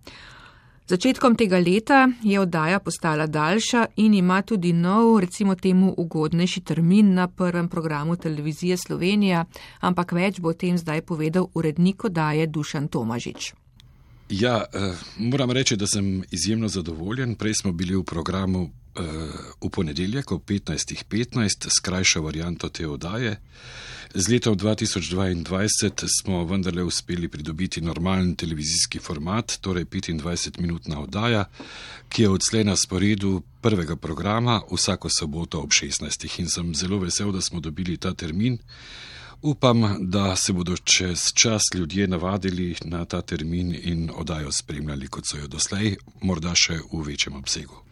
Začetkom 0.87 1.35
tega 1.35 1.59
leta 1.59 2.07
je 2.23 2.39
oddaja 2.39 2.79
postala 2.79 3.27
daljša 3.27 3.85
in 3.95 4.13
ima 4.13 4.41
tudi 4.41 4.73
nov, 4.73 5.19
recimo 5.19 5.55
temu, 5.55 5.93
ugodnejši 5.97 6.61
termin 6.61 7.13
na 7.13 7.27
prvem 7.27 7.67
programu 7.69 8.15
televizije 8.15 8.77
Slovenija, 8.77 9.45
ampak 9.79 10.11
več 10.11 10.39
bo 10.39 10.49
o 10.49 10.53
tem 10.53 10.77
zdaj 10.77 11.01
povedal 11.01 11.47
urednik 11.53 12.05
oddaje 12.05 12.47
Dušan 12.47 12.87
Tomažič. 12.87 13.53
Ja, 14.29 14.63
eh, 14.73 14.95
moram 15.17 15.51
reči, 15.51 15.75
da 15.75 15.87
sem 15.87 16.23
izjemno 16.31 16.67
zadovoljen. 16.67 17.35
Prej 17.35 17.53
smo 17.53 17.71
bili 17.71 17.95
v 17.95 18.03
programu 18.03 18.69
v 18.95 19.69
ponedeljek 19.69 20.31
ob 20.31 20.43
15.15 20.45 21.03
.15, 21.09 21.69
skrajša 21.69 22.19
varianto 22.19 22.69
te 22.69 22.87
oddaje. 22.87 23.39
Z 24.13 24.29
letom 24.29 24.57
2022 24.57 26.05
smo 26.21 26.43
vendarle 26.45 26.83
uspeli 26.83 27.27
pridobiti 27.27 27.81
normalen 27.81 28.35
televizijski 28.35 28.99
format, 28.99 29.57
torej 29.61 29.85
25-minutna 29.85 30.99
oddaja, 30.99 31.45
ki 32.09 32.21
je 32.21 32.29
odslej 32.29 32.63
na 32.63 32.75
sporedu 32.75 33.41
prvega 33.61 33.95
programa 33.95 34.61
vsako 34.71 35.09
soboto 35.09 35.61
ob 35.61 35.69
16. 35.69 36.39
In 36.39 36.49
sem 36.49 36.75
zelo 36.75 36.99
vesel, 36.99 37.31
da 37.31 37.41
smo 37.41 37.59
dobili 37.59 37.97
ta 37.97 38.13
termin. 38.13 38.57
Upam, 39.41 39.97
da 39.99 40.35
se 40.35 40.53
bodo 40.53 40.77
čez 40.77 41.19
čas 41.35 41.61
ljudje 41.73 42.07
navadili 42.07 42.75
na 42.85 43.05
ta 43.05 43.21
termin 43.21 43.75
in 43.83 44.11
oddajo 44.15 44.51
spremljali, 44.51 45.07
kot 45.07 45.25
so 45.25 45.37
jo 45.37 45.47
doslej, 45.47 45.95
morda 46.21 46.53
še 46.55 46.79
v 46.91 47.01
večjem 47.03 47.35
obsegu. 47.35 47.83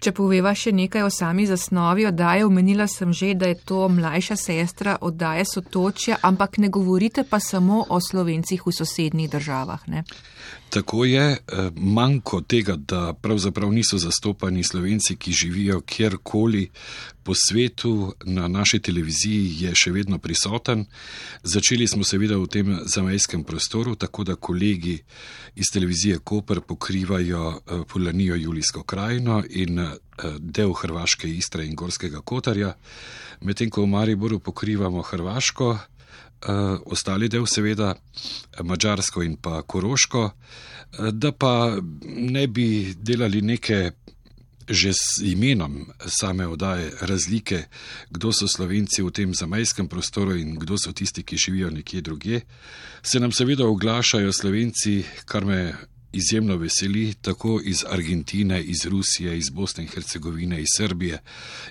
Če 0.00 0.14
poveva 0.16 0.54
še 0.56 0.70
nekaj 0.72 1.02
o 1.04 1.10
sami 1.12 1.44
zasnovi 1.44 2.06
oddaje, 2.08 2.46
omenila 2.48 2.86
sem 2.88 3.12
že, 3.12 3.34
da 3.36 3.50
je 3.50 3.58
to 3.68 3.84
mlajša 3.92 4.36
sestra 4.36 4.96
oddaje 5.04 5.44
Sotočja, 5.44 6.16
ampak 6.24 6.56
ne 6.56 6.70
govorite 6.72 7.26
pa 7.28 7.36
samo 7.36 7.82
o 7.84 7.98
slovencih 8.00 8.64
v 8.64 8.72
sosednjih 8.72 9.28
državah. 9.28 9.84
Ne? 9.92 10.04
Tako 10.70 11.04
je, 11.04 11.30
eh, 11.32 11.70
manjko 11.76 12.40
tega, 12.40 12.76
da 12.76 13.12
pravzaprav 13.12 13.72
niso 13.72 13.98
zastopani 13.98 14.64
slovenci, 14.64 15.16
ki 15.16 15.32
živijo 15.32 15.80
kjerkoli 15.80 16.70
po 17.22 17.34
svetu, 17.34 18.14
na 18.24 18.48
naši 18.48 18.78
televiziji 18.78 19.56
je 19.64 19.74
še 19.74 19.90
vedno 19.90 20.18
prisoten. 20.18 20.84
Začeli 21.42 21.88
smo 21.88 22.04
seveda 22.04 22.38
v 22.38 22.46
tem 22.46 22.78
zamejskem 22.86 23.44
prostoru, 23.44 23.94
tako 23.94 24.24
da 24.24 24.36
kolegi 24.36 25.02
iz 25.54 25.66
televizije 25.72 26.18
Koper 26.18 26.60
pokrivajo 26.60 27.50
eh, 27.50 27.82
Polanijo 27.88 28.36
Julijsko 28.36 28.82
krajino 28.82 29.42
in 29.50 29.78
eh, 29.78 29.96
del 30.38 30.72
Hrvaške 30.72 31.28
Istre 31.28 31.66
in 31.66 31.74
Gorskega 31.74 32.20
Kotarja, 32.20 32.76
medtem 33.40 33.70
ko 33.70 33.82
v 33.82 33.86
Mariboru 33.86 34.38
pokrivamo 34.38 35.02
Hrvaško, 35.02 35.78
ostali 36.86 37.28
del, 37.28 37.46
seveda, 37.46 37.94
Mačarsko 38.64 39.22
in 39.22 39.36
pa 39.36 39.62
Koroško, 39.62 40.24
uh, 40.24 41.08
da 41.12 41.32
pa 41.32 41.76
ne 42.04 42.46
bi 42.46 42.94
delali 42.96 43.42
neke. 43.42 43.90
Že 44.70 44.92
s 44.94 45.18
imenom 45.26 45.88
same 46.06 46.46
oddaje 46.46 46.92
razlike, 47.02 47.64
kdo 48.06 48.30
so 48.30 48.46
slovenci 48.46 49.02
v 49.02 49.10
tem 49.10 49.34
zamajskem 49.34 49.88
prostoru 49.90 50.36
in 50.38 50.54
kdo 50.62 50.78
so 50.78 50.92
tisti, 50.94 51.24
ki 51.26 51.36
živijo 51.36 51.70
nekje 51.74 52.00
druge, 52.00 52.40
se 53.02 53.18
nam 53.18 53.32
seveda 53.32 53.66
oglašajo 53.66 54.30
slovenci, 54.32 55.02
kar 55.26 55.44
me 55.44 55.74
izjemno 56.12 56.56
veseli, 56.56 57.14
tako 57.14 57.60
iz 57.64 57.84
Argentine, 57.90 58.62
iz 58.62 58.86
Rusije, 58.86 59.38
iz 59.38 59.50
Bosne 59.50 59.84
in 59.84 59.90
Hercegovine, 59.90 60.60
iz 60.60 60.74
Srbije. 60.76 61.20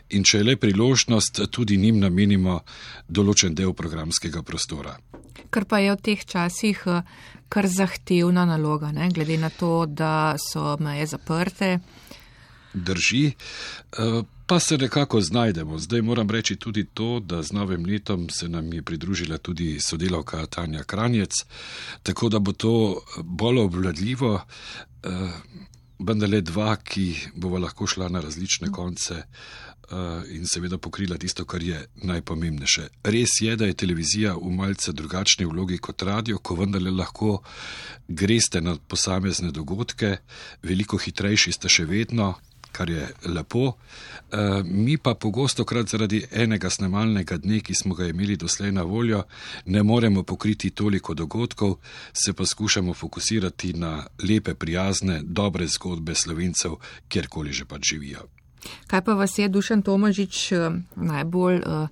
In 0.09 0.23
če 0.23 0.37
je 0.37 0.43
le 0.43 0.55
priložnost, 0.55 1.41
tudi 1.51 1.77
njim 1.77 1.99
namenimo 1.99 2.59
določen 3.07 3.55
del 3.55 3.73
programskega 3.73 4.41
prostora. 4.41 4.95
Kar 5.49 5.65
pa 5.65 5.79
je 5.79 5.93
v 5.95 6.01
teh 6.03 6.25
časih 6.25 6.83
eh, 6.87 7.03
kar 7.49 7.67
zahtevna 7.67 8.45
naloga, 8.45 8.91
ne? 8.91 9.09
glede 9.13 9.37
na 9.37 9.49
to, 9.49 9.85
da 9.85 10.35
so 10.37 10.77
meje 10.79 11.07
zaprte. 11.09 11.79
Drži. 12.73 13.31
Uh, 13.97 14.21
pa 14.49 14.59
se 14.59 14.77
nekako 14.77 15.21
znajdemo. 15.21 15.77
Zdaj 15.79 16.01
moram 16.01 16.29
reči 16.29 16.55
tudi 16.55 16.85
to, 16.93 17.19
da 17.19 17.43
z 17.43 17.51
novim 17.51 17.85
letom 17.85 18.29
se 18.29 18.49
nam 18.49 18.73
je 18.73 18.81
pridružila 18.81 19.37
tudi 19.37 19.79
sodelavka 19.79 20.45
Tanja 20.45 20.83
Kranjec, 20.83 21.31
tako 22.03 22.29
da 22.29 22.39
bo 22.39 22.51
to 22.51 23.01
bolj 23.23 23.59
obvladljivo, 23.59 24.41
eh, 25.03 25.09
vendar 25.99 26.29
le 26.29 26.41
dva, 26.41 26.75
ki 26.75 27.15
bova 27.35 27.59
lahko 27.59 27.87
šla 27.87 28.09
na 28.09 28.21
različne 28.21 28.71
konce 28.71 29.13
eh, 29.13 29.25
in 30.33 30.47
seveda 30.47 30.77
pokrila 30.77 31.17
tisto, 31.17 31.45
kar 31.45 31.63
je 31.63 31.85
najpomembnejše. 32.03 32.87
Res 33.03 33.29
je, 33.41 33.55
da 33.55 33.65
je 33.65 33.77
televizija 33.77 34.33
v 34.33 34.49
malce 34.49 34.91
drugačni 34.91 35.45
vlogi 35.45 35.77
kot 35.77 36.01
radio, 36.01 36.37
ko 36.37 36.55
vendarle 36.55 36.91
lahko 36.91 37.41
greste 38.07 38.61
na 38.61 38.77
posamezne 38.87 39.51
dogodke, 39.51 40.17
veliko 40.63 40.97
hitrejši 40.97 41.51
ste 41.51 41.69
še 41.69 41.85
vedno, 41.85 42.33
kar 42.71 42.89
je 42.89 43.07
lepo. 43.25 43.73
E, 44.31 44.37
mi 44.63 44.97
pa 44.97 45.13
pogosto 45.13 45.65
krat 45.65 45.89
zaradi 45.89 46.23
enega 46.31 46.69
snemalnega 46.69 47.37
dne, 47.37 47.59
ki 47.59 47.75
smo 47.75 47.95
ga 47.95 48.07
imeli 48.07 48.37
doslej 48.37 48.71
na 48.71 48.83
voljo, 48.83 49.23
ne 49.65 49.83
moremo 49.83 50.23
pokriti 50.23 50.69
toliko 50.69 51.13
dogodkov, 51.13 51.77
se 52.13 52.33
pa 52.33 52.45
skušamo 52.45 52.93
fokusirati 52.93 53.73
na 53.73 54.07
lepe, 54.29 54.53
prijazne, 54.53 55.21
dobre 55.23 55.67
zgodbe 55.67 56.15
slovencev, 56.15 56.77
kjerkoli 57.07 57.53
že 57.53 57.65
pač 57.65 57.93
živijo. 57.93 58.27
Kaj 58.87 59.01
pa 59.01 59.13
vas 59.13 59.37
je 59.37 59.47
Dušan 59.49 59.81
Tomažič 59.81 60.51
eh, 60.51 60.69
najbolj 60.95 61.61
uh, 61.65 61.87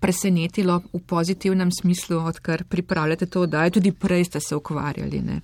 presenetilo 0.00 0.82
v 0.92 1.00
pozitivnem 1.06 1.70
smislu, 1.72 2.18
odkar 2.18 2.64
pripravljate 2.64 3.26
to 3.26 3.42
oddajo, 3.42 3.70
tudi 3.70 3.92
prej 3.92 4.24
ste 4.24 4.40
se 4.40 4.56
ukvarjali 4.56 5.20
ne, 5.20 5.40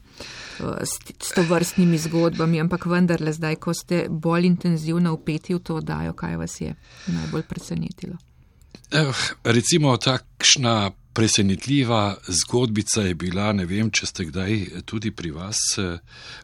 s, 0.61 0.98
s 1.22 1.34
to 1.34 1.42
vrstnimi 1.42 1.98
zgodbami, 1.98 2.61
ampak 2.61 2.86
vendarle 2.86 3.32
zdaj, 3.32 3.57
ko 3.57 3.74
ste 3.74 4.07
bolj 4.09 4.46
intenzivno 4.46 5.14
upeti 5.14 5.55
v 5.55 5.62
to 5.64 5.80
oddajo, 5.80 6.12
kaj 6.12 6.36
vas 6.36 6.61
je 6.61 6.74
najbolj 7.07 7.42
presenetilo? 7.48 8.18
Eh, 8.92 9.12
recimo 9.44 9.96
takšna 9.96 10.90
presenetljiva 11.12 12.16
zgodbica 12.28 13.03
je 13.03 13.14
bila, 13.14 13.53
ne 13.53 13.64
vem, 13.66 13.90
če 13.90 14.07
ste 14.07 14.24
kdaj 14.28 14.84
tudi 14.84 15.11
pri 15.11 15.30
vas 15.32 15.61
eh, 15.78 15.96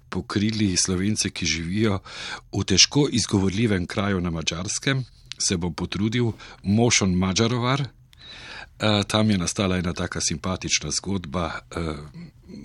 pokrili 0.08 0.72
slovence, 0.76 1.30
ki 1.30 1.46
živijo 1.46 2.00
v 2.52 2.64
težko 2.64 3.08
izgovorljivem 3.12 3.86
kraju 3.86 4.20
na 4.20 4.30
mačarskem. 4.30 5.04
Se 5.38 5.56
bom 5.56 5.74
potrudil, 5.74 6.32
Mošon 6.64 7.12
Mačarovar, 7.14 7.84
Eh, 7.84 7.97
tam 9.06 9.30
je 9.30 9.38
nastala 9.38 9.76
ena 9.76 9.92
taka 9.92 10.20
simpatična 10.20 10.90
zgodba. 10.90 11.52
Eh, 11.70 11.94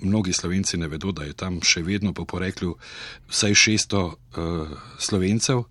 mnogi 0.01 0.33
slovenci 0.33 0.77
ne 0.77 0.87
vedo, 0.87 1.11
da 1.11 1.23
je 1.23 1.33
tam 1.33 1.59
še 1.61 1.81
vedno 1.81 2.13
po 2.13 2.25
poreklu 2.25 2.75
vsaj 3.29 3.53
600 3.53 4.03
eh, 4.11 4.75
slovencev. 4.99 5.63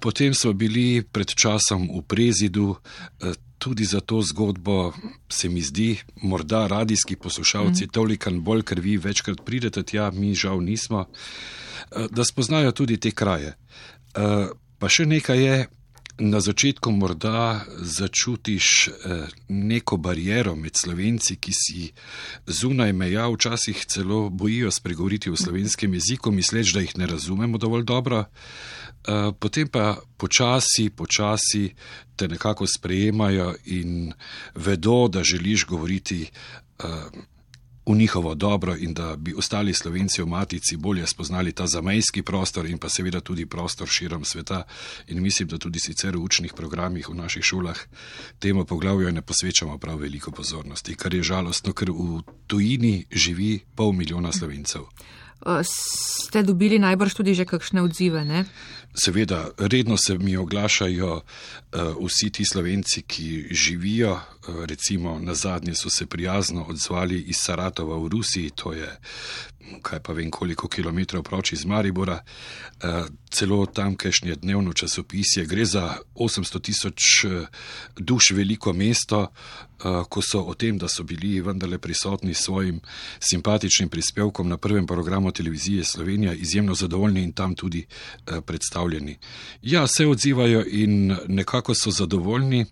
Potem 0.00 0.34
smo 0.34 0.52
bili 0.52 1.02
pred 1.06 1.30
časom 1.38 1.86
v 1.86 2.02
Prezidu, 2.02 2.76
tudi 3.58 3.84
za 3.84 4.00
to 4.00 4.18
zgodbo 4.22 4.92
se 5.28 5.48
mi 5.48 5.62
zdi, 5.62 5.98
morda 6.22 6.66
radijski 6.66 7.16
poslušalci 7.16 7.84
mm. 7.84 7.88
toliko 7.88 8.30
bolj, 8.30 8.62
ker 8.62 8.80
vi 8.80 8.96
večkrat 8.96 9.44
pridete 9.46 9.82
tja, 9.82 10.10
mi 10.10 10.34
žal 10.34 10.58
nismo, 10.60 11.06
da 12.10 12.24
spoznajo 12.24 12.72
tudi 12.72 12.96
te 12.96 13.14
kraje. 13.14 13.54
Pa 14.78 14.90
še 14.90 15.06
nekaj 15.06 15.44
je, 15.44 15.68
Na 16.18 16.40
začetku 16.40 16.90
morda 16.90 17.62
začutiš 17.78 18.88
eh, 18.88 19.26
neko 19.48 19.96
bariero 19.96 20.56
med 20.56 20.74
slovenci, 20.74 21.36
ki 21.38 21.52
si 21.54 21.92
zunaj 22.46 22.92
meja, 22.92 23.28
včasih 23.30 23.84
celo 23.86 24.26
bojijo 24.30 24.70
spregovoriti 24.70 25.30
v 25.30 25.38
slovenskem 25.38 25.94
jeziku, 25.94 26.32
misleč, 26.34 26.74
da 26.74 26.82
jih 26.82 26.96
ne 26.98 27.06
razumemo 27.06 27.58
dovolj 27.58 27.84
dobro. 27.84 28.24
Eh, 28.24 29.30
potem 29.38 29.70
pa 29.70 29.94
počasi, 30.16 30.90
počasi 30.90 31.70
te 32.16 32.28
nekako 32.28 32.66
sprejemajo 32.66 33.54
in 33.64 34.12
vedo, 34.54 35.08
da 35.08 35.22
želiš 35.22 35.66
govoriti 35.66 36.26
eh, 36.26 36.84
v 37.88 37.94
njihovo 37.94 38.34
dobro 38.34 38.76
in 38.76 38.94
da 38.94 39.16
bi 39.16 39.34
ostali 39.34 39.74
slovenci 39.74 40.22
v 40.22 40.26
matici 40.26 40.76
bolje 40.76 41.06
spoznali 41.06 41.52
ta 41.52 41.66
zamejski 41.66 42.22
prostor 42.22 42.66
in 42.66 42.78
pa 42.78 42.88
seveda 42.88 43.20
tudi 43.20 43.46
prostor 43.46 43.88
širom 43.88 44.24
sveta. 44.24 44.62
In 45.06 45.22
mislim, 45.22 45.48
da 45.48 45.58
tudi 45.58 45.80
sicer 45.80 46.16
v 46.16 46.22
učnih 46.22 46.52
programih 46.52 47.08
v 47.08 47.14
naših 47.14 47.44
šolah 47.44 47.78
temu 48.38 48.64
poglavju 48.64 49.12
ne 49.12 49.22
posvečamo 49.22 49.78
prav 49.78 49.96
veliko 49.96 50.30
pozornosti, 50.30 50.94
kar 50.94 51.14
je 51.14 51.22
žalostno, 51.22 51.72
ker 51.72 51.90
v 51.90 52.22
tujini 52.46 53.06
živi 53.10 53.60
pol 53.74 53.92
milijona 53.92 54.32
slovencev. 54.32 54.84
Ste 55.62 56.42
dobili 56.42 56.78
najbrž 56.78 57.14
tudi 57.14 57.34
že 57.34 57.44
kakšne 57.44 57.82
odzive? 57.82 58.24
Ne? 58.24 58.44
Seveda, 59.00 59.50
redno 59.58 59.96
se 59.96 60.18
mi 60.18 60.36
oglašajo 60.36 61.14
uh, 61.14 62.06
vsi 62.06 62.30
ti 62.30 62.44
slovenci, 62.44 63.02
ki 63.02 63.46
živijo. 63.50 64.12
Uh, 64.12 64.64
recimo, 64.64 65.18
na 65.18 65.34
zadnje 65.34 65.74
so 65.74 65.90
se 65.90 66.06
prijazno 66.06 66.64
odzvali 66.68 67.20
iz 67.20 67.36
Saratova 67.38 67.96
v 67.98 68.08
Rusiji, 68.08 68.50
to 68.50 68.72
je 68.72 68.98
kaj 69.82 70.00
pa 70.00 70.12
vem, 70.12 70.30
koliko 70.30 70.68
kilometrov 70.68 71.22
proč 71.22 71.52
iz 71.52 71.64
Maribora, 71.64 72.18
uh, 72.22 73.06
celo 73.30 73.66
tamkajšnje 73.66 74.34
dnevno 74.34 74.72
časopisje. 74.72 75.46
Gre 75.46 75.64
za 75.64 75.96
800 76.14 76.62
tisoč 76.62 77.02
duš 77.96 78.30
veliko 78.30 78.72
mesto, 78.72 79.20
uh, 79.20 80.06
ko 80.08 80.22
so 80.22 80.42
o 80.42 80.54
tem, 80.54 80.78
da 80.78 80.88
so 80.88 81.04
bili 81.04 81.40
vendarle 81.40 81.78
prisotni 81.78 82.34
s 82.34 82.44
svojim 82.44 82.80
simpatičnim 83.20 83.88
prispevkom 83.88 84.48
na 84.48 84.56
prvem 84.56 84.86
programu 84.86 85.32
televizije 85.32 85.84
Slovenija, 85.84 86.32
izjemno 86.32 86.74
zadovoljni 86.74 87.22
in 87.22 87.32
tam 87.32 87.54
tudi 87.54 87.86
uh, 87.86 88.38
predstavljeni 88.46 88.87
pripravljeni. 88.88 89.18
Ja, 89.62 89.86
se 89.86 90.06
odzivajo 90.06 90.64
in 90.66 91.16
nekako 91.28 91.74
so 91.74 91.90
zadovoljni, 91.90 92.66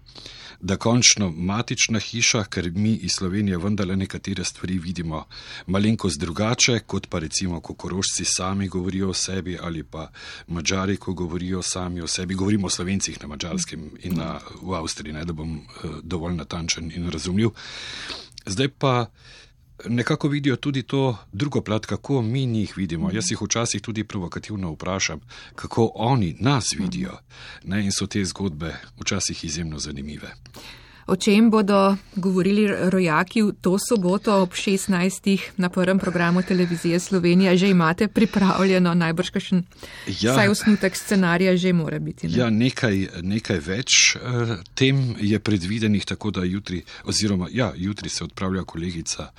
da 0.61 0.77
končno 0.77 1.31
matična 1.31 1.99
hiša, 1.99 2.45
ker 2.45 2.71
mi 2.71 2.95
iz 2.95 3.13
Slovenije 3.13 3.59
vendarle 3.59 3.97
nekatere 3.97 4.45
stvari 4.45 4.79
vidimo 4.79 5.27
malenkost 5.67 6.21
drugače, 6.21 6.79
kot 6.87 7.07
pa 7.09 7.19
recimo, 7.19 7.61
ko 7.61 7.75
korošci 7.75 8.25
sami 8.25 8.69
govorijo 8.69 9.11
o 9.11 9.15
sebi 9.15 9.59
ali 9.63 9.83
pa 9.83 10.09
mačari, 10.49 10.97
ko 10.97 11.13
govorijo 11.13 11.63
sami 11.63 12.01
o 12.01 12.07
sebi. 12.07 12.35
Govorimo 12.35 12.67
o 12.67 12.71
slovencih 12.71 13.21
na 13.21 13.29
mačarskem 13.29 13.91
in 14.03 14.17
na, 14.17 14.41
v 14.63 14.75
Avstriji, 14.75 15.13
ne, 15.13 15.25
da 15.25 15.33
bom 15.33 15.59
uh, 15.59 16.01
dovolj 16.03 16.35
natančen 16.35 16.93
in 16.95 17.11
razumljiv. 17.11 17.51
Zdaj 18.47 18.69
pa 18.69 19.07
nekako 19.89 20.29
vidijo 20.29 20.57
tudi 20.57 20.83
to 20.83 21.17
drugo 21.33 21.61
plat, 21.61 21.87
kako 21.87 22.23
mi 22.23 22.47
njih 22.47 22.77
vidimo. 22.77 23.11
Jaz 23.13 23.31
jih 23.31 23.43
včasih 23.43 23.83
tudi 23.83 24.05
provokativno 24.05 24.71
vprašam, 24.71 25.21
kako 25.55 25.93
oni 25.95 26.37
nas 26.41 26.75
vidijo. 26.79 27.19
Ne? 27.65 27.85
In 27.85 27.93
so 27.93 28.07
te 28.07 28.25
zgodbe 28.25 28.75
včasih 29.01 29.45
izjemno 29.45 29.79
zanimive. 29.79 30.35
O 31.07 31.17
čem 31.17 31.51
bodo 31.51 31.97
govorili 32.17 32.67
rojaki 32.91 33.43
v 33.43 33.53
to 33.61 33.79
soboto 33.79 34.43
ob 34.43 34.51
16. 34.51 35.39
na 35.57 35.69
prvem 35.69 35.99
programu 35.99 36.43
televizije 36.43 37.01
Slovenija? 37.01 37.57
Že 37.57 37.71
imate 37.71 38.09
pripravljeno 38.09 38.95
najbrž 38.95 39.31
kakšen 39.31 39.63
ja, 40.21 40.35
saj 40.35 40.49
osnutek 40.49 40.97
scenarija, 40.97 41.57
že 41.57 41.73
mora 41.73 41.99
biti. 41.99 42.27
Ne? 42.29 42.39
Ja, 42.39 42.51
nekaj, 42.51 43.23
nekaj 43.23 43.59
več 43.63 44.17
uh, 44.19 44.59
tem 44.75 45.15
je 45.21 45.39
predvidenih, 45.39 46.05
tako 46.05 46.31
da 46.31 46.43
jutri, 46.45 46.83
oziroma 47.05 47.47
ja, 47.53 47.71
jutri 47.77 48.09
se 48.09 48.25
odpravlja 48.25 48.65
kolegica 48.65 49.31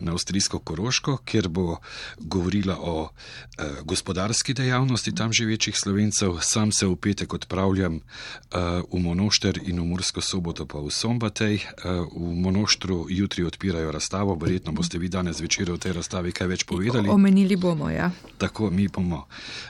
na 0.00 0.12
Avstrijsko 0.12 0.58
Koroško, 0.58 1.16
kjer 1.24 1.48
bo 1.48 1.78
govorila 2.18 2.76
o 2.76 3.08
uh, 3.08 3.64
gospodarski 3.84 4.54
dejavnosti 4.54 5.14
tam 5.14 5.32
živečih 5.32 5.76
slovencev. 5.76 6.36
Sam 6.42 6.72
se 6.72 6.86
v 6.86 6.96
petek 6.96 7.32
odpravljam 7.34 7.96
uh, 7.96 8.84
v 8.92 9.00
Monošter 9.00 9.60
in 9.64 9.80
v 9.80 9.88
Mursko 9.88 10.20
soboto 10.20 10.66
pa 10.68 10.78
v 10.78 10.97
Sombatej 10.98 11.54
eh, 11.54 11.62
v 12.10 12.34
Monoštru 12.34 13.06
jutri 13.10 13.44
odpirajo 13.44 13.92
razstavo. 13.92 14.34
Verjetno 14.34 14.72
boste 14.72 14.98
vi 14.98 15.08
danes 15.08 15.40
večer 15.40 15.70
o 15.70 15.78
tej 15.78 15.92
razstavi 15.92 16.32
kaj 16.34 16.48
več 16.50 16.64
povedali. 16.66 17.08
Omenili 17.08 17.56
bomo, 17.56 17.90
ja. 17.90 18.10
Tako, 18.38 18.70
mi 18.74 18.88
bomo 18.88 19.22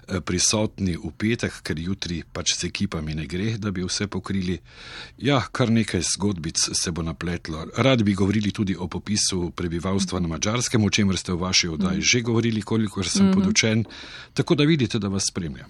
eh, 0.09 0.21
prisotni 0.25 0.97
v 0.97 1.13
petek, 1.13 1.61
ker 1.61 1.77
jutri 1.79 2.23
pač 2.33 2.55
s 2.57 2.65
ekipami 2.65 3.15
ne 3.19 3.27
gre, 3.29 3.59
da 3.61 3.71
bi 3.71 3.85
vse 3.85 4.09
pokrili. 4.09 4.57
Ja, 5.21 5.43
kar 5.53 5.69
nekaj 5.69 6.07
zgodbic 6.15 6.57
se 6.73 6.95
bo 6.97 7.05
napletlo. 7.05 7.67
Rad 7.77 8.03
bi 8.03 8.17
govorili 8.17 8.53
tudi 8.53 8.77
o 8.79 8.89
popisu 8.89 9.51
prebivalstva 9.53 10.23
na 10.25 10.33
Mačarskem, 10.33 10.85
o 10.85 10.91
čemer 10.91 11.21
ste 11.21 11.37
v 11.37 11.43
vaši 11.45 11.69
oddaji 11.69 12.01
mm. 12.01 12.09
že 12.09 12.25
govorili, 12.25 12.63
koliko 12.63 13.05
sem 13.05 13.27
mm 13.27 13.31
-hmm. 13.31 13.35
podučen, 13.35 13.85
tako 14.33 14.55
da 14.55 14.65
vidite, 14.65 14.99
da 14.99 15.09
vas 15.09 15.29
spremljam. 15.29 15.69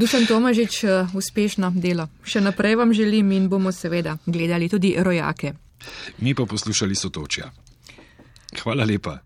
Dušan 0.00 0.26
Tomažič, 0.26 0.84
eh, 0.84 1.06
uspešno 1.14 1.70
delo. 1.76 2.08
Še 2.24 2.40
naprej 2.40 2.74
vam 2.74 2.92
želim 2.92 3.32
in 3.32 3.48
bomo 3.48 3.72
seveda 3.72 4.18
gledali 4.26 4.47
gledali 4.48 4.68
tudi 4.68 4.94
rojake. 4.98 5.52
Mi 6.18 6.34
pa 6.34 6.46
poslušali 6.46 6.94
sotočja. 6.94 7.50
Hvala 8.62 8.84
lepa. 8.84 9.18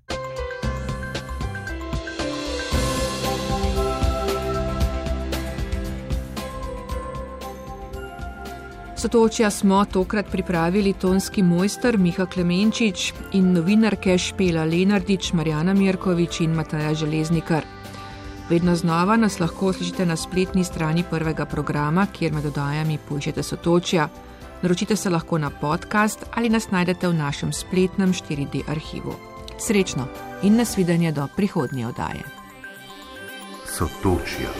Sotočja 8.96 9.50
smo 9.50 9.84
tokrat 9.84 10.26
pripravili 10.30 10.92
tonski 10.92 11.42
mojster 11.42 11.98
Miha 11.98 12.26
Klemenčič 12.26 13.12
in 13.32 13.52
novinarke 13.52 14.18
Špela 14.18 14.64
Lenardič, 14.64 15.32
Marjana 15.32 15.74
Mirkovič 15.74 16.40
in 16.40 16.54
Mataja 16.54 16.94
Železnikar. 16.94 17.64
Vedno 18.50 18.76
znova 18.76 19.16
nas 19.16 19.40
lahko 19.40 19.72
slišite 19.72 20.06
na 20.06 20.16
spletni 20.16 20.64
strani 20.64 21.04
prvega 21.10 21.46
programa, 21.46 22.06
kjer 22.12 22.32
med 22.32 22.44
dodajami 22.44 22.98
poiščete 23.08 23.42
sotočja. 23.42 24.08
Naročite 24.62 24.96
se 24.96 25.10
lahko 25.10 25.38
na 25.38 25.50
podcast 25.50 26.24
ali 26.34 26.48
nas 26.48 26.70
najdete 26.70 27.08
v 27.08 27.14
našem 27.14 27.52
spletnem 27.52 28.12
4D 28.12 28.62
arhivu. 28.68 29.14
Srečno 29.58 30.06
in 30.42 30.56
nasvidenje 30.56 31.12
do 31.12 31.26
prihodnje 31.36 31.86
oddaje. 31.86 32.22
Sotočja. 33.66 34.50